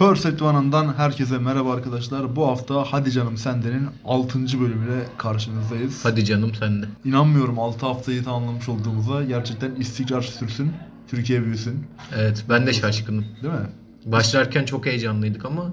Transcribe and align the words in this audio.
Perfect 0.00 0.42
One'ından 0.42 0.94
herkese 0.96 1.38
merhaba 1.38 1.72
arkadaşlar. 1.74 2.36
Bu 2.36 2.46
hafta 2.46 2.84
Hadi 2.90 3.12
Canım 3.12 3.36
Sende'nin 3.36 3.88
6. 4.04 4.38
bölümüyle 4.38 5.06
karşınızdayız. 5.18 6.04
Hadi 6.04 6.24
canım 6.24 6.54
sen 6.54 6.82
de. 6.82 6.86
İnanmıyorum 7.04 7.58
6 7.58 7.86
haftayı 7.86 8.24
tamamlamış 8.24 8.68
olduğumuza. 8.68 9.24
Gerçekten 9.24 9.74
istikrar 9.74 10.22
sürsün, 10.22 10.72
Türkiye 11.08 11.44
büyüsün. 11.44 11.86
Evet 12.16 12.44
ben 12.48 12.66
de 12.66 12.72
şaşkınım. 12.72 13.24
Değil 13.42 13.54
mi? 13.54 13.68
Başlarken 14.04 14.64
çok 14.64 14.86
heyecanlıydık 14.86 15.44
ama 15.44 15.70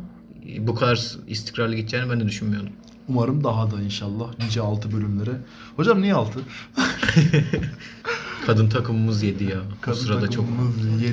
bu 0.59 0.75
kadar 0.75 1.15
istikrarlı 1.27 1.75
gideceğini 1.75 2.09
ben 2.09 2.19
de 2.19 2.25
düşünmüyordum. 2.25 2.73
Umarım 3.09 3.43
daha 3.43 3.71
da 3.71 3.81
inşallah 3.81 4.39
nice 4.39 4.61
6 4.61 4.91
bölümlere. 4.91 5.31
Hocam 5.75 6.01
niye 6.01 6.13
6? 6.13 6.39
Kadın 8.47 8.69
takımımız 8.69 9.23
yedi 9.23 9.43
ya. 9.43 9.57
o 9.91 9.93
sırada 9.93 10.29
çok 10.29 10.45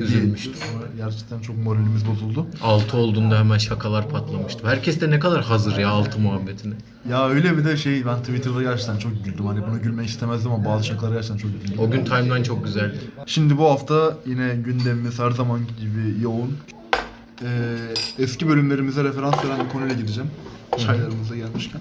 üzülmüştüm. 0.01 0.53
Gerçekten 0.97 1.41
çok 1.41 1.57
moralimiz 1.57 2.07
bozuldu. 2.07 2.47
6 2.63 2.97
olduğunda 2.97 3.39
hemen 3.39 3.59
şakalar 3.59 4.09
patlamıştı. 4.09 4.67
Herkes 4.67 5.01
de 5.01 5.11
ne 5.11 5.19
kadar 5.19 5.45
hazır 5.45 5.77
ya 5.77 5.89
6 5.89 6.19
muhabbetine. 6.21 6.75
Ya 7.11 7.29
öyle 7.29 7.59
bir 7.59 7.65
de 7.65 7.77
şey 7.77 8.07
ben 8.07 8.19
Twitter'da 8.19 8.63
gerçekten 8.63 8.99
çok 8.99 9.25
güldüm. 9.25 9.47
Hani 9.47 9.67
buna 9.67 9.79
gülmek 9.79 10.09
istemezdim 10.09 10.53
ama 10.53 10.65
bazı 10.65 10.87
şakalara 10.87 11.15
gerçekten 11.15 11.37
çok 11.37 11.63
güldüm. 11.63 11.79
O 11.79 11.91
gün 11.91 12.05
timeline 12.05 12.45
çok 12.45 12.65
güzeldi. 12.65 13.01
Şimdi 13.27 13.59
bu 13.59 13.71
hafta 13.71 14.19
yine 14.27 14.57
gündemimiz 14.57 15.19
her 15.19 15.31
zaman 15.31 15.61
gibi 15.81 16.23
yoğun. 16.23 16.57
Ee, 17.43 17.77
eski 18.19 18.49
bölümlerimize 18.49 19.05
referans 19.05 19.45
veren 19.45 19.65
bir 19.65 19.71
konuyla 19.71 19.95
gireceğim. 19.95 20.31
Çaylarımıza 20.79 21.37
gelmişken. 21.37 21.81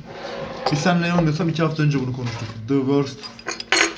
Biz 0.72 0.80
seninle 0.80 1.08
yanılmıyorsam 1.08 1.50
iki 1.50 1.64
hafta 1.64 1.84
önce 1.84 2.00
bunu 2.00 2.14
konuştuk. 2.14 2.48
The 2.68 2.78
worst 2.78 3.20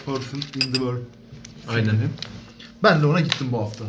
person 0.06 0.40
in 0.56 0.74
the 0.74 0.80
world. 0.80 1.25
Aynen. 1.68 1.96
Ben 2.84 3.02
de 3.02 3.06
ona 3.06 3.20
gittim 3.20 3.48
bu 3.52 3.62
hafta. 3.62 3.86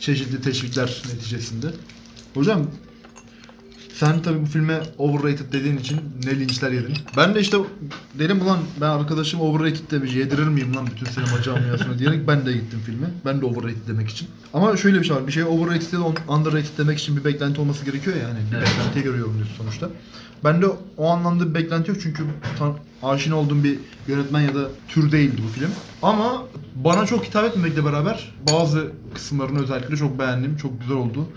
Çeşitli 0.00 0.42
teşvikler 0.42 1.02
neticesinde. 1.14 1.66
Hocam 2.34 2.70
sen 4.00 4.22
tabii 4.22 4.40
bu 4.42 4.46
filme 4.46 4.80
overrated 4.98 5.52
dediğin 5.52 5.76
için 5.78 6.00
ne 6.24 6.40
linçler 6.40 6.70
yedin. 6.72 6.94
Ben 7.16 7.34
de 7.34 7.40
işte 7.40 7.56
dedim 8.18 8.42
ulan 8.42 8.58
ben 8.80 8.86
arkadaşım 8.88 9.40
overrated 9.40 9.90
demiş 9.90 10.14
yedirir 10.14 10.46
miyim 10.48 10.76
lan 10.76 10.86
bütün 10.86 11.06
sinema 11.06 11.42
camiasına 11.42 11.98
diyerek 11.98 12.28
ben 12.28 12.46
de 12.46 12.52
gittim 12.52 12.80
filme. 12.86 13.06
Ben 13.24 13.40
de 13.40 13.46
overrated 13.46 13.88
demek 13.88 14.08
için. 14.10 14.28
Ama 14.54 14.76
şöyle 14.76 15.00
bir 15.00 15.04
şey 15.04 15.16
var. 15.16 15.26
Bir 15.26 15.32
şey 15.32 15.44
overrated 15.44 15.92
ya 15.92 16.00
da 16.00 16.32
underrated 16.32 16.78
demek 16.78 16.98
için 16.98 17.16
bir 17.16 17.24
beklenti 17.24 17.60
olması 17.60 17.84
gerekiyor 17.84 18.16
ya. 18.16 18.22
Yani 18.22 18.38
bir 18.50 18.56
Evet. 18.56 18.68
beklentiye 18.68 19.04
göre 19.04 19.18
yorumluyorsun 19.18 19.54
sonuçta. 19.56 19.88
Ben 20.44 20.62
de 20.62 20.66
o 20.96 21.08
anlamda 21.08 21.48
bir 21.50 21.54
beklenti 21.54 21.90
yok 21.90 21.98
çünkü 22.02 22.22
aşina 23.02 23.36
olduğum 23.36 23.64
bir 23.64 23.78
yönetmen 24.08 24.40
ya 24.40 24.54
da 24.54 24.68
tür 24.88 25.12
değildi 25.12 25.42
bu 25.48 25.48
film. 25.48 25.70
Ama 26.02 26.42
bana 26.74 27.06
çok 27.06 27.24
hitap 27.24 27.44
etmemekle 27.44 27.84
beraber 27.84 28.32
bazı 28.52 28.92
kısımlarını 29.14 29.62
özellikle 29.62 29.96
çok 29.96 30.18
beğendim. 30.18 30.56
Çok 30.56 30.80
güzel 30.80 30.96
oldu. 30.96 31.28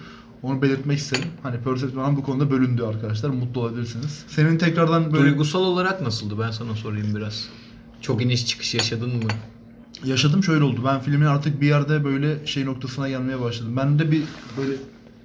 Onu 0.43 0.61
belirtmek 0.61 0.97
isterim. 0.97 1.29
Hani 1.43 1.57
Persephone 1.61 2.17
bu 2.17 2.23
konuda 2.23 2.51
bölündü 2.51 2.83
arkadaşlar. 2.83 3.29
Mutlu 3.29 3.61
olabilirsiniz. 3.61 4.25
Senin 4.27 4.57
tekrardan 4.57 5.13
böyle 5.13 5.23
Duygusal 5.23 5.63
olarak 5.63 6.01
nasıldı 6.01 6.39
ben 6.39 6.51
sana 6.51 6.75
sorayım 6.75 7.15
biraz. 7.15 7.47
Çok 8.01 8.21
iniş 8.21 8.45
çıkış 8.45 8.73
yaşadın 8.73 9.09
mı? 9.09 9.29
yaşadım 10.05 10.43
şöyle 10.43 10.63
oldu. 10.63 10.81
Ben 10.85 10.99
filmin 10.99 11.25
artık 11.25 11.61
bir 11.61 11.67
yerde 11.67 12.03
böyle 12.03 12.45
şey 12.47 12.65
noktasına 12.65 13.09
gelmeye 13.09 13.41
başladım. 13.41 13.73
Ben 13.77 13.99
de 13.99 14.11
bir 14.11 14.23
böyle 14.57 14.73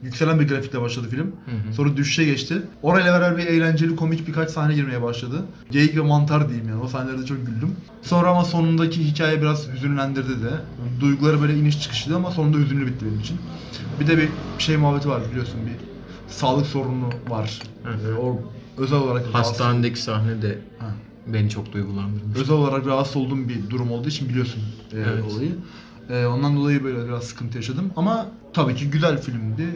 yükselen 0.07 0.41
bir 0.41 0.49
grafikle 0.49 0.81
başladı 0.81 1.09
film. 1.11 1.27
hı. 1.27 1.75
Sonra 1.75 1.97
düşüşe 1.97 2.25
geçti. 2.25 2.62
Orayla 2.83 3.21
beraber 3.21 3.39
bir 3.39 3.47
eğlenceli 3.47 3.97
komik 3.97 4.29
birkaç 4.29 4.51
sahne 4.51 4.75
girmeye 4.75 5.03
başladı. 5.03 5.45
Geyik 5.71 5.97
ve 5.97 6.01
mantar 6.01 6.49
diyeyim 6.49 6.69
yani. 6.69 6.83
O 6.83 6.89
sahnelerde 6.89 7.27
çok 7.27 7.47
güldüm. 7.47 7.77
Sonra 8.03 8.31
ama 8.31 8.45
sonundaki 8.45 9.05
hikaye 9.05 9.43
biraz 9.43 9.69
hüzünlendirdi 9.73 10.43
de. 10.43 10.51
Duyguları 11.01 11.41
böyle 11.43 11.55
iniş 11.59 11.83
çıkışlıydı 11.83 12.17
ama 12.17 12.31
sonunda 12.31 12.59
hüzünlü 12.59 12.87
bitti 12.87 13.05
benim 13.07 13.21
için. 13.21 13.37
Bir 14.01 14.07
de 14.07 14.19
bir 14.19 14.29
şey 14.59 14.77
muhabbeti 14.77 15.09
var 15.09 15.23
biliyorsun 15.31 15.61
bir 15.67 15.87
sağlık 16.33 16.67
sorunu 16.67 17.09
var. 17.29 17.61
Hı 17.84 17.91
hı. 17.93 18.12
Ee, 18.12 18.15
O 18.19 18.41
özel 18.79 18.99
olarak 18.99 19.27
Hastanedeki 19.33 20.01
sahne 20.01 20.43
de 20.43 20.59
Ha. 20.79 20.87
beni 21.27 21.51
çok 21.51 21.73
duygulandırmış. 21.73 22.39
özel 22.39 22.55
olarak 22.57 22.87
rahatsız 22.87 23.17
olduğum 23.17 23.49
bir 23.49 23.71
durum 23.71 23.91
olduğu 23.91 24.09
için 24.09 24.28
biliyorsun 24.28 24.62
e, 24.93 24.97
Evet. 24.97 25.25
olayı. 25.33 25.50
E, 26.11 26.27
ondan 26.27 26.56
dolayı 26.56 26.84
böyle 26.84 27.05
biraz 27.09 27.25
sıkıntı 27.25 27.59
yaşadım. 27.59 27.93
Ama 27.97 28.27
tabii 28.53 28.75
ki 28.75 28.91
güzel 28.91 29.22
filmdi. 29.22 29.67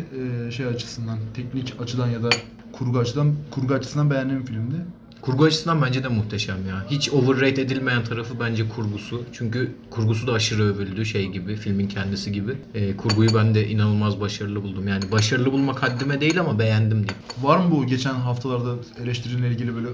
E, 0.47 0.51
şey 0.51 0.67
açısından, 0.67 1.19
teknik 1.35 1.75
açıdan 1.81 2.09
ya 2.09 2.23
da 2.23 2.29
kurgu 2.73 2.99
açıdan, 2.99 3.35
kurgu 3.51 3.75
açısından 3.75 4.11
beğendiğim 4.11 4.45
filmdi. 4.45 4.77
Kurgu 5.23 5.45
açısından 5.45 5.83
bence 5.83 6.05
de 6.05 6.09
muhteşem 6.09 6.67
ya. 6.69 6.87
Hiç 6.91 7.11
overrate 7.11 7.63
edilmeyen 7.63 8.05
tarafı 8.05 8.41
bence 8.41 8.69
kurgusu. 8.69 9.23
Çünkü 9.33 9.73
kurgusu 9.91 10.27
da 10.27 10.33
aşırı 10.33 10.63
övüldü 10.63 11.07
şey 11.07 11.27
gibi, 11.27 11.57
filmin 11.57 11.89
kendisi 11.89 12.33
gibi. 12.33 12.53
Ee, 12.75 12.97
kurguyu 12.97 13.35
ben 13.35 13.55
de 13.55 13.69
inanılmaz 13.69 14.21
başarılı 14.21 14.63
buldum. 14.63 14.89
Yani 14.89 15.13
başarılı 15.13 15.53
bulmak 15.53 15.83
haddime 15.83 16.21
değil 16.21 16.41
ama 16.41 16.59
beğendim 16.59 16.91
diyeyim. 16.91 17.23
Var 17.43 17.59
mı 17.59 17.71
bu 17.71 17.87
geçen 17.87 18.15
haftalarda 18.15 18.75
eleştiriyle 19.03 19.49
ilgili 19.49 19.75
böyle 19.75 19.89
e, 19.89 19.93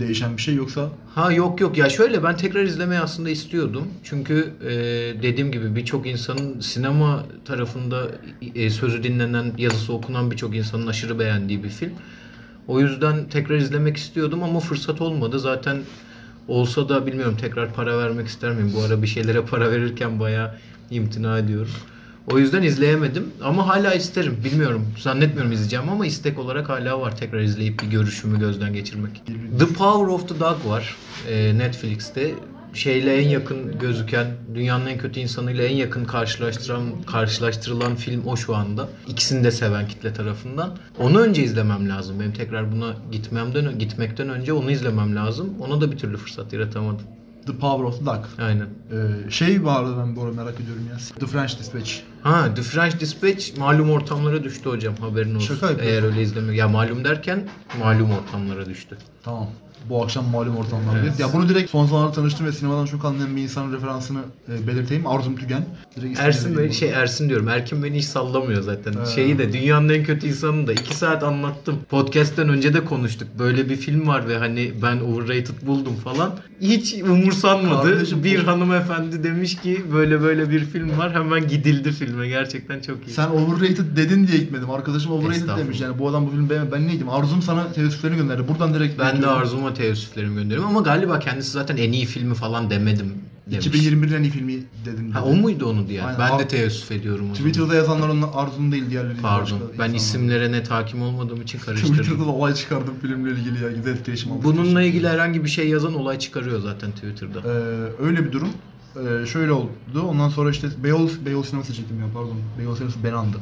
değişen 0.00 0.36
bir 0.36 0.42
şey 0.42 0.54
yoksa 0.54 0.88
Ha 1.14 1.32
yok 1.32 1.60
yok 1.60 1.78
ya 1.78 1.88
şöyle 1.88 2.22
ben 2.22 2.36
tekrar 2.36 2.62
izlemeyi 2.62 3.00
aslında 3.00 3.30
istiyordum. 3.30 3.88
Çünkü 4.04 4.52
e, 4.64 4.70
dediğim 5.22 5.52
gibi 5.52 5.76
birçok 5.76 6.06
insanın 6.06 6.60
sinema 6.60 7.24
tarafında 7.44 8.06
e, 8.54 8.70
sözü 8.70 9.02
dinlenen, 9.02 9.52
yazısı 9.58 9.92
okunan 9.92 10.30
birçok 10.30 10.56
insanın 10.56 10.86
aşırı 10.86 11.18
beğendiği 11.18 11.64
bir 11.64 11.68
film. 11.68 11.92
O 12.68 12.80
yüzden 12.80 13.28
tekrar 13.28 13.56
izlemek 13.56 13.96
istiyordum 13.96 14.42
ama 14.42 14.60
fırsat 14.60 15.00
olmadı. 15.00 15.38
Zaten 15.38 15.78
olsa 16.48 16.88
da 16.88 17.06
bilmiyorum 17.06 17.36
tekrar 17.40 17.74
para 17.74 17.98
vermek 17.98 18.26
ister 18.26 18.52
miyim? 18.52 18.72
Bu 18.76 18.82
ara 18.82 19.02
bir 19.02 19.06
şeylere 19.06 19.42
para 19.42 19.70
verirken 19.70 20.20
bayağı 20.20 20.54
imtina 20.90 21.38
ediyorum. 21.38 21.72
O 22.26 22.38
yüzden 22.38 22.62
izleyemedim 22.62 23.32
ama 23.42 23.68
hala 23.68 23.94
isterim. 23.94 24.36
Bilmiyorum. 24.44 24.86
Zannetmiyorum 24.98 25.52
izleyeceğim 25.52 25.88
ama 25.88 26.06
istek 26.06 26.38
olarak 26.38 26.68
hala 26.68 27.00
var 27.00 27.16
tekrar 27.16 27.40
izleyip 27.40 27.82
bir 27.82 27.86
görüşümü 27.86 28.38
gözden 28.38 28.72
geçirmek. 28.72 29.22
The 29.58 29.66
Power 29.66 30.14
of 30.14 30.28
the 30.28 30.40
Dog 30.40 30.66
var 30.66 30.96
e, 31.30 31.58
Netflix'te. 31.58 32.34
Şeyle 32.74 33.16
en 33.16 33.28
yakın 33.28 33.78
gözüken, 33.78 34.26
dünyanın 34.54 34.86
en 34.86 34.98
kötü 34.98 35.20
insanıyla 35.20 35.64
en 35.64 35.76
yakın 35.76 36.04
karşılaştıran 36.04 36.82
karşılaştırılan 37.06 37.96
film 37.96 38.26
o 38.26 38.36
şu 38.36 38.56
anda. 38.56 38.88
İkisini 39.08 39.44
de 39.44 39.50
seven 39.50 39.88
kitle 39.88 40.12
tarafından. 40.12 40.76
Onu 40.98 41.20
önce 41.20 41.42
izlemem 41.42 41.88
lazım. 41.88 42.20
Benim 42.20 42.32
tekrar 42.32 42.72
buna 42.72 42.94
gitmemden 43.12 43.78
gitmekten 43.78 44.28
önce 44.28 44.52
onu 44.52 44.70
izlemem 44.70 45.16
lazım. 45.16 45.54
Ona 45.60 45.80
da 45.80 45.92
bir 45.92 45.98
türlü 45.98 46.16
fırsat 46.16 46.52
yaratamadım. 46.52 47.06
The 47.46 47.52
Power 47.52 47.84
of 47.84 47.98
the 47.98 48.06
Dog. 48.06 48.24
Aynen. 48.38 48.68
E, 49.26 49.30
şey 49.30 49.64
vardı 49.64 49.94
ben 49.98 50.16
bu 50.16 50.22
arada 50.22 50.42
merak 50.44 50.60
ediyorum 50.60 50.82
ya. 50.90 50.96
The 51.20 51.26
French 51.26 51.58
Dispatch. 51.58 51.92
Ha 52.22 52.54
The 52.54 52.62
French 52.62 53.00
Dispatch 53.00 53.58
malum 53.58 53.90
ortamlara 53.90 54.44
düştü 54.44 54.70
hocam 54.70 54.94
haberin 54.96 55.34
olsun. 55.34 55.54
Şaka 55.54 55.70
yapıyorsun. 55.70 55.92
Eğer 55.94 56.02
öyle 56.02 56.22
izlemiyor. 56.22 56.54
Ya 56.54 56.68
malum 56.68 57.04
derken 57.04 57.48
malum 57.80 58.10
ortamlara 58.10 58.66
düştü. 58.66 58.96
Tamam. 59.22 59.46
Bu 59.88 60.02
akşam 60.04 60.24
malum 60.28 60.56
ortamlardayız. 60.56 61.06
Evet. 61.08 61.20
Ya 61.20 61.32
bunu 61.32 61.48
direkt 61.48 61.70
son 61.70 61.86
zamanlarda 61.86 62.12
tanıştım 62.14 62.46
ve 62.46 62.52
sinemadan 62.52 62.86
çok 62.86 63.04
anlayan 63.04 63.36
bir 63.36 63.42
insanın 63.42 63.72
referansını 63.72 64.20
e, 64.48 64.66
belirteyim. 64.66 65.06
Arzum 65.06 65.36
Tügen. 65.36 65.64
Direkt 65.96 66.20
Ersin 66.20 66.58
beni 66.58 66.74
şey 66.74 66.90
Ersin 66.90 67.28
diyorum. 67.28 67.48
Erkin 67.48 67.82
beni 67.82 67.98
hiç 67.98 68.04
sallamıyor 68.04 68.62
zaten. 68.62 68.92
Ha. 68.92 69.06
Şeyi 69.06 69.38
de 69.38 69.52
dünyanın 69.52 69.88
en 69.88 70.04
kötü 70.04 70.26
insanını 70.26 70.66
da 70.66 70.72
iki 70.72 70.96
saat 70.96 71.22
anlattım. 71.22 71.76
Podcast'ten 71.90 72.48
önce 72.48 72.74
de 72.74 72.84
konuştuk. 72.84 73.28
Böyle 73.38 73.68
bir 73.68 73.76
film 73.76 74.08
var 74.08 74.28
ve 74.28 74.38
hani 74.38 74.72
ben 74.82 75.00
overrated 75.00 75.66
buldum 75.66 75.94
falan. 76.04 76.30
Hiç 76.60 76.94
umursanmadı. 77.02 77.90
Kardeşim, 77.92 78.24
bir 78.24 78.42
bu- 78.42 78.46
hanımefendi 78.46 79.24
demiş 79.24 79.56
ki 79.56 79.84
böyle 79.92 80.22
böyle 80.22 80.50
bir 80.50 80.60
film 80.64 80.98
var. 80.98 81.14
Hemen 81.14 81.48
gidildi 81.48 81.92
filme. 81.92 82.28
Gerçekten 82.28 82.80
çok 82.80 83.08
iyi. 83.08 83.10
Sen 83.10 83.28
overrated 83.30 83.96
dedin 83.96 84.26
diye 84.26 84.38
gitmedim. 84.38 84.70
Arkadaşım 84.70 85.12
overrated 85.12 85.48
demiş. 85.58 85.80
Yani 85.80 85.98
bu 85.98 86.08
adam 86.08 86.26
bu 86.26 86.30
filmi 86.30 86.50
beğenmedi. 86.50 86.72
Ben 86.72 86.88
neydim? 86.88 87.08
Arzum 87.08 87.42
sana 87.42 87.72
teessüflerini 87.72 88.16
gönderdi. 88.16 88.48
Buradan 88.48 88.74
direkt 88.74 88.98
ben 88.98 89.08
de 89.08 89.12
bekliyorum. 89.12 89.38
Arzu'ma 89.70 89.74
teessüflerimi 89.74 90.34
gönderiyorum 90.34 90.70
ama 90.76 90.80
galiba 90.80 91.18
kendisi 91.18 91.50
zaten 91.50 91.76
en 91.76 91.92
iyi 91.92 92.06
filmi 92.06 92.34
falan 92.34 92.70
demedim 92.70 93.14
demiş. 93.46 93.66
2021'in 93.66 94.14
en 94.14 94.22
iyi 94.22 94.30
filmi 94.30 94.52
dedin. 94.84 95.10
Ha 95.10 95.20
dedi. 95.20 95.28
o 95.30 95.34
muydu 95.36 95.66
onu 95.66 95.88
diye? 95.88 96.02
Aynen. 96.02 96.20
Ben 96.20 96.38
de 96.38 96.48
teessüf 96.48 96.92
ediyorum. 96.92 97.32
Twitter'da 97.32 97.74
yazanlar 97.74 98.08
onun 98.08 98.22
Arzum 98.34 98.72
değil 98.72 98.90
diğerleri. 98.90 99.20
Pardon. 99.22 99.58
Ben 99.60 99.72
insanlar. 99.72 99.94
isimlere 99.94 100.52
net 100.52 100.70
hakim 100.70 101.02
olmadığım 101.02 101.42
için 101.42 101.58
Twitter'da 101.64 101.88
karıştırdım. 101.92 102.20
da 102.26 102.30
olay 102.30 102.54
çıkardım 102.54 102.94
filmle 103.00 103.30
ilgili 103.30 103.64
ya. 103.64 103.70
Güzel 103.70 103.92
etkileşim 103.92 104.32
aldım. 104.32 104.42
Bununla 104.44 104.82
ilgili 104.82 105.08
herhangi 105.08 105.44
bir 105.44 105.48
şey 105.50 105.68
yazan 105.68 105.94
olay 105.94 106.18
çıkarıyor 106.18 106.60
zaten 106.60 106.90
Twitter'da. 106.92 107.38
Ee, 107.40 108.04
öyle 108.06 108.26
bir 108.26 108.32
durum. 108.32 108.48
Ee, 108.96 109.26
şöyle 109.26 109.52
oldu. 109.52 109.70
Ondan 110.08 110.28
sonra 110.28 110.50
işte 110.50 110.68
Beyoğlu, 110.84 111.10
Beyoğlu 111.26 111.44
sineması 111.44 111.74
çektim 111.74 112.00
ya 112.00 112.06
pardon. 112.14 112.36
Beyoğlu 112.58 112.76
sineması 112.76 113.04
Benan'dı. 113.04 113.36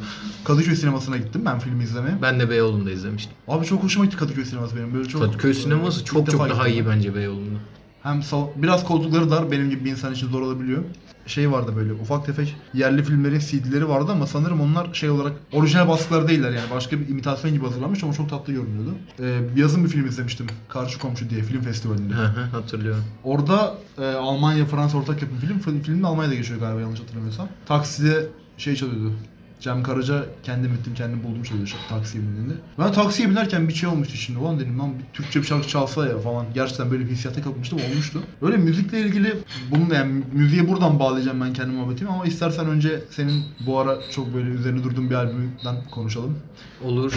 Kadıköy 0.45 0.77
sinemasına 0.77 1.17
gittim 1.17 1.43
ben 1.45 1.59
filmi 1.59 1.85
izlemeye. 1.85 2.23
Ben 2.23 2.41
de 2.41 2.51
Beyoğlu'nda 2.51 2.91
izlemiştim. 2.91 3.33
Abi 3.49 3.67
çok 3.67 3.83
hoşuma 3.83 4.05
gitti 4.05 4.17
Kadıköy 4.17 4.45
sineması 4.45 4.77
benim. 4.77 4.95
Böyle 4.95 5.09
çok 5.09 5.23
Kadıköy 5.23 5.55
sineması 5.55 6.05
çok 6.05 6.31
çok 6.31 6.51
daha 6.51 6.69
iyi 6.69 6.87
ben. 6.87 6.97
bence 6.97 7.15
Beyoğlu'nda. 7.15 7.59
Hem 8.03 8.23
sal- 8.23 8.49
biraz 8.57 8.85
koltukları 8.85 9.31
dar 9.31 9.51
benim 9.51 9.71
gibi 9.71 9.85
bir 9.85 9.91
insan 9.91 10.13
için 10.13 10.29
zor 10.29 10.41
olabiliyor. 10.43 10.83
Şey 11.27 11.53
vardı 11.53 11.73
böyle 11.77 11.93
ufak 11.93 12.27
tefek 12.27 12.57
yerli 12.75 13.05
filmlerin 13.05 13.39
CD'leri 13.39 13.89
vardı 13.89 14.13
ama 14.13 14.27
sanırım 14.27 14.61
onlar 14.61 14.95
şey 14.95 15.11
olarak 15.11 15.33
orijinal 15.53 15.89
baskılar 15.89 16.29
değiller 16.29 16.51
yani 16.51 16.71
başka 16.71 17.01
bir 17.01 17.09
imitasyon 17.09 17.53
gibi 17.53 17.65
hazırlanmış 17.65 18.05
ama 18.05 18.13
çok 18.13 18.31
tatlı 18.31 18.53
görünüyordu. 18.53 18.95
Ee, 19.21 19.41
yazın 19.57 19.85
bir 19.85 19.89
film 19.89 20.07
izlemiştim. 20.07 20.47
Karşı 20.69 20.99
Komşu 20.99 21.31
diye 21.31 21.43
film 21.43 21.61
festivalinde. 21.63 22.15
Hı 22.15 22.25
hı, 22.27 22.41
Hatırlıyorum. 22.57 23.05
Orada 23.25 23.75
e, 23.99 24.05
Almanya 24.13 24.67
Fransa 24.67 24.99
ortak 24.99 25.23
yapım 25.23 25.39
film. 25.39 25.59
Film, 25.59 25.83
film 25.83 26.03
de 26.03 26.07
Almanya'da 26.07 26.35
geçiyor 26.35 26.61
galiba 26.61 26.81
yanlış 26.81 27.01
hatırlamıyorsam. 27.01 27.49
Takside 27.67 28.27
şey 28.59 28.75
çalıyordu. 28.77 29.13
Cem 29.61 29.83
Karaca 29.83 30.25
kendim 30.43 30.73
ettim 30.73 30.95
kendim 30.95 31.23
buldum 31.25 31.45
şarkı- 31.47 31.89
taksiye 31.89 32.25
bindiğinde. 32.25 32.53
Ben 32.79 32.93
taksiye 32.93 33.31
binerken 33.31 33.69
bir 33.69 33.75
şey 33.75 33.89
olmuştu 33.89 34.17
şimdi. 34.17 34.39
Ulan 34.39 34.61
dedim 34.61 34.79
lan 34.79 34.91
bir 34.99 35.05
Türkçe 35.13 35.41
bir 35.41 35.47
şarkı 35.47 35.69
çalsa 35.69 36.07
ya 36.09 36.19
falan. 36.19 36.47
Gerçekten 36.55 36.91
böyle 36.91 37.05
bir 37.07 37.11
hissiyata 37.11 37.43
kapılmıştım 37.43 37.79
olmuştu. 37.91 38.23
Öyle 38.43 38.57
müzikle 38.57 39.01
ilgili 39.01 39.35
bununla 39.71 39.95
yani 39.95 40.23
müziğe 40.33 40.69
buradan 40.69 40.99
bağlayacağım 40.99 41.41
ben 41.41 41.53
kendi 41.53 41.73
muhabbetimi 41.73 42.11
ama 42.11 42.25
istersen 42.27 42.67
önce 42.67 43.01
senin 43.11 43.45
bu 43.67 43.79
ara 43.79 43.99
çok 44.11 44.35
böyle 44.35 44.49
üzerine 44.51 44.85
durduğun 44.85 45.11
bir 45.11 45.15
albümden 45.15 45.77
konuşalım. 45.91 46.39
Olur. 46.85 47.13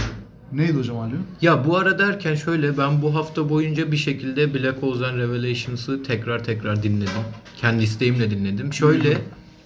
Neydi 0.53 0.73
hocam 0.73 0.97
albüm? 0.99 1.23
Ya 1.41 1.65
bu 1.67 1.77
ara 1.77 1.99
derken 1.99 2.35
şöyle 2.35 2.77
ben 2.77 3.01
bu 3.01 3.15
hafta 3.15 3.49
boyunca 3.49 3.91
bir 3.91 3.97
şekilde 3.97 4.53
Black 4.53 4.81
Holes 4.83 5.01
and 5.01 5.17
Revelations'ı 5.17 6.03
tekrar 6.03 6.43
tekrar 6.43 6.83
dinledim. 6.83 7.11
Kendi 7.57 7.83
isteğimle 7.83 8.31
dinledim. 8.31 8.73
Şöyle 8.73 9.17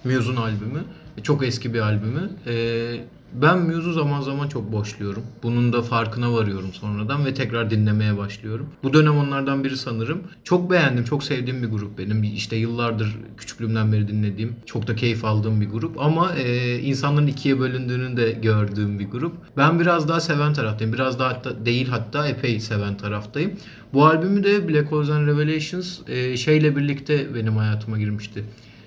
Muse'un 0.04 0.36
albümü. 0.36 0.80
Çok 1.22 1.46
eski 1.46 1.74
bir 1.74 1.80
albümü. 1.80 2.30
Ee, 2.46 3.00
ben 3.32 3.58
Muse'u 3.58 3.92
zaman 3.92 4.20
zaman 4.20 4.48
çok 4.48 4.72
boşluyorum. 4.72 5.22
Bunun 5.42 5.72
da 5.72 5.82
farkına 5.82 6.32
varıyorum 6.32 6.72
sonradan 6.72 7.24
ve 7.26 7.34
tekrar 7.34 7.70
dinlemeye 7.70 8.16
başlıyorum. 8.18 8.66
Bu 8.82 8.92
dönem 8.92 9.16
onlardan 9.16 9.64
biri 9.64 9.76
sanırım. 9.76 10.20
Çok 10.44 10.70
beğendim, 10.70 11.04
çok 11.04 11.24
sevdiğim 11.24 11.62
bir 11.62 11.68
grup 11.68 11.98
benim. 11.98 12.22
İşte 12.22 12.56
yıllardır 12.56 13.16
küçüklüğümden 13.36 13.92
beri 13.92 14.08
dinlediğim, 14.08 14.56
çok 14.66 14.86
da 14.86 14.96
keyif 14.96 15.24
aldığım 15.24 15.60
bir 15.60 15.68
grup. 15.68 16.00
Ama 16.00 16.34
e, 16.34 16.78
insanların 16.78 17.26
ikiye 17.26 17.58
bölündüğünü 17.58 18.16
de 18.16 18.30
gördüğüm 18.30 18.98
bir 18.98 19.10
grup. 19.10 19.32
Ben 19.56 19.80
biraz 19.80 20.08
daha 20.08 20.20
seven 20.20 20.52
taraftayım. 20.52 20.92
Biraz 20.92 21.18
daha 21.18 21.28
hatta 21.28 21.66
değil 21.66 21.88
hatta 21.88 22.28
epey 22.28 22.60
seven 22.60 22.96
taraftayım. 22.96 23.52
Bu 23.92 24.06
albümü 24.06 24.44
de 24.44 24.68
Black 24.68 24.92
Holes 24.92 25.10
and 25.10 25.26
Revelations 25.26 25.98
e, 26.08 26.36
şeyle 26.36 26.76
birlikte 26.76 27.34
benim 27.34 27.56
hayatıma 27.56 27.98
girmişti. 27.98 28.44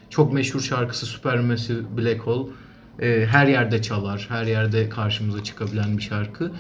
Çok 0.10 0.34
meşhur 0.34 0.60
şarkısı 0.60 1.06
Supermassive 1.06 1.98
Black 1.98 2.20
Hole. 2.20 2.50
E, 3.00 3.26
her 3.26 3.48
yerde 3.48 3.82
çalar, 3.82 4.26
her 4.30 4.46
yerde 4.46 4.90
karşımıza 4.90 5.44
çıkabilen 5.44 5.98
bir 5.98 6.02
şarkı. 6.02 6.52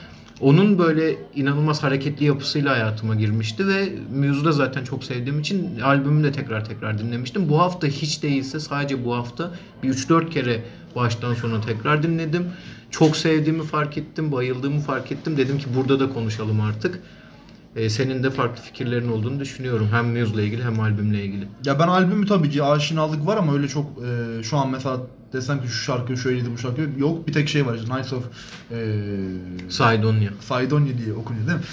Onun 0.41 0.77
böyle 0.79 1.17
inanılmaz 1.35 1.83
hareketli 1.83 2.25
yapısıyla 2.25 2.71
hayatıma 2.73 3.15
girmişti 3.15 3.67
ve 3.67 3.89
Muse'u 4.15 4.45
da 4.45 4.51
zaten 4.51 4.83
çok 4.83 5.03
sevdiğim 5.03 5.39
için 5.39 5.79
albümü 5.79 6.23
de 6.23 6.31
tekrar 6.31 6.65
tekrar 6.65 6.97
dinlemiştim. 6.97 7.49
Bu 7.49 7.59
hafta 7.59 7.87
hiç 7.87 8.23
değilse 8.23 8.59
sadece 8.59 9.05
bu 9.05 9.15
hafta 9.15 9.51
bir 9.83 9.93
3-4 9.93 10.29
kere 10.29 10.63
baştan 10.95 11.33
sona 11.33 11.61
tekrar 11.61 12.03
dinledim. 12.03 12.45
Çok 12.91 13.17
sevdiğimi 13.17 13.63
fark 13.63 13.97
ettim, 13.97 14.31
bayıldığımı 14.31 14.79
fark 14.79 15.11
ettim. 15.11 15.37
Dedim 15.37 15.57
ki 15.57 15.65
burada 15.75 15.99
da 15.99 16.09
konuşalım 16.09 16.61
artık. 16.61 16.99
Ee, 17.75 17.89
senin 17.89 18.23
de 18.23 18.29
farklı 18.29 18.63
fikirlerin 18.63 19.09
olduğunu 19.09 19.39
düşünüyorum. 19.39 19.87
Hem 19.91 20.19
Muse'la 20.19 20.41
ilgili 20.41 20.63
hem 20.63 20.79
albümle 20.79 21.23
ilgili. 21.23 21.47
Ya 21.65 21.79
ben 21.79 21.87
albümü 21.87 22.25
tabii 22.25 22.49
ki 22.49 22.63
aşinalık 22.63 23.27
var 23.27 23.37
ama 23.37 23.53
öyle 23.53 23.67
çok 23.67 23.85
e, 23.85 24.43
şu 24.43 24.57
an 24.57 24.69
mesela 24.69 24.97
desem 25.33 25.61
ki 25.61 25.67
şu 25.67 25.83
şarkı 25.83 26.17
şöyleydi 26.17 26.51
bu 26.53 26.57
şarkı 26.57 26.89
yok. 26.97 27.27
Bir 27.27 27.33
tek 27.33 27.49
şey 27.49 27.65
var 27.65 27.75
işte 27.75 27.95
Nights 27.95 28.13
of 28.13 28.23
e, 28.71 28.75
Sidonia. 29.69 30.31
Sidonia 30.41 30.97
diye 30.97 31.13
okunuyor 31.13 31.47
değil 31.47 31.57
mi? 31.57 31.63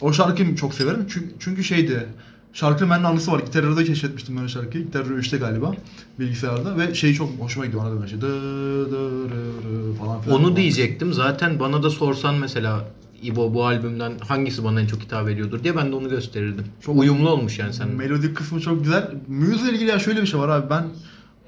O 0.00 0.12
şarkıyı 0.12 0.56
çok 0.56 0.74
severim 0.74 1.06
çünkü, 1.08 1.34
çünkü 1.38 1.64
şeydi 1.64 2.06
Şarkının 2.52 2.90
bende 2.90 3.06
anısı 3.06 3.32
var. 3.32 3.40
Gitarda 3.40 3.84
keşfetmiştim 3.84 4.36
ben 4.36 4.44
o 4.44 4.48
şarkıyı. 4.48 4.84
Gitar 4.84 5.04
3'te 5.04 5.36
galiba 5.36 5.72
bilgisayarda 6.18 6.78
ve 6.78 6.94
şey 6.94 7.14
çok 7.14 7.30
hoşuma 7.40 7.66
gidiyor 7.66 7.82
ona 7.82 7.90
da 7.90 7.96
böyle 7.96 8.08
şey. 8.08 8.20
Dı, 8.20 8.90
dı, 8.90 9.28
rı 9.28 9.94
falan 9.98 10.20
filan. 10.20 10.40
Onu 10.40 10.56
diyecektim. 10.56 11.12
Zaten 11.12 11.60
bana 11.60 11.82
da 11.82 11.90
sorsan 11.90 12.34
mesela 12.34 12.84
İbo 13.22 13.54
bu 13.54 13.66
albümden 13.66 14.12
hangisi 14.28 14.64
bana 14.64 14.80
en 14.80 14.86
çok 14.86 15.00
hitap 15.00 15.28
ediyordur 15.28 15.64
diye 15.64 15.76
ben 15.76 15.92
de 15.92 15.96
onu 15.96 16.08
gösterirdim. 16.08 16.64
Çok 16.80 16.98
uyumlu 16.98 17.30
olmuş 17.30 17.58
yani 17.58 17.72
sen. 17.72 17.88
Melodik 17.88 18.36
kısmı 18.36 18.60
çok 18.60 18.84
güzel. 18.84 19.10
Müzikle 19.28 19.72
ilgili 19.72 19.90
ya 19.90 19.98
şöyle 19.98 20.22
bir 20.22 20.26
şey 20.26 20.40
var 20.40 20.48
abi. 20.48 20.70
Ben 20.70 20.84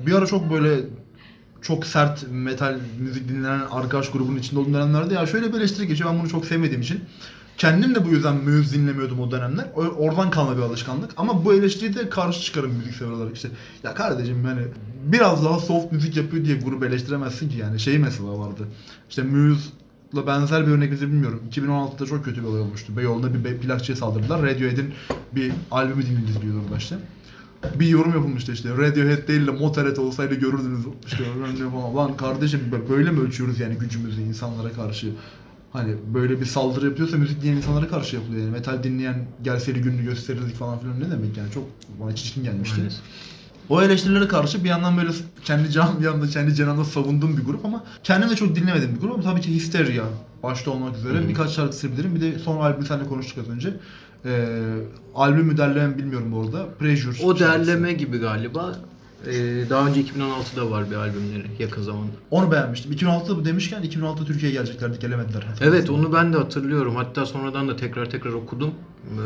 bir 0.01 0.13
ara 0.13 0.27
çok 0.27 0.51
böyle 0.53 0.81
çok 1.63 1.87
sert 1.87 2.27
metal 2.31 2.79
müzik 2.99 3.29
dinlenen 3.29 3.61
arkadaş 3.71 4.11
grubunun 4.11 4.39
içinde 4.39 4.61
olduğum 4.61 4.75
dönemlerde 4.75 5.15
ya 5.15 5.27
şöyle 5.27 5.53
bir 5.53 5.59
eleştiri 5.59 5.87
geçiyor. 5.87 6.11
Ben 6.11 6.21
bunu 6.21 6.29
çok 6.29 6.45
sevmediğim 6.45 6.81
için. 6.81 7.01
Kendim 7.59 7.95
de 7.95 8.05
bu 8.05 8.09
yüzden 8.09 8.37
müzik 8.37 8.75
dinlemiyordum 8.75 9.21
o 9.21 9.31
dönemler. 9.31 9.67
Oradan 9.75 10.31
kalma 10.31 10.57
bir 10.57 10.63
alışkanlık. 10.63 11.11
Ama 11.17 11.45
bu 11.45 11.55
eleştiriye 11.55 11.95
de 11.95 12.09
karşı 12.09 12.41
çıkarım 12.41 12.73
müzik 12.73 12.95
sever 12.95 13.11
olarak. 13.11 13.37
İşte 13.37 13.49
ya 13.85 13.95
kardeşim 13.95 14.47
yani 14.47 14.63
biraz 15.05 15.45
daha 15.45 15.59
soft 15.59 15.93
müzik 15.93 16.17
yapıyor 16.17 16.45
diye 16.45 16.57
grubu 16.57 16.85
eleştiremezsin 16.85 17.49
ki 17.49 17.59
yani. 17.59 17.81
Şey 17.81 17.99
mesela 17.99 18.39
vardı. 18.39 18.69
İşte 19.11 19.23
Muse'la 20.13 20.27
benzer 20.27 20.67
bir 20.67 20.73
örnek 20.73 20.93
bilmiyorum. 20.93 21.43
2016'da 21.51 22.07
çok 22.07 22.25
kötü 22.25 22.43
bir 22.43 22.47
olay 22.47 22.61
olmuştu. 22.61 22.97
Beyoğlu'nda 22.97 23.45
bir 23.45 23.59
plakçıya 23.59 23.97
saldırdılar. 23.97 24.43
Radiohead'in 24.43 24.95
bir 25.33 25.53
albümü 25.71 26.07
dinledi 26.07 26.43
diyordu 26.43 26.61
orada 26.65 26.77
işte 26.77 26.97
bir 27.81 27.87
yorum 27.87 28.13
yapılmıştı 28.13 28.53
işte 28.53 28.71
Radiohead 28.71 29.29
değil 29.29 29.47
de 29.47 29.51
Motorhead 29.51 29.97
olsaydı 29.97 30.35
görürdünüz 30.35 30.85
işte 31.07 31.25
öyle 31.47 31.71
falan. 31.71 31.97
Lan 31.97 32.17
kardeşim 32.17 32.61
böyle 32.91 33.11
mi 33.11 33.21
ölçüyoruz 33.21 33.61
yani 33.61 33.75
gücümüzü 33.75 34.23
insanlara 34.23 34.73
karşı? 34.73 35.13
Hani 35.73 35.95
böyle 36.15 36.41
bir 36.41 36.47
saldırı 36.47 36.87
yapıyorsa 36.87 37.17
müzik 37.17 37.41
dinleyen 37.43 37.57
insanlara 37.57 37.89
karşı 37.89 38.17
yapılıyor 38.17 38.43
yani. 38.43 38.53
Metal 38.53 38.83
dinleyen 38.83 39.27
gelseydi 39.43 39.81
gününü 39.81 40.05
gösterirdik 40.05 40.57
falan 40.57 40.79
filan 40.79 41.01
ne 41.01 41.11
demek 41.11 41.37
yani 41.37 41.51
çok 41.55 41.65
bana 42.01 42.15
çirkin 42.15 42.45
gelmişti. 42.45 42.81
Maalesef. 42.81 43.01
O 43.69 43.83
eleştirilere 43.83 44.29
karşı 44.29 44.65
bir 44.65 44.69
yandan 44.69 44.97
böyle 44.97 45.11
kendi 45.45 45.71
can 45.71 46.01
bir 46.01 46.05
yanda 46.05 46.27
kendi 46.27 46.55
cenahında 46.55 46.85
savunduğum 46.85 47.37
bir 47.37 47.43
grup 47.45 47.65
ama 47.65 47.85
kendim 48.05 48.31
de 48.31 48.37
çok 48.37 48.57
dinlemediğim 48.57 48.95
bir 48.95 49.01
grup 49.01 49.13
ama 49.13 49.23
tabii 49.23 49.41
ki 49.41 49.55
Hysteria 49.55 50.05
başta 50.43 50.71
olmak 50.71 50.97
üzere 50.97 51.19
Hı 51.19 51.23
hı. 51.23 51.29
birkaç 51.29 51.51
şarkısını 51.51 51.93
bilirim. 51.93 52.15
Bir 52.15 52.21
de 52.21 52.39
son 52.39 52.61
albümü 52.61 52.87
seninle 52.87 53.09
konuştuk 53.09 53.39
az 53.39 53.49
önce. 53.49 53.75
Ee, 54.25 54.47
albümü 55.15 55.57
derlemem 55.57 55.99
bilmiyorum 55.99 56.33
bu 56.33 56.41
arada. 56.41 56.69
Pressure. 56.79 57.11
O 57.25 57.37
şarkısı. 57.37 57.45
derleme 57.69 57.93
gibi 57.93 58.19
galiba. 58.19 58.75
Ee, 59.27 59.71
daha 59.71 59.89
önce 59.89 60.01
2016'da 60.01 60.71
var 60.71 60.91
bir 60.91 60.97
albümleri 60.97 61.47
yakın 61.59 61.83
zamanda. 61.83 62.13
Onu 62.31 62.53
beğenmiştim. 62.53 62.93
2006'da 62.93 63.37
bu 63.37 63.45
demişken 63.45 63.83
2006'da 63.83 64.25
Türkiye'ye 64.25 64.59
geleceklerdi 64.59 64.99
gelemediler. 64.99 65.45
Evet 65.61 65.91
onu 65.91 66.13
ben 66.13 66.33
de 66.33 66.37
hatırlıyorum. 66.37 66.97
Hatta 66.97 67.27
sonradan 67.27 67.69
da 67.69 67.77
tekrar 67.77 68.11
tekrar 68.11 68.33
okudum. 68.33 68.75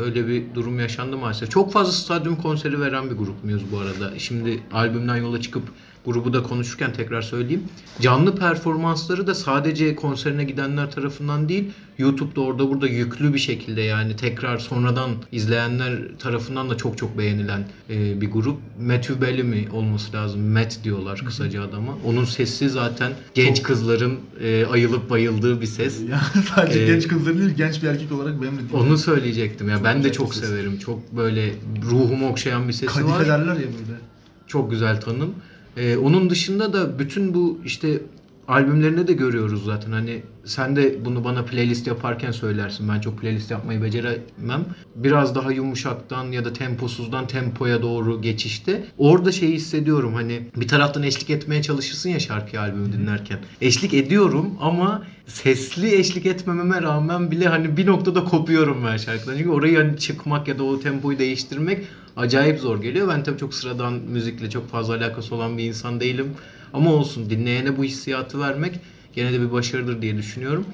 Öyle 0.03 0.27
bir 0.27 0.43
durum 0.55 0.79
yaşandı 0.79 1.17
maalesef. 1.17 1.51
Çok 1.51 1.71
fazla 1.71 1.91
stadyum 1.91 2.35
konseri 2.35 2.81
veren 2.81 3.09
bir 3.09 3.15
grup 3.15 3.43
Muse 3.43 3.65
bu 3.71 3.79
arada. 3.79 4.19
Şimdi 4.19 4.59
albümden 4.73 5.15
yola 5.15 5.41
çıkıp 5.41 5.63
grubu 6.07 6.33
da 6.33 6.43
konuşurken 6.43 6.93
tekrar 6.93 7.21
söyleyeyim. 7.21 7.63
Canlı 8.01 8.35
performansları 8.35 9.27
da 9.27 9.35
sadece 9.35 9.95
konserine 9.95 10.43
gidenler 10.43 10.91
tarafından 10.91 11.49
değil, 11.49 11.63
YouTube'da 11.97 12.41
orada 12.41 12.69
burada 12.69 12.87
yüklü 12.87 13.33
bir 13.33 13.39
şekilde 13.39 13.81
yani 13.81 14.15
tekrar 14.15 14.57
sonradan 14.57 15.09
izleyenler 15.31 15.93
tarafından 16.19 16.69
da 16.69 16.77
çok 16.77 16.97
çok 16.97 17.17
beğenilen 17.17 17.67
e, 17.89 18.21
bir 18.21 18.31
grup. 18.31 18.57
Matthew 18.81 19.21
Bellamy 19.21 19.67
olması 19.73 20.13
lazım. 20.13 20.41
Matt 20.51 20.83
diyorlar 20.83 21.21
kısaca 21.25 21.63
adama. 21.63 21.97
Onun 22.05 22.25
sesi 22.25 22.69
zaten 22.69 23.11
genç 23.33 23.57
Çok- 23.57 23.65
kızların 23.65 24.13
e, 24.43 24.65
ayılıp 24.65 25.09
bayıldığı 25.09 25.61
bir 25.61 25.65
ses. 25.65 25.97
Yani 26.09 26.45
sadece 26.55 26.79
Ee, 26.83 26.85
genç 26.87 27.07
kızlar 27.07 27.37
değil 27.37 27.49
genç 27.49 27.83
bir 27.83 27.87
erkek 27.87 28.11
olarak 28.11 28.41
benim 28.41 28.57
de 28.57 28.61
Onu 28.73 28.97
söyleyecektim 28.97 29.69
ya. 29.69 29.75
Çok 29.75 29.85
ben 29.85 30.03
de 30.03 30.11
çok 30.11 30.35
ses. 30.35 30.49
severim. 30.49 30.77
Çok 30.79 31.17
böyle 31.17 31.53
ruhumu 31.91 32.29
okşayan 32.29 32.67
bir 32.67 32.73
sesi 32.73 32.85
kadife 32.85 33.13
var. 33.13 33.25
derler 33.27 33.53
ya 33.53 33.55
böyle. 33.55 33.99
Çok 34.47 34.71
güzel 34.71 35.01
tanım. 35.01 35.33
Ee, 35.77 35.97
onun 35.97 36.29
dışında 36.29 36.73
da 36.73 36.99
bütün 36.99 37.33
bu 37.33 37.59
işte 37.65 38.01
albümlerinde 38.47 39.07
de 39.07 39.13
görüyoruz 39.13 39.65
zaten. 39.65 39.91
Hani 39.91 40.23
sen 40.45 40.75
de 40.75 41.05
bunu 41.05 41.23
bana 41.23 41.45
playlist 41.45 41.87
yaparken 41.87 42.31
söylersin. 42.31 42.89
Ben 42.89 42.99
çok 42.99 43.19
playlist 43.21 43.51
yapmayı 43.51 43.83
beceremem. 43.83 44.65
Biraz 44.95 45.35
daha 45.35 45.51
yumuşaktan 45.51 46.31
ya 46.31 46.45
da 46.45 46.53
temposuzdan 46.53 47.27
tempoya 47.27 47.81
doğru 47.81 48.21
geçişte. 48.21 48.83
Orada 48.97 49.31
şeyi 49.31 49.53
hissediyorum 49.53 50.13
hani 50.13 50.41
bir 50.55 50.67
taraftan 50.67 51.03
eşlik 51.03 51.29
etmeye 51.29 51.61
çalışırsın 51.61 52.09
ya 52.09 52.19
şarkıyı 52.19 52.61
albümü 52.61 52.93
dinlerken. 52.93 53.39
Eşlik 53.61 53.93
ediyorum 53.93 54.53
ama 54.61 55.03
sesli 55.27 55.95
eşlik 55.95 56.25
etmememe 56.25 56.81
rağmen 56.81 57.31
bile 57.31 57.47
hani 57.47 57.77
bir 57.77 57.85
noktada 57.85 58.23
kopuyorum 58.23 58.77
ben 58.85 58.97
şarkıdan. 58.97 59.37
Çünkü 59.37 59.49
orayı 59.49 59.77
hani 59.77 59.97
çıkmak 59.97 60.47
ya 60.47 60.59
da 60.59 60.63
o 60.63 60.79
tempoyu 60.79 61.19
değiştirmek 61.19 61.83
acayip 62.17 62.59
zor 62.59 62.81
geliyor. 62.81 63.07
Ben 63.07 63.23
tabii 63.23 63.37
çok 63.37 63.53
sıradan 63.53 63.93
müzikle 63.93 64.49
çok 64.49 64.69
fazla 64.69 64.95
alakası 64.95 65.35
olan 65.35 65.57
bir 65.57 65.63
insan 65.63 65.99
değilim. 65.99 66.27
Ama 66.73 66.93
olsun 66.93 67.29
dinleyene 67.29 67.77
bu 67.77 67.83
hissiyatı 67.83 68.39
vermek 68.39 68.79
gene 69.15 69.33
de 69.33 69.41
bir 69.41 69.51
başarıdır 69.51 70.01
diye 70.01 70.17
düşünüyorum. 70.17 70.65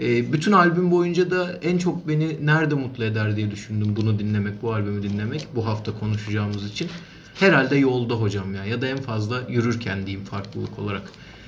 Ee, 0.00 0.32
bütün 0.32 0.52
albüm 0.52 0.90
boyunca 0.90 1.30
da 1.30 1.58
en 1.62 1.78
çok 1.78 2.08
beni 2.08 2.46
nerede 2.46 2.74
mutlu 2.74 3.04
eder 3.04 3.36
diye 3.36 3.50
düşündüm 3.50 3.96
bunu 3.96 4.18
dinlemek, 4.18 4.62
bu 4.62 4.74
albümü 4.74 5.02
dinlemek. 5.02 5.46
Bu 5.54 5.66
hafta 5.66 5.98
konuşacağımız 5.98 6.70
için. 6.70 6.88
Herhalde 7.34 7.76
yolda 7.76 8.14
hocam 8.14 8.54
ya 8.54 8.64
ya 8.64 8.82
da 8.82 8.86
en 8.86 8.96
fazla 8.96 9.42
yürürken 9.48 10.06
diyeyim 10.06 10.24
farklılık 10.24 10.78
olarak. 10.78 11.02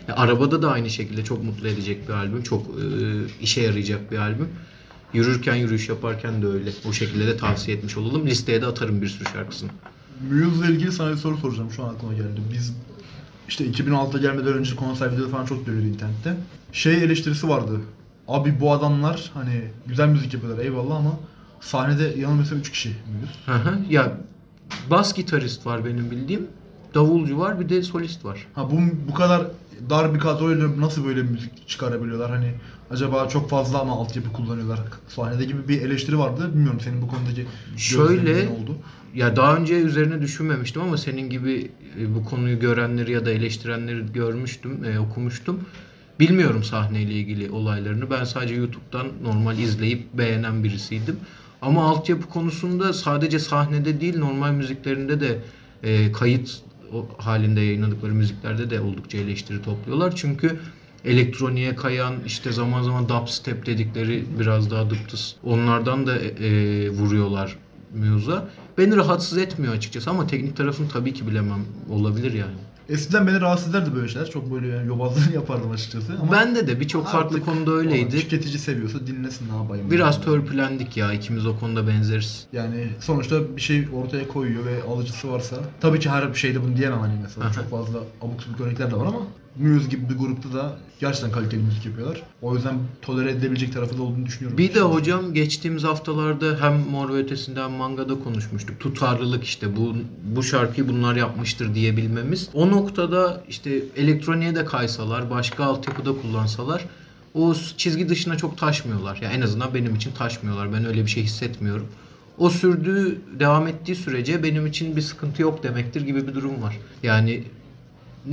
Ya, 0.08 0.16
arabada 0.16 0.62
da 0.62 0.70
aynı 0.70 0.90
şekilde 0.90 1.24
çok 1.24 1.44
mutlu 1.44 1.68
edecek 1.68 2.08
bir 2.08 2.12
albüm. 2.12 2.42
Çok 2.42 2.66
e, 2.66 2.72
işe 3.40 3.60
yarayacak 3.60 4.12
bir 4.12 4.16
albüm. 4.16 4.48
Yürürken 5.12 5.54
yürüyüş 5.54 5.88
yaparken 5.88 6.42
de 6.42 6.46
öyle. 6.46 6.70
O 6.88 6.92
şekilde 6.92 7.26
de 7.26 7.36
tavsiye 7.36 7.76
etmiş 7.76 7.96
olalım. 7.96 8.26
Listeye 8.26 8.62
de 8.62 8.66
atarım 8.66 9.02
bir 9.02 9.08
sürü 9.08 9.28
şarkısını. 9.28 9.70
Muse'la 10.30 10.66
ilgili 10.66 10.92
sana 10.92 11.12
bir 11.12 11.16
soru 11.16 11.36
soracağım 11.36 11.70
şu 11.70 11.84
an 11.84 11.94
aklıma 11.94 12.14
geldi. 12.14 12.40
Biz 12.52 12.76
işte 13.48 13.66
2006'da 13.66 14.18
gelmeden 14.18 14.52
önce 14.52 14.76
konser 14.76 15.12
videoları 15.12 15.30
falan 15.30 15.44
çok 15.46 15.66
görüyordu 15.66 15.86
internette. 15.88 16.36
Şey 16.72 17.04
eleştirisi 17.04 17.48
vardı. 17.48 17.80
Abi 18.28 18.60
bu 18.60 18.72
adamlar 18.72 19.30
hani 19.34 19.62
güzel 19.86 20.08
müzik 20.08 20.34
yapıyorlar 20.34 20.64
eyvallah 20.64 20.96
ama 20.96 21.12
sahnede 21.60 22.14
yanılmıyorsam 22.18 22.58
3 22.58 22.72
kişi 22.72 22.96
hı. 23.46 23.78
ya 23.90 24.12
bas 24.90 25.14
gitarist 25.14 25.66
var 25.66 25.84
benim 25.84 26.10
bildiğim. 26.10 26.46
davulcu 26.94 27.38
var 27.38 27.60
bir 27.60 27.68
de 27.68 27.82
solist 27.82 28.24
var. 28.24 28.46
Ha 28.54 28.70
bu 28.70 28.76
bu 29.08 29.14
kadar 29.14 29.42
dar 29.90 30.14
bir 30.14 30.18
kadroyla 30.18 30.80
nasıl 30.80 31.04
böyle 31.04 31.22
müzik 31.22 31.68
çıkarabiliyorlar? 31.68 32.30
Hani 32.30 32.52
acaba 32.90 33.28
çok 33.28 33.50
fazla 33.50 33.80
ama 33.80 33.92
altyapı 33.92 34.32
kullanıyorlar. 34.32 34.80
Sahnede 35.08 35.44
gibi 35.44 35.68
bir 35.68 35.82
eleştiri 35.82 36.18
vardı. 36.18 36.50
Bilmiyorum 36.54 36.80
senin 36.84 37.02
bu 37.02 37.08
konudaki 37.08 37.46
Şöyle- 37.76 38.48
oldu? 38.48 38.76
Ya 39.16 39.36
daha 39.36 39.56
önce 39.56 39.74
üzerine 39.74 40.22
düşünmemiştim 40.22 40.82
ama 40.82 40.96
senin 40.96 41.30
gibi 41.30 41.70
e, 42.00 42.14
bu 42.14 42.24
konuyu 42.24 42.60
görenleri 42.60 43.12
ya 43.12 43.26
da 43.26 43.30
eleştirenleri 43.30 44.12
görmüştüm, 44.12 44.84
e, 44.84 44.98
okumuştum. 44.98 45.60
Bilmiyorum 46.20 46.64
sahneyle 46.64 47.12
ilgili 47.12 47.50
olaylarını. 47.50 48.10
Ben 48.10 48.24
sadece 48.24 48.54
YouTube'dan 48.54 49.06
normal 49.22 49.58
izleyip 49.58 50.14
beğenen 50.14 50.64
birisiydim. 50.64 51.16
Ama 51.62 51.84
altyapı 51.84 52.28
konusunda 52.28 52.92
sadece 52.92 53.38
sahnede 53.38 54.00
değil 54.00 54.18
normal 54.18 54.52
müziklerinde 54.52 55.20
de 55.20 55.38
e, 55.82 56.12
kayıt 56.12 56.60
halinde 57.18 57.60
yayınladıkları 57.60 58.14
müziklerde 58.14 58.70
de 58.70 58.80
oldukça 58.80 59.18
eleştiri 59.18 59.62
topluyorlar. 59.62 60.16
Çünkü 60.16 60.60
elektroniğe 61.04 61.76
kayan 61.76 62.14
işte 62.26 62.52
zaman 62.52 62.82
zaman 62.82 63.08
dubstep 63.08 63.66
dedikleri 63.66 64.24
biraz 64.40 64.70
daha 64.70 64.90
dıptıs 64.90 65.34
onlardan 65.44 66.06
da 66.06 66.16
e, 66.18 66.90
vuruyorlar 66.90 67.56
muse'a. 67.94 68.44
Beni 68.78 68.96
rahatsız 68.96 69.38
etmiyor 69.38 69.74
açıkçası 69.74 70.10
ama 70.10 70.26
teknik 70.26 70.56
tarafını 70.56 70.88
tabii 70.88 71.14
ki 71.14 71.26
bilemem. 71.26 71.64
Olabilir 71.90 72.32
yani. 72.32 72.54
Eskiden 72.88 73.26
beni 73.26 73.40
rahatsız 73.40 73.70
ederdi 73.70 73.90
böyle 73.94 74.08
şeyler. 74.08 74.30
Çok 74.30 74.52
böyle 74.54 74.66
yani 74.68 74.88
yobazlığını 74.88 75.34
yapardım 75.34 75.70
açıkçası. 75.70 76.12
Ama 76.22 76.32
Bende 76.32 76.66
de 76.66 76.80
birçok 76.80 77.04
farklı 77.08 77.36
artık 77.36 77.44
konuda 77.44 77.70
öyleydi. 77.72 78.18
Tüketici 78.20 78.58
seviyorsa 78.58 79.06
dinlesin 79.06 79.48
ne 79.52 79.56
yapayım. 79.56 79.90
Biraz 79.90 80.14
Yani. 80.16 80.24
törpülendik 80.24 80.96
ya. 80.96 81.12
ikimiz 81.12 81.46
o 81.46 81.58
konuda 81.58 81.86
benzeriz. 81.88 82.46
Yani 82.52 82.88
sonuçta 83.00 83.56
bir 83.56 83.60
şey 83.60 83.88
ortaya 83.94 84.28
koyuyor 84.28 84.64
ve 84.64 84.82
alıcısı 84.92 85.32
varsa 85.32 85.56
tabii 85.80 85.98
ki 86.00 86.10
her 86.10 86.34
şeyde 86.34 86.62
bunu 86.62 86.76
diyemem 86.76 87.00
hani 87.00 87.14
mesela 87.22 87.46
Aha. 87.46 87.52
çok 87.54 87.70
fazla 87.70 87.98
abuk 88.22 88.42
subuk 88.42 88.60
örnekler 88.60 88.90
de 88.90 88.96
var 88.96 89.06
ama 89.06 89.20
Muse 89.58 89.88
gibi 89.88 90.08
bir 90.10 90.18
grupta 90.18 90.52
da 90.52 90.76
gerçekten 91.00 91.30
kaliteli 91.30 91.62
müzik 91.62 91.86
yapıyorlar. 91.86 92.22
O 92.42 92.54
yüzden 92.54 92.74
tolere 93.02 93.30
edilebilecek 93.30 93.72
tarafı 93.72 93.98
da 93.98 94.02
olduğunu 94.02 94.26
düşünüyorum. 94.26 94.58
Bir 94.58 94.74
de 94.74 94.80
hocam 94.80 95.34
geçtiğimiz 95.34 95.84
haftalarda 95.84 96.56
hem 96.60 96.90
Mor 96.90 97.08
ve 97.08 97.18
Ötesi'nde 97.18 97.62
hem 97.62 97.70
Manga'da 97.70 98.18
konuşmuştuk. 98.18 98.80
Tutarlılık 98.80 99.44
işte 99.44 99.76
bu 99.76 99.94
bu 100.36 100.42
şarkıyı 100.42 100.88
bunlar 100.88 101.16
yapmıştır 101.16 101.74
diyebilmemiz. 101.74 102.48
O 102.54 102.70
noktada 102.70 103.44
işte 103.48 103.82
elektroniğe 103.96 104.54
de 104.54 104.64
kaysalar, 104.64 105.30
başka 105.30 105.64
altyapıda 105.64 106.12
kullansalar 106.22 106.84
o 107.34 107.54
çizgi 107.76 108.08
dışına 108.08 108.36
çok 108.36 108.58
taşmıyorlar. 108.58 109.18
Ya 109.22 109.30
en 109.30 109.40
azından 109.40 109.74
benim 109.74 109.94
için 109.94 110.12
taşmıyorlar. 110.12 110.72
Ben 110.72 110.84
öyle 110.84 111.02
bir 111.02 111.10
şey 111.10 111.22
hissetmiyorum. 111.22 111.86
O 112.38 112.50
sürdüğü, 112.50 113.18
devam 113.40 113.66
ettiği 113.66 113.94
sürece 113.96 114.42
benim 114.42 114.66
için 114.66 114.96
bir 114.96 115.00
sıkıntı 115.00 115.42
yok 115.42 115.62
demektir 115.62 116.00
gibi 116.00 116.28
bir 116.28 116.34
durum 116.34 116.62
var. 116.62 116.78
Yani 117.02 117.44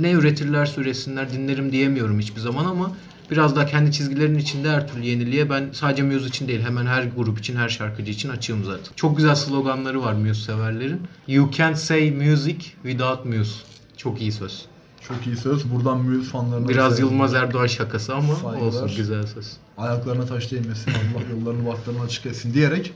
ne 0.00 0.10
üretirlerse 0.10 0.80
üretsinler 0.80 1.32
dinlerim 1.32 1.72
diyemiyorum 1.72 2.18
hiçbir 2.18 2.40
zaman 2.40 2.64
ama 2.64 2.92
biraz 3.30 3.56
daha 3.56 3.66
kendi 3.66 3.92
çizgilerinin 3.92 4.38
içinde 4.38 4.70
her 4.70 4.88
türlü 4.88 5.04
yeniliğe 5.06 5.50
ben 5.50 5.68
sadece 5.72 6.02
Muse 6.02 6.26
için 6.26 6.48
değil 6.48 6.60
hemen 6.62 6.86
her 6.86 7.02
grup 7.02 7.38
için 7.38 7.56
her 7.56 7.68
şarkıcı 7.68 8.10
için 8.12 8.28
açığım 8.28 8.64
zaten. 8.64 8.92
Çok 8.96 9.16
güzel 9.16 9.34
sloganları 9.34 10.02
var 10.02 10.12
Muse 10.12 10.42
severlerin. 10.42 11.00
You 11.28 11.50
can't 11.50 11.78
say 11.78 12.10
music 12.10 12.56
without 12.82 13.24
Muse. 13.24 13.54
Çok 13.96 14.20
iyi 14.20 14.32
söz. 14.32 14.64
Çok 15.08 15.26
iyi 15.26 15.36
söz. 15.36 15.70
Buradan 15.72 15.98
Muse 15.98 16.30
fanlarına 16.30 16.68
Biraz. 16.68 17.00
Yılmaz 17.00 17.34
Erdoğan 17.34 17.66
şakası 17.66 18.14
ama 18.14 18.34
Saygılar. 18.34 18.60
olsun 18.66 18.96
güzel 18.96 19.26
söz. 19.26 19.52
Ayaklarına 19.78 20.26
taş 20.26 20.52
değmesin. 20.52 20.90
Allah 20.90 21.22
yollarını 21.40 21.66
bahtlarını 21.66 22.02
açık 22.02 22.26
etsin 22.26 22.54
diyerek 22.54 22.92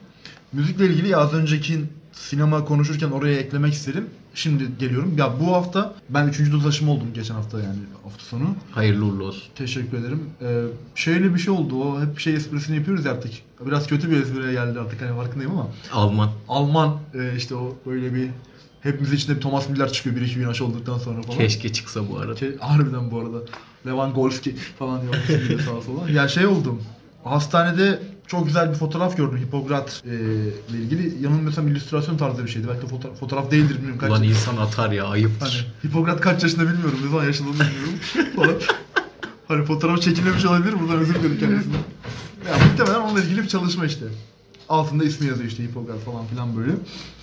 müzikle 0.52 0.86
ilgili 0.86 1.16
az 1.16 1.32
önceki 1.34 1.80
sinema 2.12 2.64
konuşurken 2.64 3.10
oraya 3.10 3.38
eklemek 3.38 3.72
isterim. 3.72 4.06
Şimdi 4.38 4.64
geliyorum. 4.78 5.18
Ya 5.18 5.32
bu 5.40 5.52
hafta 5.54 5.94
ben 6.08 6.28
3. 6.28 6.52
doz 6.52 6.66
aşımı 6.66 6.92
oldum 6.92 7.06
geçen 7.14 7.34
hafta 7.34 7.58
yani 7.60 7.78
hafta 8.04 8.24
sonu. 8.24 8.56
Hayırlı 8.70 9.04
uğurlu 9.04 9.24
olsun. 9.24 9.42
Teşekkür 9.54 9.98
ederim. 9.98 10.22
Ee, 10.42 10.62
şöyle 10.94 11.34
bir 11.34 11.38
şey 11.38 11.54
oldu. 11.54 11.82
O 11.82 12.00
hep 12.00 12.18
şey 12.20 12.34
esprisini 12.34 12.76
yapıyoruz 12.76 13.04
ya 13.04 13.12
artık. 13.12 13.32
Biraz 13.66 13.86
kötü 13.86 14.10
bir 14.10 14.22
espriye 14.22 14.52
geldi 14.52 14.80
artık 14.80 15.02
hani 15.02 15.16
farkındayım 15.16 15.52
ama. 15.52 15.68
Alman. 15.92 16.30
Alman 16.48 16.98
e, 17.14 17.36
işte 17.36 17.54
o 17.54 17.76
böyle 17.86 18.14
bir 18.14 18.28
hepimiz 18.80 19.12
içinde 19.12 19.36
bir 19.36 19.40
Thomas 19.40 19.68
Müller 19.68 19.92
çıkıyor 19.92 20.16
bir 20.16 20.20
iki 20.22 20.34
gün 20.34 20.48
aşı 20.48 20.64
olduktan 20.64 20.98
sonra 20.98 21.22
falan. 21.22 21.38
Keşke 21.38 21.72
çıksa 21.72 22.08
bu 22.10 22.18
arada. 22.18 22.32
Ke- 22.32 22.58
harbiden 22.58 23.10
bu 23.10 23.18
arada. 23.18 23.38
Levan 23.86 24.12
Golski 24.12 24.56
falan 24.78 25.02
diyor 25.02 25.14
sağa 25.60 25.82
sola. 25.82 26.10
Ya 26.10 26.28
şey 26.28 26.46
oldum. 26.46 26.82
Hastanede 27.24 28.02
çok 28.28 28.46
güzel 28.46 28.70
bir 28.70 28.74
fotoğraf 28.74 29.16
gördüm 29.16 29.38
Hipokrat 29.38 30.02
e, 30.06 30.14
ile 30.70 30.78
ilgili. 30.78 31.24
Yanılmıyorsam 31.24 31.68
illüstrasyon 31.68 32.16
tarzı 32.16 32.44
bir 32.44 32.48
şeydi. 32.50 32.68
Belki 32.68 32.82
de 32.82 32.86
fotoğraf, 32.86 33.18
fotoğraf 33.18 33.50
değildir 33.50 33.74
bilmiyorum 33.74 33.98
kaç. 33.98 34.10
Ulan 34.10 34.22
insan 34.22 34.56
atar 34.56 34.90
ya 34.90 35.04
ayıptır. 35.04 35.66
Hani 35.82 35.90
Hipokrat 35.90 36.20
kaç 36.20 36.42
yaşında 36.42 36.62
bilmiyorum. 36.62 36.98
Ne 37.04 37.10
zaman 37.10 37.24
yaşadığını 37.24 37.52
bilmiyorum. 37.52 37.98
falan. 38.36 38.54
Hani 39.48 39.64
fotoğraf 39.64 40.02
çekilmemiş 40.02 40.44
olabilir. 40.44 40.80
Buradan 40.80 40.98
özür 40.98 41.14
dilerim 41.14 41.38
kendisinden. 41.40 41.78
Ya 42.48 42.66
muhtemelen 42.68 43.00
onunla 43.00 43.20
ilgili 43.22 43.42
bir 43.42 43.48
çalışma 43.48 43.86
işte. 43.86 44.04
Altında 44.68 45.04
ismi 45.04 45.26
yazıyor 45.26 45.48
işte 45.48 45.64
Hipokrat 45.64 45.98
falan 45.98 46.26
filan 46.26 46.56
böyle. 46.56 46.72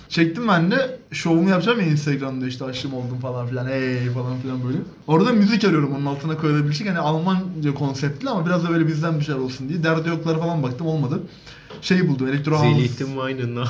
Çektim 0.08 0.48
ben 0.48 0.70
de 0.70 0.98
şovumu 1.12 1.50
yapacağım 1.50 1.80
ya 1.80 1.86
Instagram'da 1.86 2.46
işte 2.46 2.64
aşığım 2.64 2.94
oldum 2.94 3.18
falan 3.18 3.46
filan 3.46 3.66
hey 3.66 4.10
falan 4.10 4.38
filan 4.38 4.64
böyle. 4.64 4.78
Orada 5.06 5.32
müzik 5.32 5.64
arıyorum 5.64 5.94
onun 5.96 6.06
altına 6.06 6.36
koyabilecek 6.36 6.88
hani 6.88 6.98
Almanca 6.98 7.74
konseptli 7.74 8.28
ama 8.30 8.46
biraz 8.46 8.64
da 8.64 8.70
böyle 8.70 8.86
bizden 8.86 9.18
bir 9.20 9.24
şeyler 9.24 9.40
olsun 9.40 9.68
diye. 9.68 9.82
Derdi 9.82 10.08
yoklara 10.08 10.38
falan 10.38 10.62
baktım 10.62 10.86
olmadı. 10.86 11.20
Şey 11.82 12.08
buldum 12.08 12.28
elektro 12.28 12.56
hafız. 12.56 12.76
Zelitin 12.76 13.06
Weinen 13.06 13.64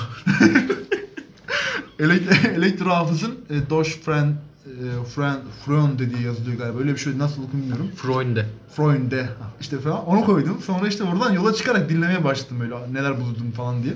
Elekt- 1.99 2.49
elektro 2.57 2.91
hafızın 2.91 3.35
e, 3.51 3.71
Dosh 3.71 3.97
Friend 3.97 4.35
e, 4.67 5.05
Friend 5.15 5.39
Freund 5.65 5.99
dediği 5.99 6.23
yazılıyor 6.23 6.59
galiba. 6.59 6.79
Öyle 6.79 6.93
bir 6.93 6.99
şey 6.99 7.19
nasıl 7.19 7.43
okunuyor 7.43 7.63
bilmiyorum. 7.63 7.91
Freunde. 7.97 8.47
Freunde 8.71 9.29
işte 9.61 9.79
falan 9.79 10.07
onu 10.07 10.25
koydum. 10.25 10.59
Sonra 10.67 10.89
işte 10.89 11.05
oradan 11.05 11.33
yola 11.33 11.55
çıkarak 11.55 11.89
dinlemeye 11.89 12.25
başladım 12.25 12.57
böyle 12.61 12.93
neler 12.93 13.21
buldum 13.21 13.53
falan 13.57 13.83
diye. 13.83 13.95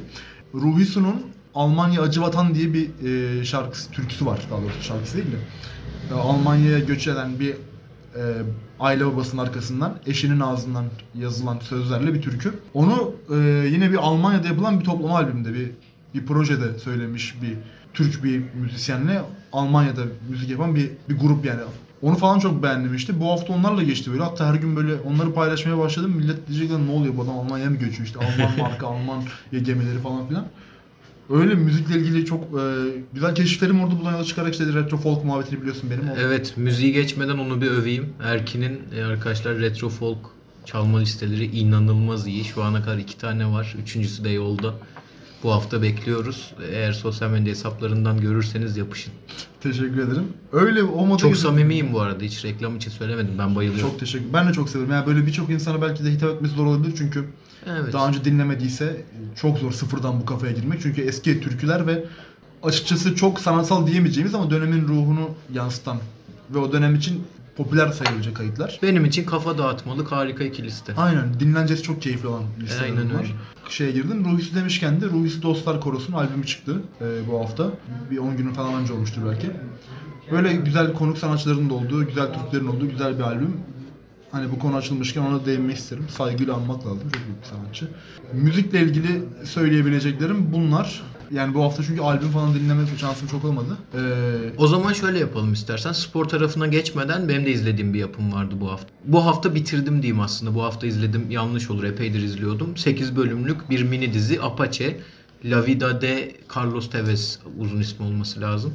Ruhi 0.54 0.84
Su'nun 0.86 1.22
Almanya 1.54 2.02
Acı 2.02 2.22
Vatan 2.22 2.54
diye 2.54 2.74
bir 2.74 2.88
e, 3.04 3.44
şarkısı, 3.44 3.90
türküsü 3.90 4.26
var 4.26 4.40
daha 4.50 4.62
doğrusu 4.62 4.82
şarkısı 4.82 5.16
değil 5.16 5.26
de. 5.32 5.36
E, 6.14 6.18
Almanya'ya 6.18 6.78
göç 6.78 7.08
eden 7.08 7.40
bir 7.40 7.50
e, 7.50 8.22
aile 8.80 9.06
babasının 9.06 9.42
arkasından 9.42 9.98
eşinin 10.06 10.40
ağzından 10.40 10.84
yazılan 11.14 11.58
sözlerle 11.58 12.14
bir 12.14 12.22
türkü. 12.22 12.54
Onu 12.74 13.12
e, 13.30 13.36
yine 13.72 13.90
bir 13.92 13.96
Almanya'da 13.96 14.48
yapılan 14.48 14.80
bir 14.80 14.84
toplama 14.84 15.18
albümünde 15.18 15.54
bir 15.54 15.70
bir 16.14 16.26
projede 16.26 16.78
söylemiş 16.78 17.42
bir 17.42 17.56
Türk 17.94 18.24
bir 18.24 18.42
müzisyenle 18.54 19.22
Almanya'da 19.52 20.02
müzik 20.28 20.50
yapan 20.50 20.74
bir 20.74 20.90
bir 21.08 21.18
grup 21.18 21.44
yani. 21.44 21.60
Onu 22.02 22.16
falan 22.16 22.38
çok 22.38 22.62
beğendim 22.62 22.94
işte. 22.94 23.20
Bu 23.20 23.30
hafta 23.30 23.52
onlarla 23.52 23.82
geçti 23.82 24.12
böyle. 24.12 24.22
Hatta 24.22 24.48
her 24.48 24.54
gün 24.54 24.76
böyle 24.76 24.94
onları 24.94 25.34
paylaşmaya 25.34 25.78
başladım. 25.78 26.10
Millet 26.16 26.48
diyecekler 26.48 26.78
ne 26.78 26.90
oluyor 26.90 27.16
bu 27.16 27.22
adam 27.22 27.38
Almanya'ya 27.38 27.70
mı 27.70 27.76
göçüyor 27.76 28.06
işte. 28.06 28.18
Alman 28.18 28.58
marka, 28.58 28.86
Alman 28.86 29.22
gemileri 29.50 29.98
falan 29.98 30.28
filan. 30.28 30.46
Öyle 31.30 31.54
müzikle 31.54 31.98
ilgili 31.98 32.24
çok 32.24 32.42
e, 32.44 32.62
güzel 33.14 33.34
keşiflerim 33.34 33.80
oldu. 33.84 33.94
Buradan 33.98 34.12
yola 34.12 34.24
çıkarak 34.24 34.52
işte 34.52 34.64
retro 34.74 34.96
folk 34.96 35.24
muhabbetini 35.24 35.60
biliyorsun 35.60 35.90
benim. 35.90 36.10
O- 36.10 36.16
Evet, 36.20 36.54
müziği 36.56 36.92
geçmeden 36.92 37.38
onu 37.38 37.60
bir 37.60 37.70
öveyim. 37.70 38.06
Erkin'in 38.22 38.80
e, 38.96 39.02
arkadaşlar 39.04 39.58
retro 39.58 39.88
folk 39.88 40.18
çalma 40.64 40.98
listeleri 40.98 41.44
inanılmaz 41.44 42.26
iyi. 42.26 42.44
Şu 42.44 42.62
ana 42.62 42.82
kadar 42.82 42.98
iki 42.98 43.18
tane 43.18 43.46
var. 43.46 43.76
Üçüncüsü 43.82 44.24
de 44.24 44.30
yolda. 44.30 44.74
Bu 45.42 45.52
hafta 45.52 45.82
bekliyoruz. 45.82 46.54
Eğer 46.72 46.92
sosyal 46.92 47.30
medya 47.30 47.50
hesaplarından 47.50 48.20
görürseniz 48.20 48.76
yapışın. 48.76 49.12
Teşekkür 49.60 49.98
ederim. 49.98 50.28
Öyle 50.52 50.82
o 50.82 51.06
moda 51.06 51.18
Çok 51.18 51.36
samimiyim 51.36 51.92
bu 51.92 52.00
arada. 52.00 52.24
Hiç 52.24 52.44
reklam 52.44 52.76
için 52.76 52.90
söylemedim. 52.90 53.34
Ben 53.38 53.56
bayılıyorum. 53.56 53.90
Çok 53.90 54.00
teşekkür. 54.00 54.32
Ben 54.32 54.48
de 54.48 54.52
çok 54.52 54.68
severim. 54.68 54.90
Yani 54.90 55.06
böyle 55.06 55.26
birçok 55.26 55.50
insana 55.50 55.82
belki 55.82 56.04
de 56.04 56.10
hitap 56.10 56.30
etmesi 56.30 56.54
zor 56.54 56.66
olabilir 56.66 56.94
çünkü 56.98 57.24
Evet. 57.66 57.92
daha 57.92 58.08
önce 58.08 58.24
dinlemediyse 58.24 59.04
çok 59.36 59.58
zor 59.58 59.72
sıfırdan 59.72 60.20
bu 60.20 60.24
kafaya 60.24 60.52
girmek. 60.52 60.80
Çünkü 60.82 61.02
eski 61.02 61.40
türküler 61.40 61.86
ve 61.86 62.04
açıkçası 62.62 63.14
çok 63.14 63.40
sanatsal 63.40 63.86
diyemeyeceğimiz 63.86 64.34
ama 64.34 64.50
dönemin 64.50 64.88
ruhunu 64.88 65.30
yansıtan 65.54 65.96
ve 66.50 66.58
o 66.58 66.72
dönem 66.72 66.94
için 66.94 67.22
popüler 67.56 67.88
sayılacak 67.88 68.36
kayıtlar. 68.36 68.78
Benim 68.82 69.04
için 69.04 69.24
kafa 69.24 69.58
dağıtmalık 69.58 70.12
harika 70.12 70.44
iki 70.44 70.62
liste. 70.64 70.94
Aynen. 70.96 71.40
Dinlencesi 71.40 71.82
çok 71.82 72.02
keyifli 72.02 72.28
olan 72.28 72.42
listeler 72.62 72.82
Aynen 72.84 73.10
bunlar. 73.10 73.20
öyle. 73.20 73.32
Şeye 73.68 73.90
girdim. 73.90 74.24
Ruhisi 74.24 74.54
demişken 74.54 75.00
de 75.00 75.06
Ruhisi 75.06 75.42
Dostlar 75.42 75.80
Korosu'nun 75.80 76.16
albümü 76.16 76.46
çıktı 76.46 76.82
e, 77.00 77.04
bu 77.30 77.40
hafta. 77.40 77.66
Bir 78.10 78.18
10 78.18 78.36
günün 78.36 78.52
falan 78.52 78.74
önce 78.74 78.92
olmuştur 78.92 79.22
belki. 79.26 79.50
Böyle 80.32 80.52
güzel 80.52 80.92
konuk 80.92 81.18
sanatçıların 81.18 81.70
da 81.70 81.74
olduğu, 81.74 82.06
güzel 82.06 82.34
Türklerin 82.34 82.66
olduğu 82.66 82.88
güzel 82.90 83.18
bir 83.18 83.22
albüm. 83.22 83.56
Hani 84.32 84.50
bu 84.50 84.58
konu 84.58 84.76
açılmışken 84.76 85.22
ona 85.22 85.46
değinmek 85.46 85.76
isterim. 85.76 86.06
Saygıyla 86.08 86.54
anmak 86.54 86.86
lazım. 86.86 87.00
Çok 87.12 87.24
büyük 87.26 87.42
bir 87.42 87.48
sanatçı. 87.48 87.88
Müzikle 88.32 88.80
ilgili 88.80 89.22
söyleyebileceklerim 89.44 90.52
bunlar. 90.52 91.02
Yani 91.30 91.54
bu 91.54 91.62
hafta 91.64 91.82
çünkü 91.82 92.00
albüm 92.02 92.28
falan 92.28 92.54
dinleme 92.54 92.82
şansım 93.00 93.28
çok 93.28 93.44
olmadı. 93.44 93.78
Ee, 93.94 93.98
O 94.58 94.66
zaman 94.66 94.92
şöyle 94.92 95.18
yapalım 95.18 95.52
istersen. 95.52 95.92
Spor 95.92 96.24
tarafına 96.24 96.66
geçmeden 96.66 97.28
benim 97.28 97.46
de 97.46 97.50
izlediğim 97.52 97.94
bir 97.94 97.98
yapım 97.98 98.32
vardı 98.32 98.54
bu 98.60 98.70
hafta. 98.70 98.88
Bu 99.04 99.26
hafta 99.26 99.54
bitirdim 99.54 100.02
diyeyim 100.02 100.20
aslında. 100.20 100.54
Bu 100.54 100.62
hafta 100.62 100.86
izledim 100.86 101.30
yanlış 101.30 101.70
olur. 101.70 101.84
Epeydir 101.84 102.22
izliyordum. 102.22 102.76
8 102.76 103.16
bölümlük 103.16 103.70
bir 103.70 103.82
mini 103.82 104.12
dizi 104.14 104.42
Apache. 104.42 105.00
La 105.44 105.66
Vida 105.66 106.00
de 106.00 106.36
Carlos 106.56 106.90
Tevez 106.90 107.38
uzun 107.58 107.80
ismi 107.80 108.06
olması 108.06 108.40
lazım. 108.40 108.72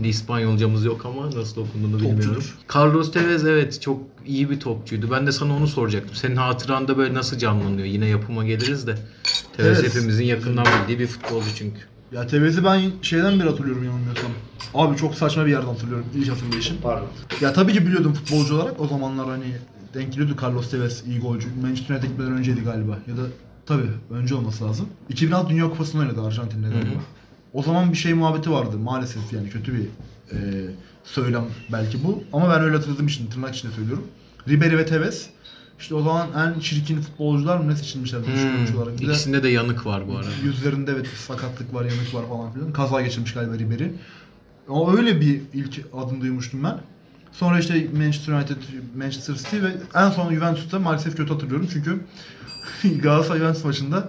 Şimdi 0.00 0.08
İspanyolcamız 0.08 0.84
yok 0.84 1.06
ama 1.06 1.26
nasıl 1.26 1.60
okunduğunu 1.60 1.92
Topçudur. 1.92 2.18
bilmiyorum. 2.22 2.42
Carlos 2.74 3.12
Tevez 3.12 3.44
evet 3.46 3.80
çok 3.82 4.00
iyi 4.26 4.50
bir 4.50 4.60
topçuydu. 4.60 5.10
Ben 5.10 5.26
de 5.26 5.32
sana 5.32 5.56
onu 5.56 5.66
soracaktım. 5.66 6.14
Senin 6.14 6.36
hatıranda 6.36 6.98
böyle 6.98 7.14
nasıl 7.14 7.38
canlanıyor? 7.38 7.86
Yine 7.86 8.06
yapıma 8.06 8.44
geliriz 8.44 8.86
de. 8.86 8.94
Tevez 9.56 9.80
Evet. 9.80 9.94
hepimizin 9.94 10.24
yakından 10.24 10.64
bildiği 10.82 10.98
bir 10.98 11.06
futbolcu 11.06 11.46
çünkü. 11.56 11.80
Ya 12.12 12.26
Tevez'i 12.26 12.64
ben 12.64 12.82
şeyden 13.02 13.40
beri 13.40 13.48
hatırlıyorum 13.48 13.84
yanılmıyorsam. 13.84 14.30
Abi 14.74 14.96
çok 14.96 15.14
saçma 15.14 15.46
bir 15.46 15.50
yerden 15.50 15.66
hatırlıyorum 15.66 16.06
ilk 16.14 16.30
hatırlayışım. 16.30 16.76
Pardon. 16.82 17.06
Ya 17.40 17.52
tabii 17.52 17.72
ki 17.72 17.86
biliyordum 17.86 18.12
futbolcu 18.12 18.54
olarak 18.54 18.80
o 18.80 18.86
zamanlar 18.88 19.26
hani 19.28 19.56
denk 19.94 20.12
geliyordu 20.12 20.36
Carlos 20.42 20.70
Tevez 20.70 21.02
iyi 21.06 21.20
golcü. 21.20 21.48
Manchester 21.62 21.94
United 21.94 22.08
gitmeden 22.10 22.32
önceydi 22.32 22.60
galiba. 22.60 22.98
Ya 23.08 23.16
da 23.16 23.22
tabii 23.66 23.90
önce 24.10 24.34
olması 24.34 24.64
lazım. 24.64 24.86
2006 25.08 25.48
Dünya 25.50 25.70
Kupası'nda 25.70 26.02
oynadı 26.02 26.22
Arjantin'de 26.22 26.66
Hı 26.66 26.70
hı. 26.70 26.74
O 27.52 27.62
zaman 27.62 27.92
bir 27.92 27.96
şey 27.96 28.14
muhabbeti 28.14 28.50
vardı 28.50 28.78
maalesef 28.78 29.32
yani 29.32 29.50
kötü 29.50 29.74
bir 29.74 29.84
e, 30.32 30.36
söylem 31.04 31.44
belki 31.72 32.04
bu. 32.04 32.24
Ama 32.32 32.50
ben 32.50 32.60
öyle 32.62 32.76
hatırladığım 32.76 33.06
için 33.06 33.26
tırnak 33.26 33.56
içinde 33.56 33.72
söylüyorum. 33.72 34.06
Ribery 34.48 34.76
ve 34.76 34.86
Tevez 34.86 35.30
işte 35.80 35.94
o 35.94 36.02
zaman 36.02 36.28
en 36.36 36.60
çirkin 36.60 37.00
futbolcular 37.00 37.56
mı 37.58 37.68
ne 37.70 37.76
seçilmişler 37.76 38.18
Hmm. 38.20 38.76
olarak. 38.78 39.00
Bir 39.00 39.08
İkisinde 39.08 39.42
de 39.42 39.48
yanık 39.48 39.86
var 39.86 40.08
bu 40.08 40.16
arada. 40.16 40.28
yüzlerinde 40.44 40.92
evet 40.92 41.06
sakatlık 41.26 41.74
var, 41.74 41.84
yanık 41.84 42.14
var 42.14 42.28
falan 42.28 42.52
filan. 42.52 42.72
Kaza 42.72 43.02
geçirmiş 43.02 43.34
galiba 43.34 43.54
Ribery. 43.58 43.88
O 44.68 44.92
öyle 44.96 45.20
bir 45.20 45.40
ilk 45.54 45.80
adım 45.96 46.20
duymuştum 46.20 46.64
ben. 46.64 46.78
Sonra 47.32 47.58
işte 47.58 47.86
Manchester 47.98 48.32
United, 48.32 48.56
Manchester 48.96 49.34
City 49.34 49.56
ve 49.62 49.72
en 49.94 50.10
son 50.10 50.34
Juventus'ta 50.34 50.78
maalesef 50.78 51.16
kötü 51.16 51.32
hatırlıyorum 51.32 51.68
çünkü 51.72 52.00
Galatasaray 53.02 53.38
Juventus 53.38 53.64
maçında 53.64 54.08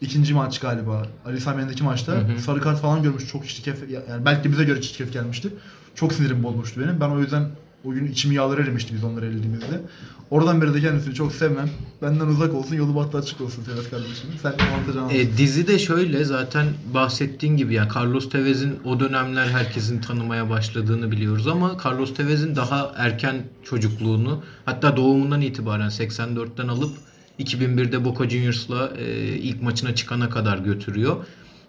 ikinci 0.00 0.34
maç 0.34 0.58
galiba 0.60 1.06
Ali 1.26 1.40
Sami 1.40 1.60
Yen'deki 1.60 1.84
maçta 1.84 2.12
Hı 2.12 2.16
hı. 2.16 2.40
sarı 2.40 2.60
kart 2.60 2.80
falan 2.80 3.02
görmüş 3.02 3.28
çok 3.28 3.48
çirkef 3.48 3.90
yani 3.90 4.24
belki 4.24 4.52
bize 4.52 4.64
göre 4.64 4.80
çirkef 4.80 5.12
gelmişti. 5.12 5.48
Çok 5.94 6.12
sinirim 6.12 6.42
bozmuştu 6.42 6.80
benim. 6.80 7.00
Ben 7.00 7.08
o 7.08 7.20
yüzden 7.20 7.48
o 7.84 7.90
gün 7.90 8.06
içimi 8.06 8.34
yağlar 8.34 8.58
erimişti 8.58 8.94
biz 8.94 9.04
onları 9.04 9.26
elediğimizde. 9.26 9.80
Oradan 10.30 10.62
beri 10.62 10.74
de 10.74 10.80
kendisini 10.80 11.14
çok 11.14 11.32
sevmem. 11.32 11.70
Benden 12.02 12.26
uzak 12.26 12.54
olsun, 12.54 12.74
yolu 12.74 12.94
bahtı 12.94 13.18
açık 13.18 13.40
olsun 13.40 13.64
Tevez 13.64 13.90
kardeşim. 13.90 14.30
Sen 14.42 14.52
anladın. 14.52 15.14
E, 15.14 15.36
dizi 15.36 15.68
de 15.68 15.78
şöyle 15.78 16.24
zaten 16.24 16.66
bahsettiğin 16.94 17.56
gibi 17.56 17.74
ya 17.74 17.88
Carlos 17.96 18.30
Tevez'in 18.30 18.78
o 18.84 19.00
dönemler 19.00 19.46
herkesin 19.46 20.00
tanımaya 20.00 20.50
başladığını 20.50 21.10
biliyoruz 21.10 21.46
ama 21.46 21.76
Carlos 21.84 22.14
Tevez'in 22.14 22.56
daha 22.56 22.92
erken 22.96 23.36
çocukluğunu 23.64 24.42
hatta 24.64 24.96
doğumundan 24.96 25.40
itibaren 25.40 25.88
84'ten 25.88 26.68
alıp 26.68 26.96
2001'de 27.40 28.04
Boca 28.04 28.30
Juniors'la 28.30 28.92
e, 28.98 29.26
ilk 29.36 29.62
maçına 29.62 29.94
çıkana 29.94 30.30
kadar 30.30 30.58
götürüyor. 30.58 31.16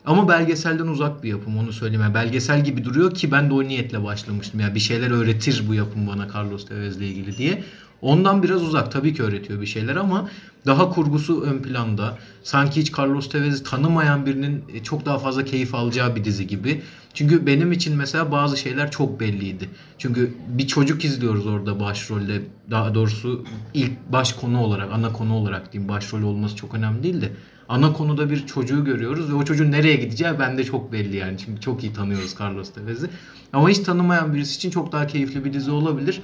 Ama 0.05 0.29
belgeselden 0.29 0.87
uzak 0.87 1.23
bir 1.23 1.29
yapım 1.29 1.57
onu 1.57 1.73
söyleyeyim. 1.73 2.01
Yani 2.01 2.13
belgesel 2.13 2.63
gibi 2.63 2.85
duruyor 2.85 3.13
ki 3.13 3.31
ben 3.31 3.49
de 3.49 3.53
o 3.53 3.63
niyetle 3.63 4.03
başlamıştım. 4.03 4.59
Ya 4.59 4.75
bir 4.75 4.79
şeyler 4.79 5.11
öğretir 5.11 5.63
bu 5.67 5.73
yapım 5.73 6.07
bana 6.07 6.27
Carlos 6.35 6.65
Tevez'le 6.65 7.01
ilgili 7.01 7.37
diye. 7.37 7.63
Ondan 8.01 8.43
biraz 8.43 8.63
uzak 8.63 8.91
tabii 8.91 9.13
ki 9.13 9.23
öğretiyor 9.23 9.61
bir 9.61 9.65
şeyler 9.65 9.95
ama 9.95 10.29
daha 10.67 10.89
kurgusu 10.89 11.41
ön 11.41 11.59
planda. 11.59 12.17
Sanki 12.43 12.81
hiç 12.81 12.97
Carlos 12.97 13.29
Tevez'i 13.29 13.63
tanımayan 13.63 14.25
birinin 14.25 14.63
e, 14.73 14.83
çok 14.83 15.05
daha 15.05 15.19
fazla 15.19 15.45
keyif 15.45 15.75
alacağı 15.75 16.15
bir 16.15 16.23
dizi 16.23 16.47
gibi. 16.47 16.81
Çünkü 17.13 17.45
benim 17.45 17.71
için 17.71 17.97
mesela 17.97 18.31
bazı 18.31 18.57
şeyler 18.57 18.91
çok 18.91 19.19
belliydi. 19.19 19.69
Çünkü 19.97 20.33
bir 20.47 20.67
çocuk 20.67 21.05
izliyoruz 21.05 21.47
orada 21.47 21.79
başrolde. 21.79 22.41
Daha 22.71 22.95
doğrusu 22.95 23.45
ilk 23.73 23.91
baş 24.11 24.33
konu 24.33 24.61
olarak, 24.61 24.93
ana 24.93 25.13
konu 25.13 25.33
olarak 25.33 25.73
diyeyim. 25.73 25.89
Başrol 25.89 26.23
olması 26.23 26.55
çok 26.55 26.73
önemli 26.73 27.03
değil 27.03 27.21
de. 27.21 27.31
Ana 27.69 27.93
konuda 27.93 28.29
bir 28.29 28.45
çocuğu 28.45 28.85
görüyoruz 28.85 29.31
ve 29.31 29.35
o 29.35 29.45
çocuğun 29.45 29.71
nereye 29.71 29.95
gideceği 29.95 30.39
bende 30.39 30.63
çok 30.63 30.91
belli 30.91 31.15
yani. 31.15 31.37
Çünkü 31.37 31.61
çok 31.61 31.83
iyi 31.83 31.93
tanıyoruz 31.93 32.35
Carlos 32.39 32.73
Tevez'i. 32.73 33.09
Ama 33.53 33.69
hiç 33.69 33.79
tanımayan 33.79 34.33
birisi 34.33 34.55
için 34.55 34.69
çok 34.69 34.91
daha 34.91 35.07
keyifli 35.07 35.45
bir 35.45 35.53
dizi 35.53 35.71
olabilir. 35.71 36.21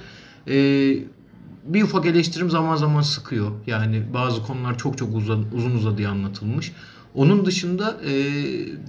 Ee, 0.48 0.98
bir 1.64 1.82
ufak 1.82 2.06
eleştirim 2.06 2.50
zaman 2.50 2.76
zaman 2.76 3.02
sıkıyor. 3.02 3.50
Yani 3.66 4.02
bazı 4.14 4.42
konular 4.42 4.78
çok 4.78 4.98
çok 4.98 5.16
uzun, 5.16 5.46
uzun 5.52 5.70
uzadıya 5.70 6.10
anlatılmış. 6.10 6.72
Onun 7.14 7.46
dışında 7.46 7.96
e, 8.06 8.12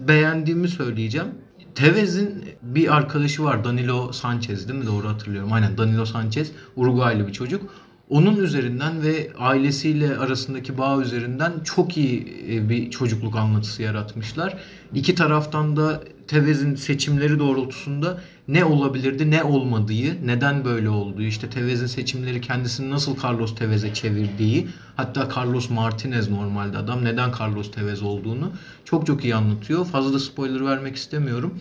beğendiğimi 0.08 0.68
söyleyeceğim. 0.68 1.28
Tevez'in 1.76 2.44
bir 2.62 2.96
arkadaşı 2.96 3.44
var 3.44 3.64
Danilo 3.64 4.12
Sanchez 4.12 4.70
değil 4.70 4.80
mi? 4.80 4.86
Doğru 4.86 5.08
hatırlıyorum. 5.08 5.54
Aynen 5.54 5.78
Danilo 5.78 6.06
Sanchez. 6.06 6.52
Uruguaylı 6.76 7.28
bir 7.28 7.34
çocuk. 7.34 7.62
Onun 8.10 8.38
üzerinden 8.38 9.04
ve 9.04 9.32
ailesiyle 9.38 10.18
arasındaki 10.18 10.78
bağ 10.78 11.02
üzerinden 11.02 11.54
çok 11.64 11.98
iyi 11.98 12.46
e, 12.50 12.70
bir 12.70 12.90
çocukluk 12.90 13.36
anlatısı 13.36 13.84
yaratmışlar. 13.84 14.58
İki 14.94 15.16
taraftan 15.16 15.78
da 15.78 16.04
Tevez'in 16.28 16.76
seçimleri 16.76 17.40
doğrultusunda 17.40 18.22
ne 18.48 18.66
olabilirdi, 18.66 19.32
ne 19.32 19.44
olmadığı, 19.44 20.28
neden 20.28 20.66
böyle 20.66 20.90
olduğu, 20.90 21.22
işte 21.22 21.50
Tevez'in 21.50 21.86
seçimleri 21.86 22.42
kendisini 22.42 22.90
nasıl 22.90 23.16
Carlos 23.24 23.56
Tevez'e 23.56 23.94
çevirdiği, 23.94 24.68
hatta 24.96 25.30
Carlos 25.36 25.70
Martinez 25.70 26.30
normalde 26.30 26.78
adam 26.78 27.04
neden 27.04 27.32
Carlos 27.40 27.72
Tevez 27.72 28.02
olduğunu 28.02 28.52
çok 28.86 29.08
çok 29.08 29.24
iyi 29.24 29.36
anlatıyor. 29.36 29.86
Fazla 29.86 30.14
da 30.14 30.20
spoiler 30.20 30.66
vermek 30.66 30.96
istemiyorum. 30.96 31.60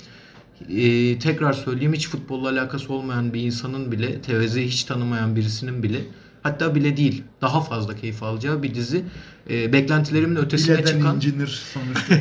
Ee, 0.70 1.18
tekrar 1.18 1.52
söyleyeyim 1.52 1.92
hiç 1.92 2.08
futbolla 2.08 2.48
alakası 2.48 2.92
olmayan 2.92 3.34
bir 3.34 3.42
insanın 3.42 3.92
bile, 3.92 4.20
Tevez'i 4.20 4.66
hiç 4.66 4.84
tanımayan 4.84 5.36
birisinin 5.36 5.82
bile 5.82 6.00
hatta 6.44 6.74
bile 6.74 6.96
değil 6.96 7.24
daha 7.42 7.60
fazla 7.60 7.96
keyif 7.96 8.22
alacağı 8.22 8.62
bir 8.62 8.74
dizi. 8.74 9.04
Ee, 9.50 9.72
beklentilerimin 9.72 10.36
ötesine 10.36 10.78
Bileden 10.78 10.92
çıkan 10.92 11.16
incinir 11.16 11.64
sonuçta. 11.74 12.14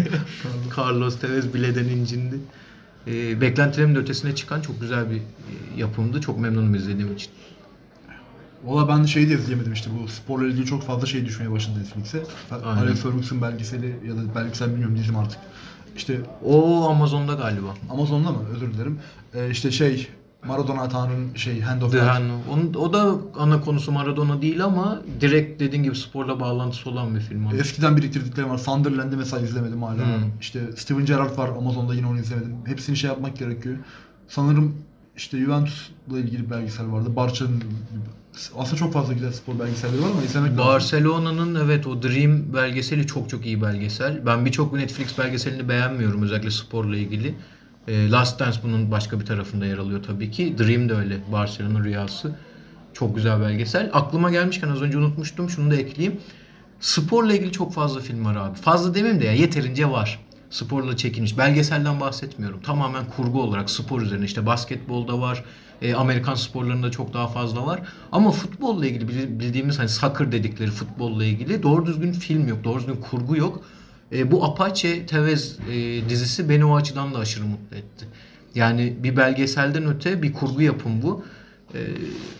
Carlos 0.77 1.19
Tevez 1.19 1.53
bileden 1.53 1.85
incindi. 1.85 2.35
Ee, 3.07 3.41
beklentilerimin 3.41 3.95
ötesine 3.95 4.35
çıkan 4.35 4.61
çok 4.61 4.81
güzel 4.81 5.09
bir 5.09 5.15
e, 5.17 5.21
yapımdı. 5.77 6.21
Çok 6.21 6.39
memnunum 6.39 6.75
izlediğim 6.75 7.13
için. 7.13 7.31
Valla 8.63 8.87
ben 8.87 9.03
de 9.03 9.07
şeyi 9.07 9.29
de 9.29 9.33
izleyemedim 9.33 9.73
işte 9.73 9.89
bu 9.99 10.07
sporla 10.07 10.47
ilgili 10.47 10.65
çok 10.65 10.83
fazla 10.83 11.07
şey 11.07 11.25
düşmeye 11.25 11.51
başladı 11.51 11.79
Netflix'e. 11.79 12.23
Alex 12.65 13.01
Ferguson 13.01 13.41
belgeseli 13.41 13.95
ya 14.07 14.15
da 14.17 14.35
belgesel 14.35 14.69
bilmiyorum 14.69 14.97
dizim 14.97 15.17
artık. 15.17 15.39
İşte 15.97 16.21
O 16.43 16.87
Amazon'da 16.89 17.33
galiba. 17.33 17.75
Amazon'da 17.89 18.31
mı? 18.31 18.39
Özür 18.55 18.73
dilerim. 18.73 18.99
Ee, 19.33 19.49
işte 19.49 19.71
şey 19.71 20.07
Maradona 20.47 20.89
Tanrı'nın 20.89 21.35
şey 21.35 21.61
Hand 21.61 21.81
of 21.81 21.91
God. 21.91 21.99
Onun, 22.51 22.73
o 22.73 22.93
da 22.93 23.15
ana 23.39 23.61
konusu 23.61 23.91
Maradona 23.91 24.41
değil 24.41 24.63
ama 24.63 25.01
direkt 25.21 25.59
dediğin 25.59 25.83
gibi 25.83 25.95
sporla 25.95 26.39
bağlantısı 26.39 26.89
olan 26.89 27.15
bir 27.15 27.19
film. 27.19 27.47
ama. 27.47 27.57
Eskiden 27.57 27.97
biriktirdiklerim 27.97 28.49
var. 28.49 28.57
Sunderland'i 28.57 29.15
mesela 29.17 29.43
izlemedim 29.43 29.83
hala. 29.83 29.97
Hmm. 29.97 30.39
İşte 30.41 30.59
Steven 30.77 31.05
Gerrard 31.05 31.37
var 31.37 31.49
Amazon'da 31.57 31.93
yine 31.93 32.07
onu 32.07 32.19
izlemedim. 32.19 32.55
Hepsini 32.65 32.97
şey 32.97 33.09
yapmak 33.09 33.37
gerekiyor. 33.37 33.77
Sanırım 34.27 34.75
işte 35.17 35.37
Juventus'la 35.37 36.19
ilgili 36.19 36.51
belgesel 36.51 36.91
vardı. 36.91 37.15
Barça'nın 37.15 37.63
aslında 38.57 38.75
çok 38.75 38.93
fazla 38.93 39.13
güzel 39.13 39.31
spor 39.31 39.59
belgeselleri 39.59 40.01
var 40.01 40.09
ama 40.11 40.23
izlemek. 40.23 40.57
Barcelona'nın 40.57 41.65
evet 41.65 41.87
o 41.87 42.03
Dream 42.03 42.53
belgeseli 42.53 43.07
çok 43.07 43.29
çok 43.29 43.45
iyi 43.45 43.61
belgesel. 43.61 44.25
Ben 44.25 44.45
birçok 44.45 44.73
Netflix 44.73 45.17
belgeselini 45.17 45.69
beğenmiyorum 45.69 46.23
özellikle 46.23 46.51
sporla 46.51 46.97
ilgili. 46.97 47.35
E, 47.87 48.09
Last 48.11 48.39
Dance 48.39 48.59
bunun 48.63 48.91
başka 48.91 49.19
bir 49.19 49.25
tarafında 49.25 49.65
yer 49.65 49.77
alıyor 49.77 50.03
tabii 50.03 50.31
ki. 50.31 50.55
Dream 50.57 50.89
de 50.89 50.93
öyle. 50.93 51.17
Barcelona 51.31 51.83
rüyası. 51.83 52.35
Çok 52.93 53.15
güzel 53.15 53.41
belgesel. 53.41 53.89
Aklıma 53.93 54.31
gelmişken 54.31 54.67
az 54.69 54.81
önce 54.81 54.97
unutmuştum. 54.97 55.49
Şunu 55.49 55.71
da 55.71 55.75
ekleyeyim. 55.75 56.19
Sporla 56.79 57.33
ilgili 57.33 57.51
çok 57.51 57.73
fazla 57.73 57.99
film 57.99 58.25
var 58.25 58.35
abi. 58.35 58.55
Fazla 58.57 58.95
demeyeyim 58.95 59.21
de 59.21 59.25
ya 59.25 59.33
yeterince 59.33 59.89
var. 59.89 60.19
Sporla 60.49 60.97
çekilmiş. 60.97 61.37
Belgeselden 61.37 61.99
bahsetmiyorum. 61.99 62.61
Tamamen 62.61 63.03
kurgu 63.17 63.41
olarak 63.41 63.69
spor 63.69 64.01
üzerine. 64.01 64.25
işte 64.25 64.45
basketbolda 64.45 65.19
var. 65.21 65.43
e, 65.81 65.93
Amerikan 65.95 66.35
sporlarında 66.35 66.91
çok 66.91 67.13
daha 67.13 67.27
fazla 67.27 67.65
var. 67.65 67.81
Ama 68.11 68.31
futbolla 68.31 68.85
ilgili 68.85 69.07
bil- 69.07 69.39
bildiğimiz 69.39 69.79
hani 69.79 69.89
soccer 69.89 70.31
dedikleri 70.31 70.71
futbolla 70.71 71.25
ilgili 71.25 71.63
doğru 71.63 71.85
düzgün 71.85 72.11
film 72.11 72.47
yok. 72.47 72.63
Doğru 72.63 72.79
düzgün 72.79 72.95
kurgu 72.95 73.37
yok. 73.37 73.61
E, 74.11 74.31
bu 74.31 74.45
Apache 74.45 75.05
Tevez 75.05 75.57
e, 75.71 76.09
dizisi 76.09 76.49
beni 76.49 76.65
o 76.65 76.75
açıdan 76.75 77.13
da 77.13 77.17
aşırı 77.17 77.45
mutlu 77.45 77.77
etti. 77.77 78.05
Yani 78.55 78.93
bir 79.03 79.17
belgeselden 79.17 79.85
öte 79.85 80.21
bir 80.23 80.33
kurgu 80.33 80.61
yapım 80.61 81.01
bu. 81.01 81.25
E, 81.73 81.79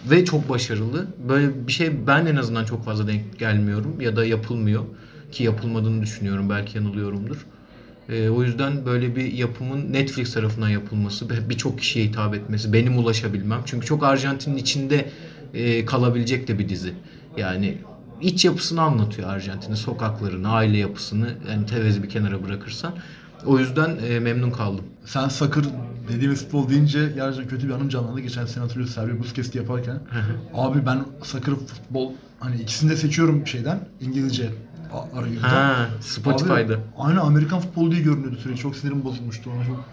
ve 0.10 0.26
çok 0.26 0.49
başarılı. 0.49 1.08
Böyle 1.30 1.67
bir 1.67 1.71
şey 1.71 2.08
ben 2.08 2.26
en 2.26 2.36
azından 2.36 2.65
çok 2.65 2.86
fazla 2.86 3.08
denk 3.08 3.39
gelmiyorum 3.39 4.02
ya 4.02 4.15
da 4.15 4.26
yapılmıyor 4.26 4.84
ki 5.32 5.43
yapılmadığını 5.43 6.02
düşünüyorum. 6.02 6.49
Belki 6.49 6.78
yanılıyorumdur. 6.78 7.45
E, 8.10 8.30
o 8.30 8.43
yüzden 8.43 8.86
böyle 8.86 9.15
bir 9.15 9.34
yapımın 9.34 9.93
Netflix 9.93 10.34
tarafından 10.34 10.69
yapılması 10.69 11.49
birçok 11.49 11.80
kişiye 11.80 12.06
hitap 12.06 12.36
etmesi, 12.36 12.73
benim 12.73 12.97
ulaşabilmem. 12.97 13.62
Çünkü 13.65 13.88
çok 13.88 14.04
Arjantin'in 14.04 14.58
içinde 14.58 15.10
e, 15.54 15.86
kalabilecek 15.86 16.47
de 16.47 16.60
bir 16.60 16.69
dizi. 16.69 16.93
Yani 17.38 17.78
iç 18.21 18.45
yapısını 18.45 18.82
anlatıyor 18.82 19.30
Arjantin'in, 19.30 19.76
sokaklarını, 19.76 20.49
aile 20.49 20.78
yapısını. 20.78 21.28
Yani 21.49 21.65
Tevez'i 21.65 22.04
bir 22.04 22.10
kenara 22.10 22.43
bırakırsan. 22.43 22.93
O 23.45 23.60
yüzden 23.60 23.97
e, 24.10 24.19
memnun 24.19 24.52
kaldım. 24.52 24.86
Sen 25.06 25.28
sakır 25.28 25.65
dediğimiz 26.10 26.43
futbol 26.43 26.69
deyince 26.69 27.12
gerçekten 27.15 27.47
kötü 27.47 27.67
bir 27.67 27.73
anım 27.73 27.89
canlandı. 27.89 28.19
Geçen 28.19 28.45
sene 28.45 28.63
hatırlıyorsun 28.63 28.95
Sergio 28.95 29.19
Busquets'i 29.19 29.58
yaparken. 29.58 29.99
Abi 30.54 30.86
ben 30.86 31.06
sakır 31.23 31.56
futbol 31.56 32.12
hani 32.39 32.62
ikisini 32.62 32.89
de 32.89 32.95
seçiyorum 32.97 33.47
şeyden 33.47 33.80
İngilizce 34.02 34.49
arayüzden. 35.15 35.49
Ha, 35.49 35.89
Spotify'da. 36.02 36.54
Abi, 36.54 36.78
aynı 36.97 37.21
Amerikan 37.21 37.60
futbolu 37.60 37.91
diye 37.91 38.02
görünüyordu 38.02 38.38
sürekli. 38.43 38.60
Çok 38.60 38.76
sinirim 38.76 39.04
bozulmuştu 39.04 39.52
ona 39.56 39.65
çok. 39.65 39.86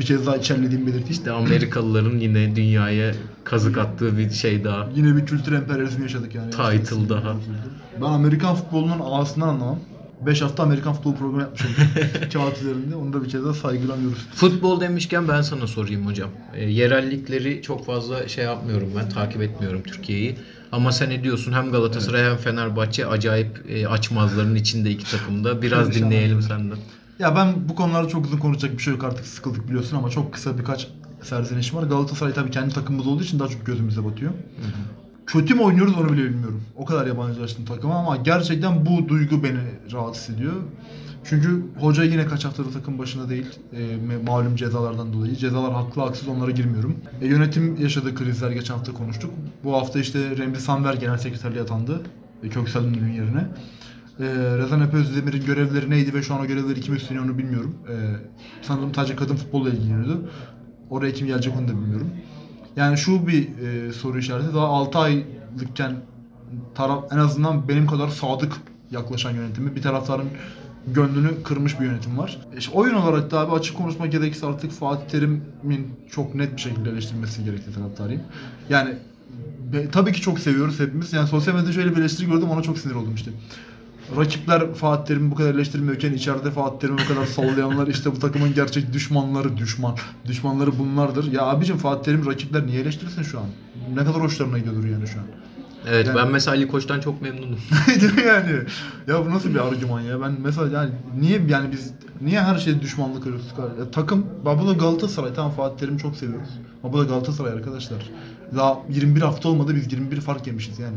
Bir 0.00 0.04
kez 0.04 0.26
daha 0.26 0.36
içerlediğimi 0.36 0.86
belirteyim. 0.86 1.12
İşte 1.12 1.30
Amerikalıların 1.30 2.18
yine 2.18 2.56
dünyaya 2.56 3.14
kazık 3.44 3.78
attığı 3.78 4.18
bir 4.18 4.30
şey 4.30 4.64
daha. 4.64 4.88
Yine 4.94 5.16
bir 5.16 5.26
kültür 5.26 5.52
emperyalizmi 5.52 6.02
yaşadık 6.02 6.34
yani. 6.34 6.50
Title 6.50 7.08
daha. 7.08 7.36
Ben 7.96 8.06
Amerikan 8.06 8.54
futbolunun 8.54 9.00
ağasından 9.04 9.48
anlamam. 9.48 9.78
5 10.26 10.42
hafta 10.42 10.62
Amerikan 10.62 10.94
futbol 10.94 11.14
programı 11.14 11.42
yapmışım. 11.42 11.70
Kağıt 12.32 12.58
üzerinde. 12.60 12.94
Onu 12.96 13.12
da 13.12 13.24
bir 13.24 13.28
kez 13.28 13.44
daha 13.44 13.54
saygılanıyoruz. 13.54 14.18
Futbol 14.34 14.80
demişken 14.80 15.28
ben 15.28 15.42
sana 15.42 15.66
sorayım 15.66 16.06
hocam. 16.06 16.30
E, 16.54 16.64
yerellikleri 16.64 17.62
çok 17.62 17.86
fazla 17.86 18.28
şey 18.28 18.44
yapmıyorum 18.44 18.88
ben, 18.96 19.08
takip 19.08 19.42
etmiyorum 19.42 19.82
Türkiye'yi. 19.82 20.36
Ama 20.72 20.92
sen 20.92 21.10
ne 21.10 21.24
diyorsun 21.24 21.52
hem 21.52 21.72
Galatasaray 21.72 22.30
hem 22.30 22.36
Fenerbahçe 22.36 23.06
acayip 23.06 23.64
e, 23.68 23.88
açmazların 23.88 24.54
içinde 24.54 24.90
iki 24.90 25.10
takımda. 25.10 25.62
Biraz 25.62 25.86
Perişan. 25.86 26.04
dinleyelim 26.04 26.42
senden. 26.42 26.78
Ya 27.18 27.36
ben 27.36 27.68
bu 27.68 27.74
konularda 27.74 28.08
çok 28.08 28.26
uzun 28.26 28.38
konuşacak 28.38 28.72
bir 28.78 28.82
şey 28.82 28.94
yok 28.94 29.04
artık 29.04 29.26
sıkıldık 29.26 29.68
biliyorsun 29.68 29.96
ama 29.96 30.10
çok 30.10 30.32
kısa 30.32 30.58
birkaç 30.58 30.88
serzenişim 31.22 31.78
var. 31.78 31.82
Galatasaray 31.82 32.32
tabii 32.32 32.50
kendi 32.50 32.74
takımımız 32.74 33.06
olduğu 33.06 33.22
için 33.22 33.38
daha 33.38 33.48
çok 33.48 33.66
gözümüze 33.66 34.04
batıyor. 34.04 34.32
Kötü 35.26 35.54
mü 35.54 35.60
oynuyoruz 35.60 35.94
onu 35.98 36.12
bile 36.12 36.24
bilmiyorum. 36.24 36.62
O 36.76 36.84
kadar 36.84 37.06
yabancılaştım 37.06 37.64
takıma 37.64 37.94
ama 37.94 38.16
gerçekten 38.16 38.86
bu 38.86 39.08
duygu 39.08 39.42
beni 39.42 39.60
rahatsız 39.92 40.34
ediyor. 40.34 40.52
Çünkü 41.24 41.62
hoca 41.80 42.04
yine 42.04 42.26
kaç 42.26 42.44
haftadır 42.44 42.72
takım 42.72 42.98
başında 42.98 43.28
değil. 43.28 43.46
E, 43.72 43.96
malum 44.26 44.56
cezalardan 44.56 45.12
dolayı. 45.12 45.36
Cezalar 45.36 45.72
haklı 45.72 46.02
haksız 46.02 46.28
onlara 46.28 46.50
girmiyorum. 46.50 46.96
E, 47.22 47.26
yönetim 47.26 47.76
yaşadığı 47.82 48.14
krizler 48.14 48.50
geçen 48.50 48.74
hafta 48.74 48.92
konuştuk. 48.92 49.30
Bu 49.64 49.72
hafta 49.74 49.98
işte 49.98 50.36
Remzi 50.36 50.60
Sanver 50.60 50.94
genel 50.94 51.18
sekreterliğe 51.18 51.62
atandı. 51.62 52.00
E, 52.42 52.48
Köksal 52.48 52.84
Ünlü'nün 52.84 53.12
yerine. 53.12 53.46
E, 54.20 54.24
Rezan 54.58 54.80
Epe 54.80 54.96
Özdemir'in 54.96 55.44
görevleri 55.46 55.90
neydi 55.90 56.14
ve 56.14 56.22
şu 56.22 56.34
an 56.34 56.40
o 56.40 56.46
görevleri 56.46 56.80
kim 56.80 56.94
üstleniyor 56.94 57.24
onu 57.24 57.38
bilmiyorum. 57.38 57.74
E, 57.88 57.94
sanırım 58.62 58.94
sadece 58.94 59.16
kadın 59.16 59.36
futbolla 59.36 59.70
ilgileniyordu. 59.70 60.30
Oraya 60.90 61.12
kim 61.12 61.26
gelecek 61.26 61.54
onu 61.58 61.68
da 61.68 61.72
bilmiyorum. 61.72 62.10
Yani 62.76 62.98
şu 62.98 63.26
bir 63.26 63.48
e, 63.58 63.92
soru 63.92 64.18
işareti. 64.18 64.54
Daha 64.54 64.66
6 64.66 64.98
aylıkken 64.98 65.92
taraf 66.74 67.04
en 67.12 67.18
azından 67.18 67.68
benim 67.68 67.86
kadar 67.86 68.08
sadık 68.08 68.52
yaklaşan 68.90 69.30
yönetimi 69.30 69.76
bir 69.76 69.82
taraftarın 69.82 70.28
gönlünü 70.86 71.42
kırmış 71.42 71.80
bir 71.80 71.84
yönetim 71.84 72.18
var. 72.18 72.38
E, 72.54 72.58
işte 72.58 72.72
oyun 72.72 72.94
olarak 72.94 73.30
da 73.30 73.40
abi 73.40 73.52
açık 73.52 73.76
konuşmak 73.76 74.12
gerekirse 74.12 74.46
artık 74.46 74.70
Fatih 74.72 75.08
Terim'in 75.08 75.90
çok 76.10 76.34
net 76.34 76.56
bir 76.56 76.60
şekilde 76.60 76.90
eleştirilmesi 76.90 77.44
gerektiği 77.44 77.72
taraftarıyım. 77.72 78.22
Yani 78.70 78.94
be- 79.72 79.90
tabii 79.90 80.12
ki 80.12 80.20
çok 80.20 80.38
seviyoruz 80.38 80.80
hepimiz. 80.80 81.12
Yani 81.12 81.28
sosyal 81.28 81.54
medyada 81.54 81.72
şöyle 81.72 81.92
bir 81.96 82.00
eleştiri 82.00 82.26
gördüm 82.26 82.50
ona 82.50 82.62
çok 82.62 82.78
sinir 82.78 82.94
oldum 82.94 83.14
işte. 83.14 83.30
Rakipler 84.16 84.74
Fatih 84.74 85.04
Terim'i 85.04 85.30
bu 85.30 85.34
kadar 85.34 85.54
eleştirmiyorken 85.54 86.12
içeride 86.12 86.50
Fatih 86.50 86.78
Terim'i 86.78 86.98
bu 86.98 87.14
kadar 87.14 87.26
sallayanlar 87.26 87.86
işte 87.86 88.12
bu 88.12 88.18
takımın 88.18 88.54
gerçek 88.54 88.92
düşmanları 88.92 89.56
düşman. 89.56 89.96
Düşmanları 90.26 90.78
bunlardır. 90.78 91.32
Ya 91.32 91.42
abicim 91.42 91.76
Fatih 91.76 92.04
Terim 92.04 92.26
rakipler 92.26 92.66
niye 92.66 92.80
eleştirsin 92.80 93.22
şu 93.22 93.38
an? 93.38 93.46
Ne 93.94 94.04
kadar 94.04 94.22
hoşlarına 94.22 94.58
gidiyordur 94.58 94.84
yani 94.84 95.06
şu 95.06 95.18
an. 95.18 95.26
Evet 95.88 96.06
Yani- 96.06 96.16
ben 96.16 96.32
mesela 96.32 96.56
Ali 96.56 96.68
Koç'tan 96.68 97.00
çok 97.00 97.22
memnunum. 97.22 97.58
Yani? 98.26 98.52
Ya 99.06 99.26
bu 99.26 99.30
nasıl 99.30 99.50
bir 99.50 99.68
argüman 99.68 100.00
ya? 100.00 100.20
Ben 100.20 100.36
mesela 100.42 100.80
yani 100.80 100.90
niye 101.20 101.42
yani 101.48 101.72
biz 101.72 101.92
niye 102.20 102.40
her 102.42 102.58
şeyde 102.58 102.80
düşmanlık 102.80 103.22
arıyoruz? 103.26 103.46
Ya 103.78 103.90
takım, 103.90 104.26
bak 104.44 104.60
bu 104.62 104.68
da 104.68 104.72
Galatasaray. 104.72 105.34
Tamam 105.34 105.52
Fatih 105.52 105.78
Terim'i 105.78 105.98
çok 105.98 106.16
seviyoruz. 106.16 106.48
Ama 106.84 106.92
bu 106.92 106.98
da 106.98 107.04
Galatasaray 107.04 107.52
arkadaşlar. 107.52 108.10
Daha 108.56 108.78
21 108.90 109.20
hafta 109.22 109.48
olmadı 109.48 109.72
biz 109.76 109.92
21 109.92 110.20
fark 110.20 110.46
yemişiz 110.46 110.78
yani. 110.78 110.96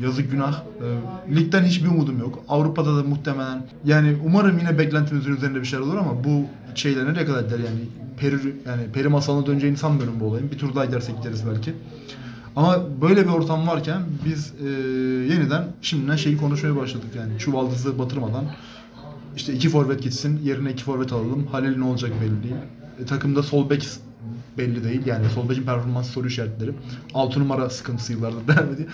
Yazık 0.00 0.30
günah. 0.30 0.62
Ee, 0.82 1.34
ligden 1.36 1.64
hiçbir 1.64 1.88
umudum 1.88 2.18
yok. 2.18 2.38
Avrupa'da 2.48 2.96
da 2.96 3.02
muhtemelen 3.02 3.66
yani 3.84 4.16
umarım 4.24 4.58
yine 4.58 4.78
beklentimizin 4.78 5.36
üzerinde 5.36 5.60
bir 5.60 5.64
şeyler 5.64 5.84
olur 5.84 5.96
ama 5.96 6.24
bu 6.24 6.44
şeyler 6.74 7.06
nereye 7.06 7.26
kadar 7.26 7.42
gider 7.42 7.58
yani 7.58 7.80
peri 8.16 8.34
yani 8.66 8.82
peri 8.92 9.08
masalına 9.08 9.46
döneceğini 9.46 9.76
sanmıyorum 9.76 10.20
bu 10.20 10.24
olayın. 10.24 10.50
Bir 10.50 10.58
tur 10.58 10.74
daha 10.74 10.84
gidersek 10.84 11.16
gideriz 11.16 11.42
belki. 11.54 11.74
Ama 12.56 12.78
böyle 13.00 13.24
bir 13.24 13.30
ortam 13.30 13.66
varken 13.68 14.02
biz 14.24 14.52
e, 14.64 14.68
yeniden 15.34 15.64
şimdiden 15.82 16.16
şeyi 16.16 16.36
konuşmaya 16.36 16.76
başladık 16.76 17.10
yani 17.16 17.38
çuvaldızı 17.38 17.98
batırmadan 17.98 18.44
işte 19.36 19.52
iki 19.52 19.68
forvet 19.68 20.02
gitsin 20.02 20.40
yerine 20.44 20.72
iki 20.72 20.84
forvet 20.84 21.12
alalım. 21.12 21.46
Halil 21.46 21.76
ne 21.78 21.84
olacak 21.84 22.10
belli 22.22 22.42
değil. 22.42 22.54
E, 23.00 23.04
takımda 23.04 23.42
sol 23.42 23.70
bek 23.70 23.88
belli 24.58 24.84
değil 24.84 25.06
yani 25.06 25.30
sol 25.34 25.48
bekin 25.48 25.62
performans 25.62 26.10
soru 26.10 26.26
işaretleri. 26.26 26.72
6 27.14 27.40
numara 27.40 27.70
sıkıntısı 27.70 28.12
yıllardır 28.12 28.48
devam 28.56 28.72
ediyor. 28.72 28.88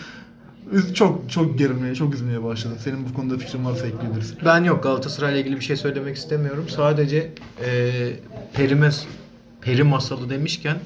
Çok 0.95 1.31
çok 1.31 1.59
gerilmeye, 1.59 1.95
çok 1.95 2.15
üzülmeye 2.15 2.45
başladım. 2.45 2.77
Senin 2.81 3.09
bu 3.09 3.15
konuda 3.15 3.39
fikrin 3.39 3.65
varsa 3.65 3.87
ekleyebilirsin. 3.87 4.39
Ben 4.45 4.65
yok 4.65 4.83
Galatasaray'la 4.83 5.39
ilgili 5.39 5.57
bir 5.57 5.65
şey 5.65 5.77
söylemek 5.77 6.17
istemiyorum. 6.17 6.67
Sadece 6.69 7.31
e, 7.65 7.91
Perimes, 8.55 9.05
Peri 9.61 9.83
masalı 9.83 10.31
demişken 10.31 10.77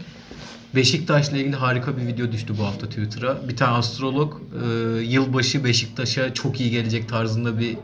Beşiktaş'la 0.75 1.37
ilgili 1.37 1.57
harika 1.57 1.97
bir 1.97 2.07
video 2.07 2.33
düştü 2.33 2.55
bu 2.59 2.64
hafta 2.64 2.88
Twitter'a. 2.88 3.49
Bir 3.49 3.57
tane 3.57 3.77
astrolog 3.77 4.35
e, 4.35 4.67
yılbaşı 5.01 5.64
Beşiktaş'a 5.64 6.35
çok 6.35 6.61
iyi 6.61 6.71
gelecek 6.71 7.09
tarzında 7.09 7.59
bir 7.59 7.73
e, 7.73 7.79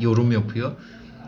yorum 0.00 0.32
yapıyor. 0.32 0.72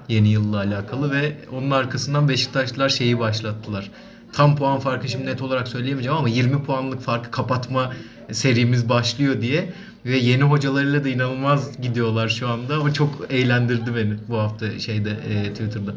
Yeni 0.09 0.29
yılla 0.29 0.57
alakalı 0.57 1.13
ve 1.13 1.37
onun 1.53 1.71
arkasından 1.71 2.29
Beşiktaşlılar 2.29 2.89
şeyi 2.89 3.19
başlattılar. 3.19 3.91
Tam 4.33 4.57
puan 4.57 4.81
farkı 4.81 5.09
şimdi 5.09 5.27
net 5.27 5.43
olarak 5.43 5.69
söyleyemeyeceğim 5.69 6.19
ama 6.19 6.29
20 6.29 6.65
puanlık 6.65 7.01
farkı 7.01 7.31
kapatma 7.31 7.93
serimiz 8.33 8.89
başlıyor 8.89 9.41
diye 9.41 9.73
ve 10.07 10.17
yeni 10.17 10.43
hocalarıyla 10.43 11.05
da 11.05 11.09
inanılmaz 11.09 11.81
gidiyorlar 11.83 12.29
şu 12.29 12.49
anda. 12.49 12.81
O 12.81 12.93
çok 12.93 13.27
eğlendirdi 13.31 13.95
beni 13.97 14.15
bu 14.29 14.39
hafta 14.39 14.79
şeyde 14.79 15.11
e, 15.11 15.53
Twitter'da. 15.53 15.95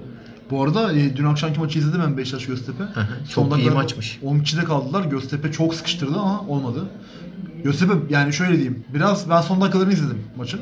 Bu 0.52 0.64
arada 0.64 0.94
e, 0.94 1.18
dün 1.18 1.26
akşamki 1.26 1.60
maçı 1.60 1.80
izledim 1.80 2.02
ben 2.06 2.18
Beşiktaş 2.18 2.46
Göztepe. 2.46 2.84
hı. 2.84 3.08
Çok 3.34 3.46
iyi 3.46 3.52
dakikada 3.52 3.76
maçmış. 3.76 4.20
10 4.24 4.40
kişide 4.40 4.64
kaldılar. 4.64 5.06
Göztepe 5.06 5.52
çok 5.52 5.76
sıkıştırdı 5.76 6.20
ama 6.20 6.42
olmadı. 6.48 6.86
Göztepe 7.64 7.94
yani 8.10 8.34
şöyle 8.34 8.54
diyeyim. 8.54 8.84
Biraz 8.94 9.30
ben 9.30 9.42
son 9.42 9.62
dakikalarını 9.62 9.94
izledim 9.94 10.20
maçın. 10.38 10.60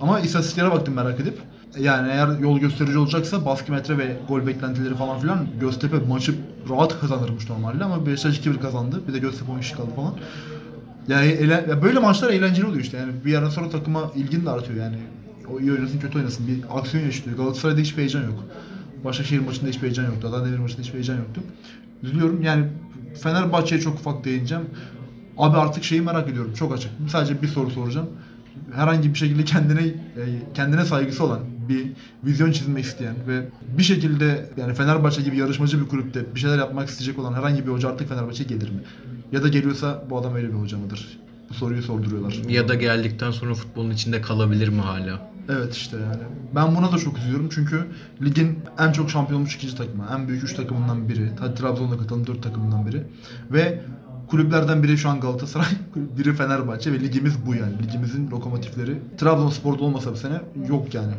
Ama 0.00 0.20
istatistiklere 0.20 0.70
baktım 0.70 0.94
merak 0.94 1.20
edip. 1.20 1.38
Yani 1.78 2.12
eğer 2.12 2.38
yol 2.38 2.58
gösterici 2.58 2.98
olacaksa 2.98 3.44
baskı 3.44 3.72
metre 3.72 3.98
ve 3.98 4.16
gol 4.28 4.46
beklentileri 4.46 4.94
falan 4.94 5.18
filan 5.20 5.46
Göztepe 5.60 5.96
maçı 5.98 6.34
rahat 6.70 7.00
kazanırmış 7.00 7.50
normalde 7.50 7.84
ama 7.84 8.06
Beşiktaş 8.06 8.38
2-1 8.38 8.60
kazandı. 8.60 9.00
Bir 9.08 9.12
de 9.12 9.18
Göztepe 9.18 9.52
10 9.52 9.60
kişi 9.60 9.76
kaldı 9.76 9.90
falan. 9.96 10.14
Yani 11.08 11.26
eğlen- 11.26 11.68
ya 11.68 11.82
böyle 11.82 11.98
maçlar 11.98 12.30
eğlenceli 12.30 12.66
oluyor 12.66 12.82
işte. 12.82 12.96
Yani 12.96 13.12
bir 13.24 13.32
yerden 13.32 13.48
sonra 13.48 13.70
takıma 13.70 14.12
ilgin 14.16 14.46
de 14.46 14.50
artıyor 14.50 14.78
yani. 14.78 14.96
O 15.54 15.60
iyi 15.60 15.72
oynasın 15.72 15.98
kötü 16.00 16.18
oynasın. 16.18 16.46
Bir 16.48 16.78
aksiyon 16.78 17.04
yaşıyor. 17.04 17.36
Galatasaray'da 17.36 17.80
hiçbir 17.80 17.98
heyecan 17.98 18.22
yok. 18.22 18.44
Başakşehir 19.04 19.40
maçında 19.40 19.68
hiçbir 19.68 19.82
heyecan 19.82 20.04
yoktu. 20.04 20.28
Adana 20.28 20.60
maçında 20.60 20.80
hiçbir 20.82 20.94
heyecan 20.94 21.16
yoktu. 21.16 21.40
Üzülüyorum. 22.02 22.42
Yani 22.42 22.64
Fenerbahçe'ye 23.22 23.80
çok 23.80 23.94
ufak 23.94 24.24
değineceğim. 24.24 24.64
Abi 25.38 25.56
artık 25.56 25.84
şeyi 25.84 26.00
merak 26.02 26.28
ediyorum. 26.28 26.52
Çok 26.54 26.74
açık. 26.74 26.90
Sadece 27.08 27.42
bir 27.42 27.48
soru 27.48 27.70
soracağım. 27.70 28.08
Herhangi 28.74 29.14
bir 29.14 29.18
şekilde 29.18 29.44
kendine 29.44 29.82
e, 29.86 29.94
kendine 30.54 30.84
saygısı 30.84 31.24
olan 31.24 31.40
bir 31.68 31.86
vizyon 32.24 32.52
çizmek 32.52 32.84
isteyen 32.84 33.14
ve 33.28 33.48
bir 33.78 33.82
şekilde 33.82 34.50
yani 34.56 34.74
Fenerbahçe 34.74 35.22
gibi 35.22 35.36
yarışmacı 35.36 35.80
bir 35.80 35.88
kulüpte 35.88 36.34
bir 36.34 36.40
şeyler 36.40 36.58
yapmak 36.58 36.88
isteyecek 36.88 37.18
olan 37.18 37.34
herhangi 37.34 37.66
bir 37.66 37.72
hoca 37.72 37.88
artık 37.88 38.08
Fenerbahçe'ye 38.08 38.48
gelir 38.48 38.70
mi? 38.70 38.80
Ya 39.32 39.42
da 39.42 39.48
geliyorsa 39.48 40.04
bu 40.10 40.18
adam 40.18 40.34
öyle 40.34 40.48
bir 40.48 40.54
hoca 40.54 40.78
mıdır? 40.78 41.18
Bu 41.50 41.54
soruyu 41.54 41.82
sorduruyorlar. 41.82 42.32
Ya 42.48 42.68
da 42.68 42.74
geldikten 42.74 43.30
sonra 43.30 43.54
futbolun 43.54 43.90
içinde 43.90 44.20
kalabilir 44.20 44.68
mi 44.68 44.80
hala? 44.80 45.30
Evet 45.48 45.74
işte 45.74 45.96
yani. 45.96 46.22
Ben 46.54 46.76
buna 46.76 46.92
da 46.92 46.98
çok 46.98 47.18
üzülüyorum 47.18 47.48
çünkü 47.52 47.86
ligin 48.22 48.58
en 48.78 48.92
çok 48.92 49.10
şampiyon 49.10 49.40
olmuş 49.40 49.56
ikinci 49.56 49.76
takımı. 49.76 50.04
En 50.14 50.28
büyük 50.28 50.44
üç 50.44 50.54
takımından 50.54 51.08
biri. 51.08 51.30
Hadi 51.40 51.54
Trabzon'da 51.54 51.98
katılan 51.98 52.26
dört 52.26 52.42
takımından 52.42 52.86
biri. 52.86 53.02
Ve 53.52 53.80
kulüplerden 54.28 54.82
biri 54.82 54.98
şu 54.98 55.08
an 55.08 55.20
Galatasaray, 55.20 55.66
biri 56.18 56.34
Fenerbahçe 56.34 56.92
ve 56.92 57.00
ligimiz 57.00 57.46
bu 57.46 57.54
yani. 57.54 57.72
Ligimizin 57.82 58.30
lokomotifleri. 58.30 58.98
Trabzonspor'da 59.18 59.84
olmasa 59.84 60.12
bu 60.12 60.16
sene 60.16 60.40
yok 60.68 60.94
yani. 60.94 61.12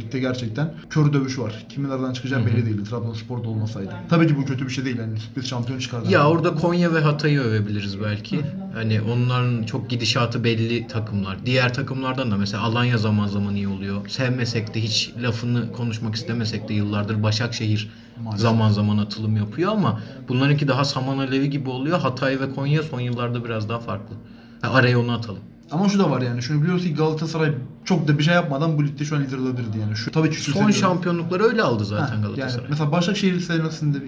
Ligde 0.00 0.18
gerçekten 0.18 0.74
kör 0.90 1.12
dövüş 1.12 1.38
var. 1.38 1.66
Kimin 1.68 1.90
nereden 1.90 2.12
çıkacağı 2.12 2.46
belli 2.46 2.66
değildi 2.66 2.84
Trabzonspor'da 2.90 3.48
olmasaydı. 3.48 3.92
Tabii 4.10 4.26
ki 4.26 4.36
bu 4.36 4.44
kötü 4.44 4.64
bir 4.66 4.70
şey 4.70 4.84
değil 4.84 4.98
yani. 4.98 5.20
Sürpriz 5.20 5.46
şampiyon 5.46 5.78
çıkardı. 5.78 6.10
Ya 6.10 6.28
orada 6.28 6.54
Konya 6.54 6.94
ve 6.94 7.00
Hatay'ı 7.00 7.40
övebiliriz 7.40 8.00
belki. 8.00 8.40
Hani 8.74 9.00
onların 9.00 9.62
çok 9.62 9.90
gidişatı 9.90 10.44
belli 10.44 10.86
takımlar. 10.86 11.46
Diğer 11.46 11.74
takımlardan 11.74 12.30
da 12.30 12.36
mesela 12.36 12.62
Alanya 12.62 12.98
zaman 12.98 13.26
zaman 13.26 13.54
iyi 13.54 13.68
oluyor. 13.68 14.08
Sevmesek 14.08 14.74
de 14.74 14.80
hiç 14.80 15.12
lafını 15.22 15.72
konuşmak 15.72 16.14
istemesek 16.14 16.68
de 16.68 16.74
yıllardır 16.74 17.22
Başakşehir 17.22 17.90
Maalesef. 18.22 18.42
zaman 18.42 18.70
zaman 18.70 18.98
atılım 18.98 19.36
yapıyor 19.36 19.72
ama 19.72 20.00
bunlarınki 20.28 20.68
daha 20.68 20.84
saman 20.84 21.18
alevi 21.18 21.50
gibi 21.50 21.70
oluyor. 21.70 21.98
Hatay 22.00 22.40
ve 22.40 22.50
Konya 22.54 22.82
son 22.82 23.00
yıllarda 23.00 23.44
biraz 23.44 23.68
daha 23.68 23.78
farklı. 23.78 24.14
Ha, 24.62 24.70
araya 24.72 25.00
onu 25.00 25.12
atalım. 25.12 25.40
Ama 25.70 25.88
şu 25.88 25.98
da 25.98 26.10
var 26.10 26.20
yani. 26.22 26.42
Şunu 26.42 26.62
biliyoruz 26.62 26.82
ki 26.82 26.94
Galatasaray 26.94 27.52
çok 27.84 28.08
da 28.08 28.18
bir 28.18 28.22
şey 28.22 28.34
yapmadan 28.34 28.78
bu 28.78 28.84
ligde 28.84 29.04
şu 29.04 29.16
an 29.16 29.22
lider 29.22 29.38
olabilirdi 29.38 29.78
yani. 29.80 29.96
Şu 29.96 30.10
tabii 30.10 30.30
ki 30.30 30.40
Son 30.40 30.70
şampiyonlukları 30.70 31.42
öyle 31.42 31.62
aldı 31.62 31.84
zaten 31.84 32.16
Ha, 32.16 32.22
Galatasaray. 32.22 32.54
Yani 32.54 32.66
mesela 32.70 32.92
Başakşehir 32.92 33.40
senesinde 33.40 33.98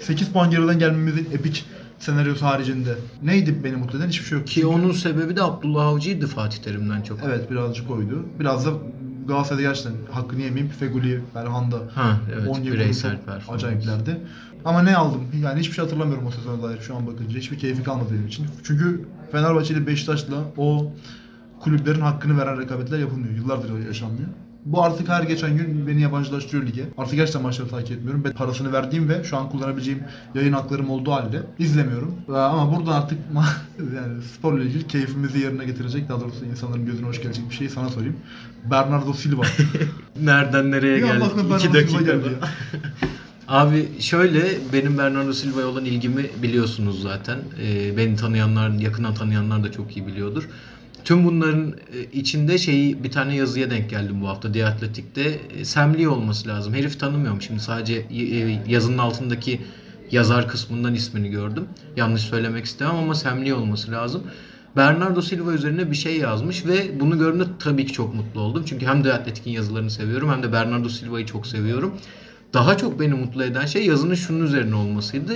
8 0.00 0.28
puan 0.28 0.50
geriden 0.50 0.78
gelmemizin 0.78 1.28
epik 1.32 1.64
senaryosu 1.98 2.46
haricinde 2.46 2.94
neydi 3.22 3.64
beni 3.64 3.76
mutlu 3.76 3.98
eden 3.98 4.08
hiçbir 4.08 4.26
şey 4.26 4.38
yok. 4.38 4.46
Ki 4.46 4.66
onun 4.66 4.92
sebebi 4.92 5.36
de 5.36 5.42
Abdullah 5.42 5.86
Avcı'ydı 5.86 6.26
Fatih 6.26 6.58
Terim'den 6.58 7.02
çok. 7.02 7.18
Evet 7.26 7.50
birazcık 7.50 7.90
oydu. 7.90 8.24
Biraz 8.40 8.66
da 8.66 8.70
Galatasaray'da 9.30 9.68
gerçekten 9.68 9.92
hakkını 10.12 10.40
yemeyeyim. 10.40 10.72
Feguli, 10.72 11.20
Belhanda 11.34 11.76
Ha 11.94 12.18
evet 12.34 12.48
10 12.48 12.60
yıl 12.60 12.72
bireysel 12.72 13.18
acayiplerdi. 13.48 14.20
Ama 14.64 14.82
ne 14.82 14.96
aldım? 14.96 15.22
Yani 15.42 15.60
hiçbir 15.60 15.74
şey 15.74 15.84
hatırlamıyorum 15.84 16.26
o 16.26 16.30
sezona 16.30 16.62
dair 16.62 16.80
şu 16.80 16.96
an 16.96 17.06
bakınca. 17.06 17.38
Hiçbir 17.38 17.58
keyfi 17.58 17.82
kalmadı 17.82 18.08
benim 18.12 18.26
için. 18.26 18.46
Çünkü 18.64 19.08
Fenerbahçe 19.32 19.74
ile 19.74 19.86
Beşiktaş'la 19.86 20.36
o 20.56 20.92
kulüplerin 21.60 22.00
hakkını 22.00 22.38
veren 22.38 22.60
rekabetler 22.60 22.98
yapılmıyor. 22.98 23.34
Yıllardır 23.34 23.86
yaşanmıyor. 23.86 24.28
Bu 24.64 24.82
artık 24.84 25.08
her 25.08 25.22
geçen 25.22 25.56
gün 25.56 25.86
beni 25.86 26.00
yabancılaştırıyor 26.02 26.66
lige. 26.66 26.84
Artık 26.98 27.14
gerçekten 27.14 27.42
maçları 27.42 27.68
takip 27.68 27.96
etmiyorum. 27.96 28.24
Ben 28.24 28.32
parasını 28.32 28.72
verdiğim 28.72 29.08
ve 29.08 29.24
şu 29.24 29.36
an 29.36 29.50
kullanabileceğim 29.50 30.02
yayın 30.34 30.52
haklarım 30.52 30.90
olduğu 30.90 31.12
halde 31.12 31.42
izlemiyorum. 31.58 32.14
Ee, 32.28 32.32
Ama 32.32 32.76
buradan 32.76 32.92
artık 32.92 33.18
yani 33.96 34.22
sporla 34.22 34.62
ilgili 34.62 34.86
keyfimizi 34.86 35.38
yerine 35.38 35.64
getirecek, 35.64 36.08
daha 36.08 36.20
doğrusu 36.20 36.44
insanların 36.44 36.86
gözüne 36.86 37.06
hoş 37.06 37.22
gelecek 37.22 37.50
bir 37.50 37.54
şeyi 37.54 37.70
sana 37.70 37.88
sorayım. 37.88 38.16
Bernardo 38.70 39.12
Silva. 39.12 39.42
Nereden 40.22 40.70
nereye 40.70 40.96
anda 41.04 41.06
geldik? 41.14 41.22
aklıma 41.32 41.56
İki 41.56 41.72
dakikada. 41.74 42.02
geldi 42.02 42.28
ya. 42.40 42.48
Abi 43.48 43.88
şöyle 44.00 44.42
benim 44.72 44.98
Bernardo 44.98 45.32
Silva'ya 45.32 45.66
olan 45.68 45.84
ilgimi 45.84 46.26
biliyorsunuz 46.42 47.02
zaten. 47.02 47.38
Ee, 47.62 47.96
beni 47.96 48.16
tanıyanlar, 48.16 48.70
yakından 48.70 49.14
tanıyanlar 49.14 49.64
da 49.64 49.72
çok 49.72 49.96
iyi 49.96 50.06
biliyordur. 50.06 50.48
Tüm 51.04 51.24
bunların 51.24 51.74
e, 51.94 52.02
içinde 52.12 52.58
şeyi 52.58 53.04
bir 53.04 53.10
tane 53.10 53.36
yazıya 53.36 53.70
denk 53.70 53.90
geldim 53.90 54.20
bu 54.20 54.28
hafta 54.28 54.52
The 54.52 54.66
Athletic'te. 54.66 55.40
E, 55.58 55.64
Sam 55.64 55.98
Lee 55.98 56.08
olması 56.08 56.48
lazım. 56.48 56.74
Herif 56.74 57.00
tanımıyorum 57.00 57.42
şimdi 57.42 57.60
sadece 57.60 57.94
e, 57.94 58.60
yazının 58.66 58.98
altındaki 58.98 59.60
yazar 60.10 60.48
kısmından 60.48 60.94
ismini 60.94 61.30
gördüm. 61.30 61.64
Yanlış 61.96 62.22
söylemek 62.22 62.64
istemem 62.64 62.96
ama 62.96 63.14
Sam 63.14 63.44
Lee 63.44 63.54
olması 63.54 63.90
lazım. 63.92 64.22
Bernardo 64.76 65.22
Silva 65.22 65.52
üzerine 65.52 65.90
bir 65.90 65.96
şey 65.96 66.18
yazmış 66.18 66.66
ve 66.66 67.00
bunu 67.00 67.18
gördüğümde 67.18 67.44
tabii 67.58 67.86
ki 67.86 67.92
çok 67.92 68.14
mutlu 68.14 68.40
oldum. 68.40 68.62
Çünkü 68.66 68.86
hem 68.86 69.02
The 69.02 69.12
Athletic'in 69.12 69.50
yazılarını 69.50 69.90
seviyorum 69.90 70.30
hem 70.30 70.42
de 70.42 70.52
Bernardo 70.52 70.88
Silva'yı 70.88 71.26
çok 71.26 71.46
seviyorum. 71.46 71.94
Daha 72.54 72.76
çok 72.76 73.00
beni 73.00 73.14
mutlu 73.14 73.44
eden 73.44 73.66
şey 73.66 73.86
yazının 73.86 74.14
şunun 74.14 74.44
üzerine 74.44 74.74
olmasıydı. 74.74 75.32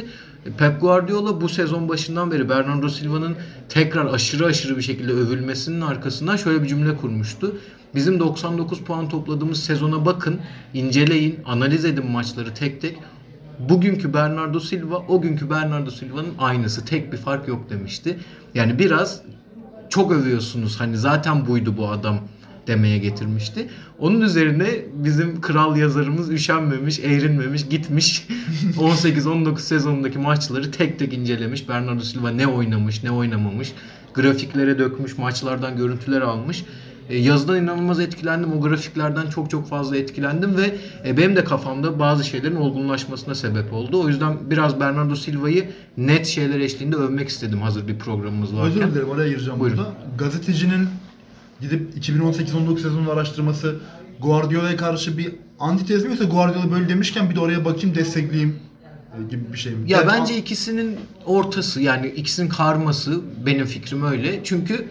Pep 0.58 0.80
Guardiola 0.80 1.40
bu 1.40 1.48
sezon 1.48 1.88
başından 1.88 2.30
beri 2.30 2.48
Bernardo 2.48 2.88
Silva'nın 2.88 3.36
tekrar 3.68 4.06
aşırı 4.06 4.46
aşırı 4.46 4.76
bir 4.76 4.82
şekilde 4.82 5.12
övülmesinin 5.12 5.80
arkasından 5.80 6.36
şöyle 6.36 6.62
bir 6.62 6.68
cümle 6.68 6.96
kurmuştu. 6.96 7.56
Bizim 7.94 8.20
99 8.20 8.80
puan 8.80 9.08
topladığımız 9.08 9.64
sezona 9.64 10.06
bakın, 10.06 10.40
inceleyin, 10.74 11.38
analiz 11.46 11.84
edin 11.84 12.10
maçları 12.10 12.54
tek 12.54 12.80
tek. 12.80 12.98
Bugünkü 13.58 14.14
Bernardo 14.14 14.60
Silva, 14.60 14.96
o 14.96 15.20
günkü 15.20 15.50
Bernardo 15.50 15.90
Silva'nın 15.90 16.34
aynısı. 16.38 16.84
Tek 16.84 17.12
bir 17.12 17.16
fark 17.16 17.48
yok 17.48 17.70
demişti. 17.70 18.18
Yani 18.54 18.78
biraz 18.78 19.22
çok 19.88 20.12
övüyorsunuz. 20.12 20.80
Hani 20.80 20.96
zaten 20.96 21.46
buydu 21.46 21.76
bu 21.76 21.88
adam 21.88 22.18
demeye 22.66 22.98
getirmişti. 22.98 23.68
Onun 23.98 24.20
üzerine 24.20 24.66
bizim 24.94 25.40
kral 25.40 25.76
yazarımız 25.76 26.30
üşenmemiş, 26.30 26.98
eğrinmemiş, 26.98 27.68
gitmiş 27.68 28.26
18-19 28.78 29.58
sezonundaki 29.58 30.18
maçları 30.18 30.70
tek 30.70 30.98
tek 30.98 31.12
incelemiş. 31.12 31.68
Bernardo 31.68 32.00
Silva 32.00 32.30
ne 32.30 32.46
oynamış, 32.46 33.02
ne 33.04 33.10
oynamamış. 33.10 33.72
Grafiklere 34.14 34.78
dökmüş, 34.78 35.18
maçlardan 35.18 35.76
görüntüler 35.76 36.20
almış. 36.20 36.64
E, 37.08 37.16
yazıdan 37.16 37.62
inanılmaz 37.62 38.00
etkilendim. 38.00 38.52
O 38.52 38.60
grafiklerden 38.60 39.26
çok 39.26 39.50
çok 39.50 39.68
fazla 39.68 39.96
etkilendim 39.96 40.56
ve 40.56 40.74
e, 41.06 41.16
benim 41.16 41.36
de 41.36 41.44
kafamda 41.44 41.98
bazı 41.98 42.24
şeylerin 42.24 42.56
olgunlaşmasına 42.56 43.34
sebep 43.34 43.72
oldu. 43.72 44.02
O 44.02 44.08
yüzden 44.08 44.50
biraz 44.50 44.80
Bernardo 44.80 45.16
Silva'yı 45.16 45.68
net 45.96 46.26
şeyler 46.26 46.60
eşliğinde 46.60 46.96
övmek 46.96 47.28
istedim 47.28 47.60
hazır 47.62 47.88
bir 47.88 47.98
programımız 47.98 48.56
varken. 48.56 48.82
Özür 48.82 48.94
dilerim 48.94 49.08
oraya 49.08 49.28
gireceğim 49.28 49.60
Buyurun. 49.60 49.78
burada. 49.78 49.92
Gazetecinin 50.18 50.88
gidip 51.60 51.96
2018-19 51.98 52.76
sezonunu 52.82 53.10
araştırması 53.10 53.76
Guardiola'ya 54.22 54.76
karşı 54.76 55.18
bir 55.18 55.32
antitez 55.60 56.04
mi 56.04 56.10
yoksa 56.10 56.24
Guardiola 56.24 56.70
böyle 56.70 56.88
demişken 56.88 57.30
bir 57.30 57.34
de 57.34 57.40
oraya 57.40 57.64
bakayım 57.64 57.94
destekleyeyim 57.96 58.56
e, 59.20 59.30
gibi 59.30 59.52
bir 59.52 59.58
şey 59.58 59.72
mi? 59.72 59.90
Ya 59.92 60.00
Ben- 60.00 60.08
bence 60.20 60.36
ikisinin 60.36 60.96
ortası 61.26 61.80
yani 61.80 62.06
ikisinin 62.06 62.48
karması 62.48 63.20
benim 63.46 63.66
fikrim 63.66 64.04
öyle. 64.06 64.40
Çünkü 64.44 64.88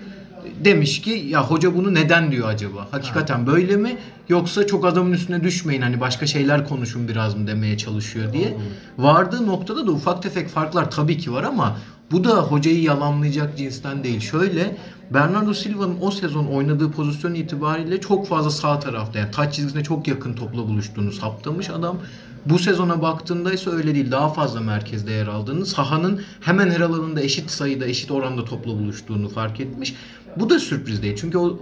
demiş 0.66 1.02
ki 1.02 1.10
ya 1.30 1.44
hoca 1.50 1.76
bunu 1.76 1.94
neden 1.94 2.32
diyor 2.32 2.48
acaba? 2.48 2.88
Hakikaten 2.92 3.48
böyle 3.48 3.76
mi? 3.78 3.98
Yoksa 4.30 4.68
çok 4.68 4.86
adamın 4.86 5.12
üstüne 5.14 5.44
düşmeyin 5.44 5.82
hani 5.82 6.00
başka 6.00 6.28
şeyler 6.28 6.68
konuşun 6.68 7.08
biraz 7.08 7.36
mı 7.36 7.48
demeye 7.48 7.78
çalışıyor 7.78 8.34
diye. 8.34 8.58
Vardığı 8.98 9.48
noktada 9.48 9.88
da 9.88 9.92
ufak 9.92 10.24
tefek 10.24 10.50
farklar 10.50 10.92
tabii 10.92 11.18
ki 11.18 11.34
var 11.34 11.44
ama 11.44 11.78
bu 12.14 12.24
da 12.24 12.42
hocayı 12.42 12.82
yalanlayacak 12.82 13.58
cinsten 13.58 14.04
değil. 14.04 14.20
Şöyle 14.20 14.78
Bernardo 15.14 15.54
Silva'nın 15.54 15.98
o 16.02 16.12
sezon 16.12 16.46
oynadığı 16.46 16.92
pozisyon 16.92 17.34
itibariyle 17.34 18.02
çok 18.02 18.28
fazla 18.28 18.50
sağ 18.50 18.80
tarafta 18.80 19.20
yani 19.20 19.32
taç 19.32 19.54
çizgisine 19.54 19.84
çok 19.84 20.08
yakın 20.08 20.34
topla 20.34 20.68
buluştuğunu 20.68 21.12
saptamış 21.12 21.70
adam. 21.70 21.98
Bu 22.46 22.60
sezona 22.60 23.02
baktığında 23.02 23.54
ise 23.54 23.70
öyle 23.70 23.96
değil. 23.96 24.12
Daha 24.12 24.30
fazla 24.34 24.60
merkezde 24.62 25.12
yer 25.12 25.28
aldığını, 25.28 25.66
sahanın 25.66 26.22
hemen 26.42 26.70
her 26.70 26.80
alanında 26.82 27.22
eşit 27.22 27.52
sayıda, 27.52 27.86
eşit 27.86 28.12
oranda 28.12 28.46
topla 28.46 28.72
buluştuğunu 28.72 29.30
fark 29.30 29.60
etmiş. 29.60 29.96
Bu 30.40 30.50
da 30.50 30.60
sürpriz 30.60 31.02
değil. 31.02 31.16
Çünkü 31.16 31.38
o 31.38 31.60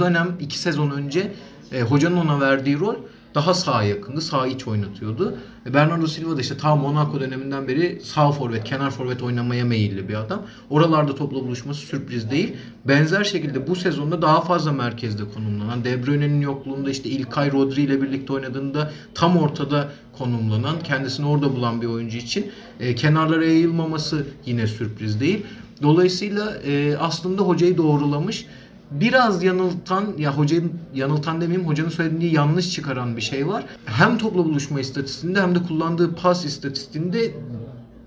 dönem- 0.00 0.36
iki 0.40 0.58
sezon 0.58 0.90
önce 0.90 1.32
e, 1.72 1.82
hocanın 1.82 2.16
ona 2.16 2.40
verdiği 2.40 2.80
rol 2.80 2.94
daha 3.34 3.54
sağa 3.54 3.82
yakındı. 3.82 4.20
Sağ 4.20 4.46
iç 4.46 4.66
oynatıyordu. 4.68 5.38
E, 5.66 5.74
Bernardo 5.74 6.06
Silva 6.06 6.36
da 6.36 6.40
işte 6.40 6.56
ta 6.56 6.76
Monaco 6.76 7.20
döneminden 7.20 7.68
beri 7.68 8.00
sağ 8.04 8.32
forvet, 8.32 8.64
kenar 8.64 8.90
forvet 8.90 9.22
oynamaya 9.22 9.64
meyilli 9.64 10.08
bir 10.08 10.14
adam. 10.14 10.42
Oralarda 10.70 11.14
topla 11.14 11.36
buluşması 11.36 11.80
sürpriz 11.80 12.30
değil. 12.30 12.56
Benzer 12.84 13.24
şekilde 13.24 13.66
bu 13.66 13.76
sezonda 13.76 14.22
daha 14.22 14.40
fazla 14.40 14.72
merkezde 14.72 15.22
konumlanan, 15.34 15.84
De 15.84 16.06
Bruyne'nin 16.06 16.40
yokluğunda 16.40 16.90
işte 16.90 17.08
İlkay 17.08 17.52
Rodri 17.52 17.82
ile 17.82 18.02
birlikte 18.02 18.32
oynadığında 18.32 18.92
tam 19.14 19.36
ortada 19.36 19.88
konumlanan, 20.18 20.76
kendisini 20.84 21.26
orada 21.26 21.56
bulan 21.56 21.82
bir 21.82 21.86
oyuncu 21.86 22.18
için 22.18 22.50
e, 22.80 22.94
kenarlara 22.94 23.44
yayılmaması 23.44 24.26
yine 24.46 24.66
sürpriz 24.66 25.20
değil. 25.20 25.46
Dolayısıyla 25.82 26.54
e, 26.66 26.96
aslında 26.96 27.42
hocayı 27.42 27.76
doğrulamış 27.76 28.46
biraz 28.90 29.42
yanıltan 29.42 30.04
ya 30.18 30.38
hocayı 30.38 30.70
yanıltan 30.94 31.40
demeyeyim 31.40 31.68
hocanın 31.68 31.88
söylediği 31.88 32.34
yanlış 32.34 32.72
çıkaran 32.72 33.16
bir 33.16 33.22
şey 33.22 33.48
var. 33.48 33.64
Hem 33.84 34.18
topla 34.18 34.44
buluşma 34.44 34.80
istatistiğinde 34.80 35.42
hem 35.42 35.54
de 35.54 35.62
kullandığı 35.62 36.14
pas 36.14 36.44
istatistiğinde 36.44 37.34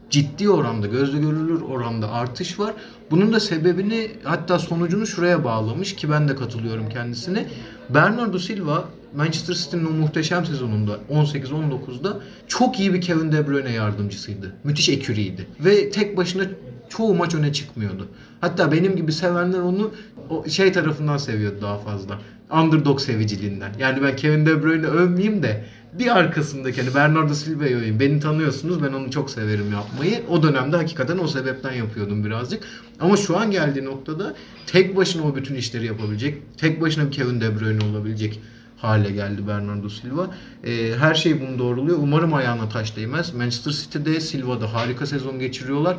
ciddi 0.10 0.50
oranda, 0.50 0.88
gözle 0.88 1.20
görülür 1.20 1.62
oranda 1.62 2.12
artış 2.12 2.60
var. 2.60 2.74
Bunun 3.12 3.34
da 3.34 3.40
sebebini 3.40 4.12
hatta 4.24 4.60
sonucunu 4.60 5.08
şuraya 5.08 5.44
bağlamış 5.44 5.96
ki 5.96 6.12
ben 6.12 6.28
de 6.28 6.36
katılıyorum 6.36 6.90
kendisine. 6.90 7.46
Bernardo 7.90 8.40
Silva 8.40 8.86
Manchester 9.16 9.54
City'nin 9.54 9.86
o 9.86 9.90
muhteşem 9.90 10.46
sezonunda 10.46 11.00
18-19'da 11.12 12.20
çok 12.48 12.80
iyi 12.80 12.94
bir 12.94 13.02
Kevin 13.02 13.32
De 13.32 13.48
Bruyne 13.48 13.72
yardımcısıydı. 13.72 14.56
Müthiş 14.64 14.90
eküriydi. 14.90 15.48
Ve 15.60 15.90
tek 15.90 16.18
başına 16.18 16.44
çoğu 16.90 17.16
maç 17.16 17.36
öne 17.36 17.54
çıkmıyordu. 17.54 18.08
Hatta 18.42 18.72
benim 18.72 18.96
gibi 18.96 19.12
sevenler 19.12 19.60
onu 19.60 19.92
o 20.30 20.50
şey 20.50 20.72
tarafından 20.72 21.18
seviyordu 21.18 21.58
daha 21.62 21.78
fazla. 21.78 22.20
Underdog 22.52 23.00
seviciliğinden. 23.00 23.72
Yani 23.80 24.04
ben 24.04 24.16
Kevin 24.16 24.46
De 24.46 24.64
Bruyne 24.64 24.86
övmeyeyim 24.86 25.44
de 25.44 25.66
bir 26.00 26.18
arkasındaki 26.18 26.82
hani 26.82 26.96
Bernardo 26.96 27.34
Silva'yı 27.34 27.78
öveyim. 27.78 28.00
Beni 28.00 28.20
tanıyorsunuz 28.20 28.84
ben 28.84 28.94
onu 28.94 29.12
çok 29.12 29.30
severim 29.30 29.72
yapmayı. 29.72 30.22
O 30.30 30.44
dönemde 30.44 30.78
hakikaten 30.78 31.18
o 31.18 31.28
sebepten 31.28 31.74
yapıyordum 31.74 32.26
birazcık. 32.26 32.64
Ama 33.00 33.18
şu 33.18 33.38
an 33.38 33.52
geldiği 33.52 33.86
noktada 33.86 34.36
tek 34.68 34.96
başına 34.96 35.24
o 35.24 35.36
bütün 35.36 35.56
işleri 35.56 35.86
yapabilecek, 35.86 36.58
tek 36.58 36.82
başına 36.82 37.06
bir 37.06 37.12
Kevin 37.12 37.42
De 37.42 37.60
Bruyne 37.60 37.84
olabilecek 37.86 38.40
hale 38.84 39.12
geldi 39.12 39.48
Bernardo 39.48 39.90
Silva. 39.90 40.30
Ee, 40.64 40.92
her 41.00 41.16
şey 41.16 41.42
bunu 41.42 41.60
doğruluyor. 41.60 41.98
Umarım 42.02 42.34
ayağına 42.34 42.70
taş 42.70 42.96
değmez. 42.96 43.34
Manchester 43.34 43.72
City'de 43.72 44.20
Silva'da 44.22 44.74
harika 44.74 45.06
sezon 45.06 45.40
geçiriyorlar. 45.40 45.98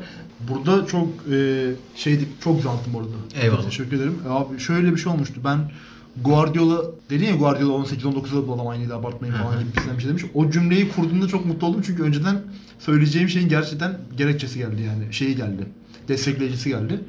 Burada 0.48 0.86
çok 0.86 1.08
e, 1.32 1.70
şeydik 1.96 2.42
çok 2.42 2.60
zanttım 2.60 2.94
orada. 2.94 3.08
Eyvallah. 3.42 3.64
Teşekkür 3.64 3.96
ederim. 3.96 4.18
E, 4.26 4.28
Abi 4.28 4.58
şöyle 4.58 4.92
bir 4.92 4.96
şey 4.96 5.12
olmuştu. 5.12 5.40
Ben 5.44 5.58
Guardiola 6.24 6.82
dedin 7.10 7.26
ya 7.26 7.36
Guardiola 7.36 7.84
18-19'da 7.84 8.48
bu 8.48 8.54
adam 8.54 8.68
aynıydı 8.68 8.94
abartmayın 8.94 9.34
falan 9.34 9.60
gibi 9.60 9.96
bir 9.96 10.00
şey 10.00 10.08
demiş. 10.08 10.24
O 10.34 10.50
cümleyi 10.50 10.88
kurduğumda 10.88 11.28
çok 11.28 11.46
mutlu 11.46 11.66
oldum 11.66 11.82
çünkü 11.86 12.02
önceden 12.02 12.42
söyleyeceğim 12.78 13.28
şeyin 13.28 13.48
gerçekten 13.48 13.98
gerekçesi 14.16 14.58
geldi 14.58 14.82
yani. 14.82 15.14
Şeyi 15.14 15.36
geldi. 15.36 15.66
Destekleyicisi 16.08 16.68
geldi. 16.68 17.00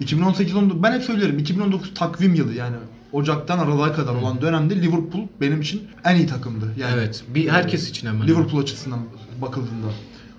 2018-19 0.00 0.82
ben 0.82 0.92
hep 0.92 1.02
söylerim 1.02 1.38
2019 1.38 1.94
takvim 1.94 2.34
yılı 2.34 2.52
yani 2.52 2.76
Ocak'tan 3.12 3.58
Aralık'a 3.58 3.92
kadar 3.92 4.14
olan 4.14 4.40
dönemde 4.40 4.82
Liverpool 4.82 5.26
benim 5.40 5.60
için 5.60 5.82
en 6.04 6.16
iyi 6.16 6.26
takımdı. 6.26 6.74
Yani 6.78 6.94
evet. 6.94 7.24
Bir 7.34 7.48
herkes 7.48 7.90
için 7.90 8.06
hemen. 8.06 8.28
Liverpool 8.28 8.62
açısından 8.62 9.00
bakıldığında. 9.42 9.86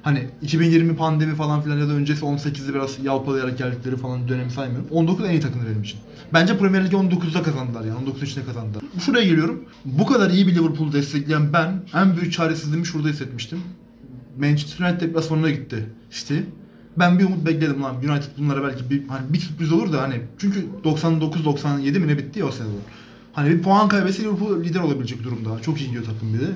Hani 0.04 0.28
2020 0.42 0.96
pandemi 0.96 1.36
falan 1.36 1.62
filan 1.62 1.78
ya 1.78 1.88
da 1.88 1.94
öncesi 1.94 2.26
18'de 2.26 2.74
biraz 2.74 2.98
yalpalayarak 3.04 3.58
geldikleri 3.58 3.98
falan 3.98 4.28
dönemi 4.28 4.52
saymıyorum. 4.52 4.88
19 4.92 5.26
en 5.26 5.30
iyi 5.30 5.40
takımdı 5.40 5.66
benim 5.70 5.84
için. 5.84 6.00
Bence 6.34 6.58
Premier 6.58 6.86
Ligi 6.86 6.96
19'da 6.96 7.44
kazandılar 7.44 7.86
yani. 7.86 7.98
19 7.98 8.24
içinde 8.24 8.46
kazandılar. 8.46 8.84
Şuraya 9.00 9.26
geliyorum. 9.26 9.64
Bu 9.86 10.06
kadar 10.06 10.30
iyi 10.30 10.48
bir 10.48 10.56
Liverpool'u 10.56 10.94
destekleyen 10.94 11.54
ben 11.54 11.84
en 11.96 12.18
büyük 12.18 12.34
çaresizliğimi 12.34 12.86
şurada 12.86 13.08
hissetmiştim. 13.08 13.60
Manchester 14.40 14.86
United 14.86 15.02
deplasmanına 15.08 15.50
gitti 15.50 15.90
City. 16.12 16.38
Ben 16.98 17.20
bir 17.20 17.26
umut 17.26 17.46
bekledim 17.46 17.84
lan. 17.84 17.96
United 17.96 18.30
bunlara 18.38 18.64
belki 18.64 18.90
bir, 18.90 19.08
hani 19.08 19.34
bir 19.34 19.40
sürpriz 19.40 19.72
olur 19.72 19.94
da 19.94 20.02
hani 20.02 20.22
çünkü 20.38 20.66
99-97 20.84 22.00
mi 22.00 22.08
ne 22.08 22.18
bitti 22.18 22.40
ya 22.40 22.46
o 22.46 22.52
sezon. 22.52 22.74
Hani 23.34 23.50
bir 23.50 23.62
puan 23.62 23.90
kaybetse 23.90 24.24
Liverpool 24.24 24.64
lider 24.64 24.80
olabilecek 24.80 25.24
durumda. 25.24 25.62
Çok 25.62 25.82
iyi 25.82 25.88
gidiyor 25.88 26.04
takım 26.06 26.34
bir 26.34 26.40
de. 26.40 26.52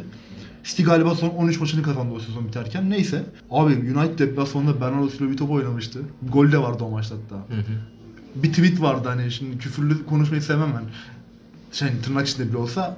City 0.63 0.83
galiba 0.83 1.15
son 1.15 1.29
13 1.29 1.59
maçını 1.59 1.83
kazandı 1.83 2.13
o 2.13 2.19
sezon 2.19 2.47
biterken. 2.47 2.89
Neyse. 2.89 3.23
Abi 3.51 3.73
United 3.73 4.19
deplasmanında 4.19 4.81
Bernardo 4.81 5.09
Silva 5.09 5.31
bir 5.31 5.37
top 5.37 5.51
oynamıştı. 5.51 5.99
Gol 6.29 6.51
de 6.51 6.57
vardı 6.57 6.83
o 6.83 6.89
maçta 6.89 7.15
hatta. 7.15 7.35
Hı 7.35 7.59
hı. 7.59 8.43
Bir 8.43 8.49
tweet 8.49 8.81
vardı 8.81 9.07
hani 9.07 9.31
şimdi 9.31 9.57
küfürlü 9.57 10.05
konuşmayı 10.05 10.41
sevmem 10.41 10.73
ben. 10.75 10.83
Şey 11.71 11.89
tırnak 12.03 12.27
içinde 12.27 12.49
bile 12.49 12.57
olsa 12.57 12.97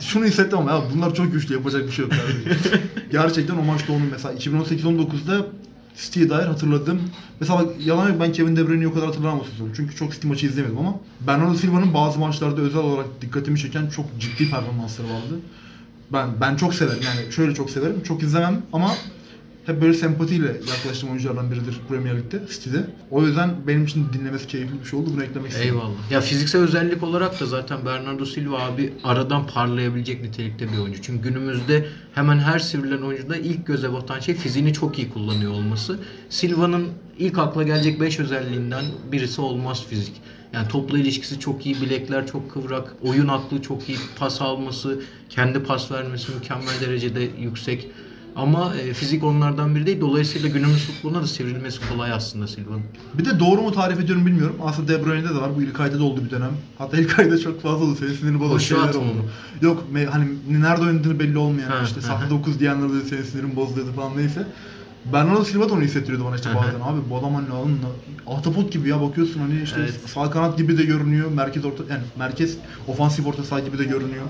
şunu 0.00 0.24
hissettim 0.24 0.58
ama 0.58 0.72
ya 0.72 0.82
bunlar 0.94 1.14
çok 1.14 1.32
güçlü 1.32 1.54
yapacak 1.54 1.86
bir 1.86 1.92
şey 1.92 2.04
yok. 2.04 2.14
Gerçekten 3.12 3.56
o 3.56 3.62
maçta 3.62 3.92
onun 3.92 4.06
mesela 4.10 4.34
2018-19'da 4.34 5.46
City'ye 5.96 6.30
dair 6.30 6.46
hatırladım. 6.46 7.00
Mesela 7.40 7.64
yalan 7.84 8.08
yok 8.08 8.20
ben 8.20 8.32
Kevin 8.32 8.56
De 8.56 8.68
Bruyne'yi 8.68 8.88
o 8.88 8.94
kadar 8.94 9.06
hatırlamam 9.06 9.40
sezon. 9.50 9.70
Çünkü 9.76 9.96
çok 9.96 10.12
City 10.12 10.28
maçı 10.28 10.46
izlemedim 10.46 10.78
ama 10.78 10.94
Bernardo 11.26 11.54
Silva'nın 11.54 11.94
bazı 11.94 12.18
maçlarda 12.18 12.60
özel 12.60 12.80
olarak 12.80 13.06
dikkatimi 13.20 13.58
çeken 13.58 13.86
çok 13.86 14.06
ciddi 14.20 14.50
performansları 14.50 15.06
vardı. 15.08 15.40
Ben 16.12 16.28
ben 16.40 16.56
çok 16.56 16.74
severim 16.74 17.02
yani 17.04 17.32
şöyle 17.32 17.54
çok 17.54 17.70
severim. 17.70 18.02
Çok 18.02 18.22
izlemem 18.22 18.62
ama 18.72 18.90
hep 19.66 19.82
böyle 19.82 19.94
sempatiyle 19.94 20.46
yaklaştığım 20.46 21.10
oyunculardan 21.10 21.50
biridir 21.50 21.76
Premier 21.88 22.16
Lig'de, 22.16 22.42
City'de. 22.50 22.86
O 23.10 23.26
yüzden 23.26 23.54
benim 23.66 23.84
için 23.84 24.06
dinlemesi 24.12 24.46
keyifli 24.46 24.80
bir 24.80 24.84
şey 24.84 24.98
oldu. 24.98 25.10
Bunu 25.14 25.24
eklemek 25.24 25.50
istedim. 25.50 25.68
Eyvallah. 25.68 26.10
Ya 26.10 26.20
fiziksel 26.20 26.62
özellik 26.62 27.02
olarak 27.02 27.40
da 27.40 27.46
zaten 27.46 27.86
Bernardo 27.86 28.24
Silva 28.24 28.58
abi 28.58 28.92
aradan 29.04 29.46
parlayabilecek 29.46 30.22
nitelikte 30.22 30.72
bir 30.72 30.78
oyuncu. 30.78 31.02
Çünkü 31.02 31.28
günümüzde 31.28 31.86
hemen 32.14 32.38
her 32.38 32.58
sivrilen 32.58 33.02
oyuncuda 33.02 33.36
ilk 33.36 33.66
göze 33.66 33.92
batan 33.92 34.20
şey 34.20 34.34
fiziğini 34.34 34.72
çok 34.72 34.98
iyi 34.98 35.10
kullanıyor 35.10 35.52
olması. 35.52 35.98
Silva'nın 36.30 36.88
ilk 37.18 37.38
akla 37.38 37.62
gelecek 37.62 38.00
5 38.00 38.20
özelliğinden 38.20 38.84
birisi 39.12 39.40
olmaz 39.40 39.84
fizik. 39.90 40.14
Yani 40.52 40.68
topla 40.68 40.98
ilişkisi 40.98 41.40
çok 41.40 41.66
iyi, 41.66 41.80
bilekler 41.80 42.26
çok 42.26 42.52
kıvrak, 42.52 42.96
oyun 43.02 43.28
aklı 43.28 43.62
çok 43.62 43.88
iyi, 43.88 43.98
pas 44.18 44.42
alması, 44.42 45.00
kendi 45.28 45.62
pas 45.62 45.92
vermesi 45.92 46.32
mükemmel 46.34 46.80
derecede 46.80 47.28
yüksek. 47.40 47.88
Ama 48.36 48.74
e, 48.74 48.94
fizik 48.94 49.24
onlardan 49.24 49.74
biri 49.74 49.86
değil. 49.86 50.00
Dolayısıyla 50.00 50.48
günümüz 50.48 50.86
futboluna 50.86 51.22
da 51.22 51.26
sivrilmesi 51.26 51.88
kolay 51.88 52.12
aslında 52.12 52.46
Silva'nın. 52.48 52.82
Bir 53.18 53.24
de 53.24 53.40
doğru 53.40 53.62
mu 53.62 53.72
tarif 53.72 54.00
ediyorum 54.00 54.26
bilmiyorum. 54.26 54.56
Aslında 54.64 54.88
De 54.88 55.04
Bruyne'de 55.04 55.28
de 55.28 55.34
var. 55.34 55.56
Bu 55.56 55.62
ilk 55.62 55.80
ayda 55.80 55.98
da 55.98 56.04
oldu 56.04 56.24
bir 56.24 56.30
dönem. 56.30 56.50
Hatta 56.78 56.96
ilk 56.96 57.18
ayda 57.18 57.38
çok 57.38 57.62
fazla 57.62 57.84
oldu. 57.84 57.96
Senin 57.96 58.12
sinirini 58.14 58.40
bozan 58.40 58.52
Koşu 58.52 58.66
şeyler 58.66 58.94
oldu. 58.94 59.24
Yok 59.62 59.84
hani 60.10 60.26
nerede 60.50 60.82
oynadığını 60.82 61.18
belli 61.20 61.38
olmayan 61.38 61.70
Ha, 61.70 61.82
işte 61.84 62.00
sahte 62.00 62.24
ha. 62.24 62.30
9 62.30 62.60
diyenler 62.60 62.88
de 62.88 63.04
senin 63.08 63.22
sinirin 63.22 63.56
bozuluyordu 63.56 63.92
falan 63.92 64.16
neyse. 64.16 64.46
Bernardo 65.12 65.44
Silva 65.44 65.68
da 65.68 65.72
onu 65.72 65.82
hissettiriyordu 65.82 66.24
bana 66.24 66.36
işte 66.36 66.48
bazen. 66.54 66.80
Abi 66.80 67.10
bu 67.10 67.16
adam 67.16 67.34
hani 67.34 67.48
alın 67.50 67.78
ahtapot 68.26 68.72
gibi 68.72 68.88
ya 68.88 69.00
bakıyorsun 69.00 69.40
hani 69.40 69.62
işte 69.62 69.76
Evet. 69.80 69.94
sağ 70.06 70.30
kanat 70.30 70.58
gibi 70.58 70.78
de 70.78 70.82
görünüyor. 70.82 71.30
Merkez 71.30 71.64
orta 71.64 71.82
yani 71.90 72.02
merkez 72.18 72.56
ofansif 72.88 73.26
orta 73.26 73.44
saha 73.44 73.60
gibi 73.60 73.78
de 73.78 73.84
görünüyor. 73.84 74.24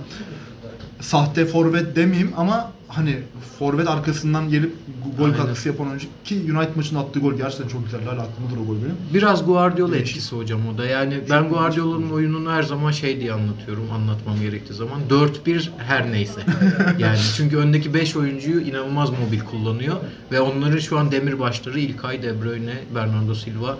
Sahte 1.01 1.47
forvet 1.47 1.97
demeyeyim 1.97 2.33
ama 2.37 2.73
hani 2.89 3.17
forvet 3.59 3.89
arkasından 3.89 4.49
gelip 4.49 4.75
gol 5.19 5.25
Aynen. 5.25 5.37
katkısı 5.37 5.69
yapan 5.69 5.87
oyuncu 5.87 6.07
ki 6.25 6.35
United 6.35 6.77
maçında 6.77 7.01
attığı 7.01 7.21
gol 7.21 7.35
gerçekten 7.35 7.69
çok 7.69 7.85
güzel. 7.85 8.05
Hala 8.05 8.23
aklımdadır 8.23 8.57
o 8.63 8.67
gol 8.67 8.77
benim. 8.77 8.97
Biraz 9.15 9.47
Guardiola 9.47 9.93
Değişik. 9.93 10.17
etkisi 10.17 10.37
hocam 10.37 10.61
o 10.75 10.79
da. 10.79 10.87
Yani 10.87 11.19
ben 11.31 11.49
Guardiola'nın 11.49 12.11
oyununu 12.11 12.53
her 12.53 12.63
zaman 12.63 12.91
şey 12.91 13.21
diye 13.21 13.33
anlatıyorum, 13.33 13.85
anlatmam 13.95 14.41
gerektiği 14.41 14.75
zaman. 14.75 15.01
4-1 15.11 15.69
her 15.79 16.13
neyse. 16.13 16.41
yani 16.99 17.19
çünkü 17.37 17.57
öndeki 17.57 17.95
5 17.95 18.17
oyuncuyu 18.17 18.61
inanılmaz 18.61 19.11
mobil 19.11 19.41
kullanıyor 19.41 19.97
ve 20.33 20.41
onların 20.41 20.79
şu 20.79 20.99
an 20.99 21.13
demirbaşları 21.13 21.81
İlkay, 21.81 22.23
De 22.23 22.43
Bruyne, 22.43 22.75
Bernardo 22.95 23.35
Silva, 23.35 23.79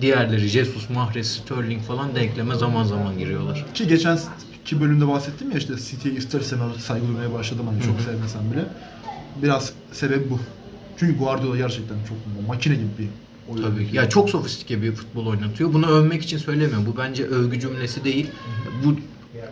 diğerleri 0.00 0.48
Jesus, 0.48 0.90
Mahrez, 0.90 1.26
Sterling 1.26 1.82
falan 1.82 2.14
denkleme 2.14 2.54
zaman 2.54 2.84
zaman 2.84 3.18
giriyorlar. 3.18 3.66
Ki 3.74 3.88
geçen 3.88 4.18
ki 4.68 4.80
bölümde 4.80 5.08
bahsettim 5.08 5.50
ya 5.50 5.58
işte 5.58 5.74
City'ye 5.76 6.14
ister 6.14 6.40
istemez 6.40 6.76
saygı 6.76 7.08
duymaya 7.08 7.32
başladım 7.34 7.66
hani 7.66 7.82
çok 7.82 7.94
Hı 7.94 7.98
hı. 7.98 8.02
sevmesem 8.04 8.52
bile. 8.52 8.64
Biraz 9.42 9.72
sebep 9.92 10.30
bu. 10.30 10.38
Çünkü 10.96 11.18
Guardiola 11.18 11.56
gerçekten 11.56 11.96
çok 12.08 12.48
makine 12.48 12.74
gibi 12.74 12.88
bir 12.98 13.08
oyun. 13.52 13.62
Tabii 13.62 13.90
ki. 13.90 13.96
Ya 13.96 14.08
çok 14.08 14.30
sofistike 14.30 14.82
bir 14.82 14.92
futbol 14.92 15.26
oynatıyor. 15.26 15.72
Bunu 15.72 15.86
övmek 15.86 16.22
için 16.22 16.38
söylemiyorum. 16.38 16.86
Bu 16.86 16.96
bence 16.96 17.24
övgü 17.24 17.60
cümlesi 17.60 18.04
değil. 18.04 18.26
Bu 18.84 18.96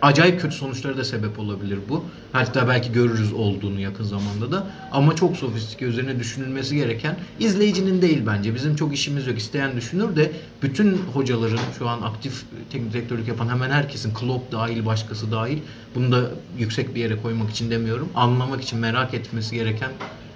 acayip 0.01 0.41
kötü 0.41 0.55
sonuçlara 0.55 0.97
da 0.97 1.03
sebep 1.03 1.39
olabilir 1.39 1.79
bu. 1.89 2.03
Hatta 2.31 2.67
belki 2.67 2.91
görürüz 2.91 3.33
olduğunu 3.33 3.79
yakın 3.79 4.03
zamanda 4.03 4.51
da. 4.51 4.67
Ama 4.91 5.15
çok 5.15 5.37
sofistike 5.37 5.85
üzerine 5.85 6.19
düşünülmesi 6.19 6.75
gereken 6.75 7.17
izleyicinin 7.39 8.01
değil 8.01 8.21
bence. 8.27 8.55
Bizim 8.55 8.75
çok 8.75 8.93
işimiz 8.93 9.27
yok. 9.27 9.37
İsteyen 9.37 9.75
düşünür 9.77 10.15
de 10.15 10.31
bütün 10.61 10.97
hocaların 11.13 11.59
şu 11.79 11.89
an 11.89 12.01
aktif 12.01 12.43
teknik 12.71 12.93
direktörlük 12.93 13.27
yapan 13.27 13.49
hemen 13.49 13.69
herkesin 13.69 14.13
Klopp 14.13 14.51
dahil 14.51 14.85
başkası 14.85 15.31
dahil 15.31 15.57
bunu 15.95 16.11
da 16.11 16.29
yüksek 16.57 16.95
bir 16.95 16.99
yere 17.01 17.21
koymak 17.21 17.49
için 17.49 17.71
demiyorum. 17.71 18.09
Anlamak 18.15 18.61
için 18.61 18.79
merak 18.79 19.13
etmesi 19.13 19.55
gereken 19.55 19.91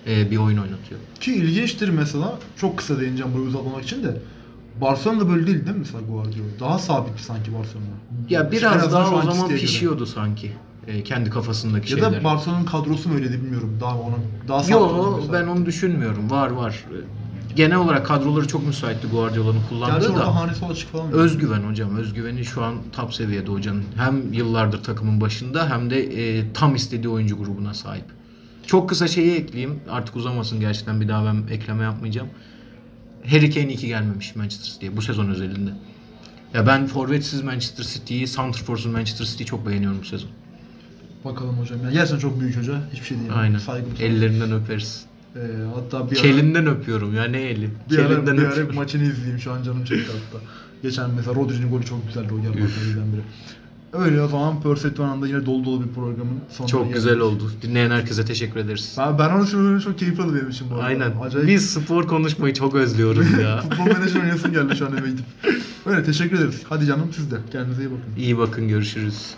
e, 0.07 0.31
bir 0.31 0.37
oyun 0.37 0.57
oynatıyor. 0.57 0.99
Ki 1.19 1.35
ilginçtir 1.35 1.89
mesela 1.89 2.39
çok 2.57 2.77
kısa 2.77 2.99
değineceğim 2.99 3.33
burayı 3.33 3.47
uzatmamak 3.47 3.83
için 3.83 4.03
de 4.03 4.17
Barcelona 4.81 5.19
da 5.19 5.29
böyle 5.29 5.47
değil 5.47 5.57
değil 5.65 5.75
mi 5.75 5.79
mesela 5.79 5.99
Guardiola? 6.09 6.47
Daha 6.59 6.79
sabit 6.79 7.19
sanki 7.19 7.53
Barcelona. 7.53 7.85
Ya 8.29 8.51
biraz 8.51 8.75
azından 8.83 8.91
daha 9.05 9.15
o 9.15 9.21
zaman 9.21 9.31
City'ye 9.31 9.47
göre. 9.47 9.59
pişiyordu 9.61 10.05
sanki. 10.05 10.51
e, 10.87 11.03
kendi 11.03 11.29
kafasındaki 11.29 11.91
Ya 11.93 11.97
şeyler. 11.97 12.19
da 12.19 12.23
Barcelona'nın 12.23 12.65
kadrosu 12.65 13.09
mu 13.09 13.15
öyle 13.15 13.29
de 13.33 13.41
bilmiyorum. 13.41 13.77
Daha 13.81 13.97
onun 13.99 14.19
daha 14.47 14.59
sabit 14.59 14.71
Yo 14.71 14.79
olduğunu 14.79 15.17
mesela. 15.17 15.33
ben 15.33 15.47
onu 15.47 15.65
düşünmüyorum. 15.65 16.29
Var 16.31 16.49
var. 16.51 16.85
Genel 17.55 17.77
olarak 17.77 18.05
kadroları 18.05 18.47
çok 18.47 18.67
müsaitti 18.67 19.07
Guardiola'nın 19.07 19.53
Gerçi 19.53 19.69
kullandığı 19.69 20.07
orada 20.09 20.19
da. 20.19 20.35
hanesi 20.35 20.65
açık 20.65 20.89
falan. 20.91 21.11
Özgüven 21.11 21.61
hocam. 21.61 21.95
Özgüveni 21.97 22.45
şu 22.45 22.63
an 22.63 22.75
top 22.91 23.13
seviyede 23.13 23.51
hocanın. 23.51 23.83
Hem 23.97 24.33
yıllardır 24.33 24.83
takımın 24.83 25.21
başında 25.21 25.69
hem 25.69 25.89
de 25.89 26.03
e, 26.39 26.53
tam 26.53 26.75
istediği 26.75 27.09
oyuncu 27.09 27.37
grubuna 27.37 27.73
sahip. 27.73 28.05
Çok 28.67 28.89
kısa 28.89 29.07
şeyi 29.07 29.31
ekleyeyim. 29.35 29.79
Artık 29.89 30.15
uzamasın 30.15 30.59
gerçekten 30.59 31.01
bir 31.01 31.07
daha 31.07 31.25
ben 31.25 31.53
ekleme 31.53 31.83
yapmayacağım. 31.83 32.27
Harry 33.29 33.49
Kane 33.51 33.67
iyi 33.73 33.77
ki 33.77 33.87
gelmemiş 33.87 34.35
Manchester 34.35 34.71
City'ye 34.73 34.97
bu 34.97 35.01
sezon 35.01 35.29
özelinde. 35.29 35.69
Ya 36.53 36.67
ben 36.67 36.87
forvetsiz 36.87 37.41
Manchester 37.43 37.83
City'yi, 37.83 38.27
Santrfors'uz 38.27 38.85
Manchester 38.91 39.25
City'yi 39.25 39.47
çok 39.47 39.67
beğeniyorum 39.67 39.99
bu 40.01 40.05
sezon. 40.05 40.29
Bakalım 41.25 41.57
hocam. 41.57 41.79
Yani 41.83 41.93
gerçekten 41.93 42.19
çok 42.19 42.39
büyük 42.39 42.57
hoca. 42.57 42.81
Hiçbir 42.93 43.05
şey 43.05 43.17
değil. 43.19 43.29
Aynen. 43.35 43.57
Saygım 43.57 43.89
sonsuz. 43.89 44.03
Ellerinden 44.03 44.51
öperiz. 44.51 45.05
Ee, 45.35 45.39
hatta 45.75 46.11
bir 46.11 46.15
ara- 46.15 46.21
Kelinden 46.21 46.67
öpüyorum 46.67 47.15
ya 47.15 47.23
ne 47.23 47.41
eli. 47.41 47.69
Bir 47.91 47.97
ara, 47.99 48.07
Kelinden 48.07 48.37
bir 48.37 48.41
ara 48.41 48.49
öpüyorum. 48.51 48.75
maçını 48.75 49.03
izleyeyim 49.03 49.39
şu 49.39 49.51
an 49.51 49.63
canım 49.63 49.85
çekti 49.85 50.11
hatta. 50.11 50.43
Geçen 50.83 51.09
mesela 51.09 51.35
Rodri'nin 51.35 51.69
golü 51.71 51.85
çok 51.85 52.07
güzeldi 52.07 52.27
o 52.33 52.37
maçlarından 52.37 53.13
biri. 53.13 53.21
Öyle 53.93 54.21
o 54.21 54.27
zaman 54.27 54.61
Perfect 54.61 54.99
One'da 54.99 55.27
yine 55.27 55.45
dolu 55.45 55.65
dolu 55.65 55.83
bir 55.83 55.93
programın 55.93 56.39
sonuna 56.49 56.67
Çok 56.71 56.81
geldik. 56.81 56.95
güzel 56.95 57.19
oldu. 57.19 57.51
Dinleyen 57.61 57.91
herkese 57.91 58.25
teşekkür 58.25 58.59
ederiz. 58.59 58.95
Ben, 58.97 59.19
ben 59.19 59.29
onu 59.29 59.47
şimdi 59.47 59.83
çok 59.83 59.99
keyifli 59.99 60.23
oldu 60.23 60.35
benim 60.35 60.49
için 60.49 60.69
bu 60.69 60.75
arada. 60.75 60.85
Aynen. 60.85 61.11
Acayip 61.21 61.47
Biz 61.47 61.69
spor 61.69 62.07
konuşmayı 62.07 62.53
çok 62.53 62.75
özlüyoruz 62.75 63.31
ya. 63.41 63.61
futbol 63.69 63.85
menajer 63.85 64.19
oynayasım 64.19 64.51
geldi 64.51 64.75
şu 64.75 64.85
an 64.87 64.97
eve 64.97 65.09
gidip. 65.09 65.25
Öyle 65.85 66.03
teşekkür 66.03 66.37
ederiz. 66.37 66.61
Hadi 66.69 66.85
canım 66.85 67.07
siz 67.15 67.31
de. 67.31 67.35
Kendinize 67.51 67.81
iyi 67.83 67.89
bakın. 67.91 68.03
İyi 68.17 68.37
bakın 68.37 68.67
görüşürüz. 68.67 69.33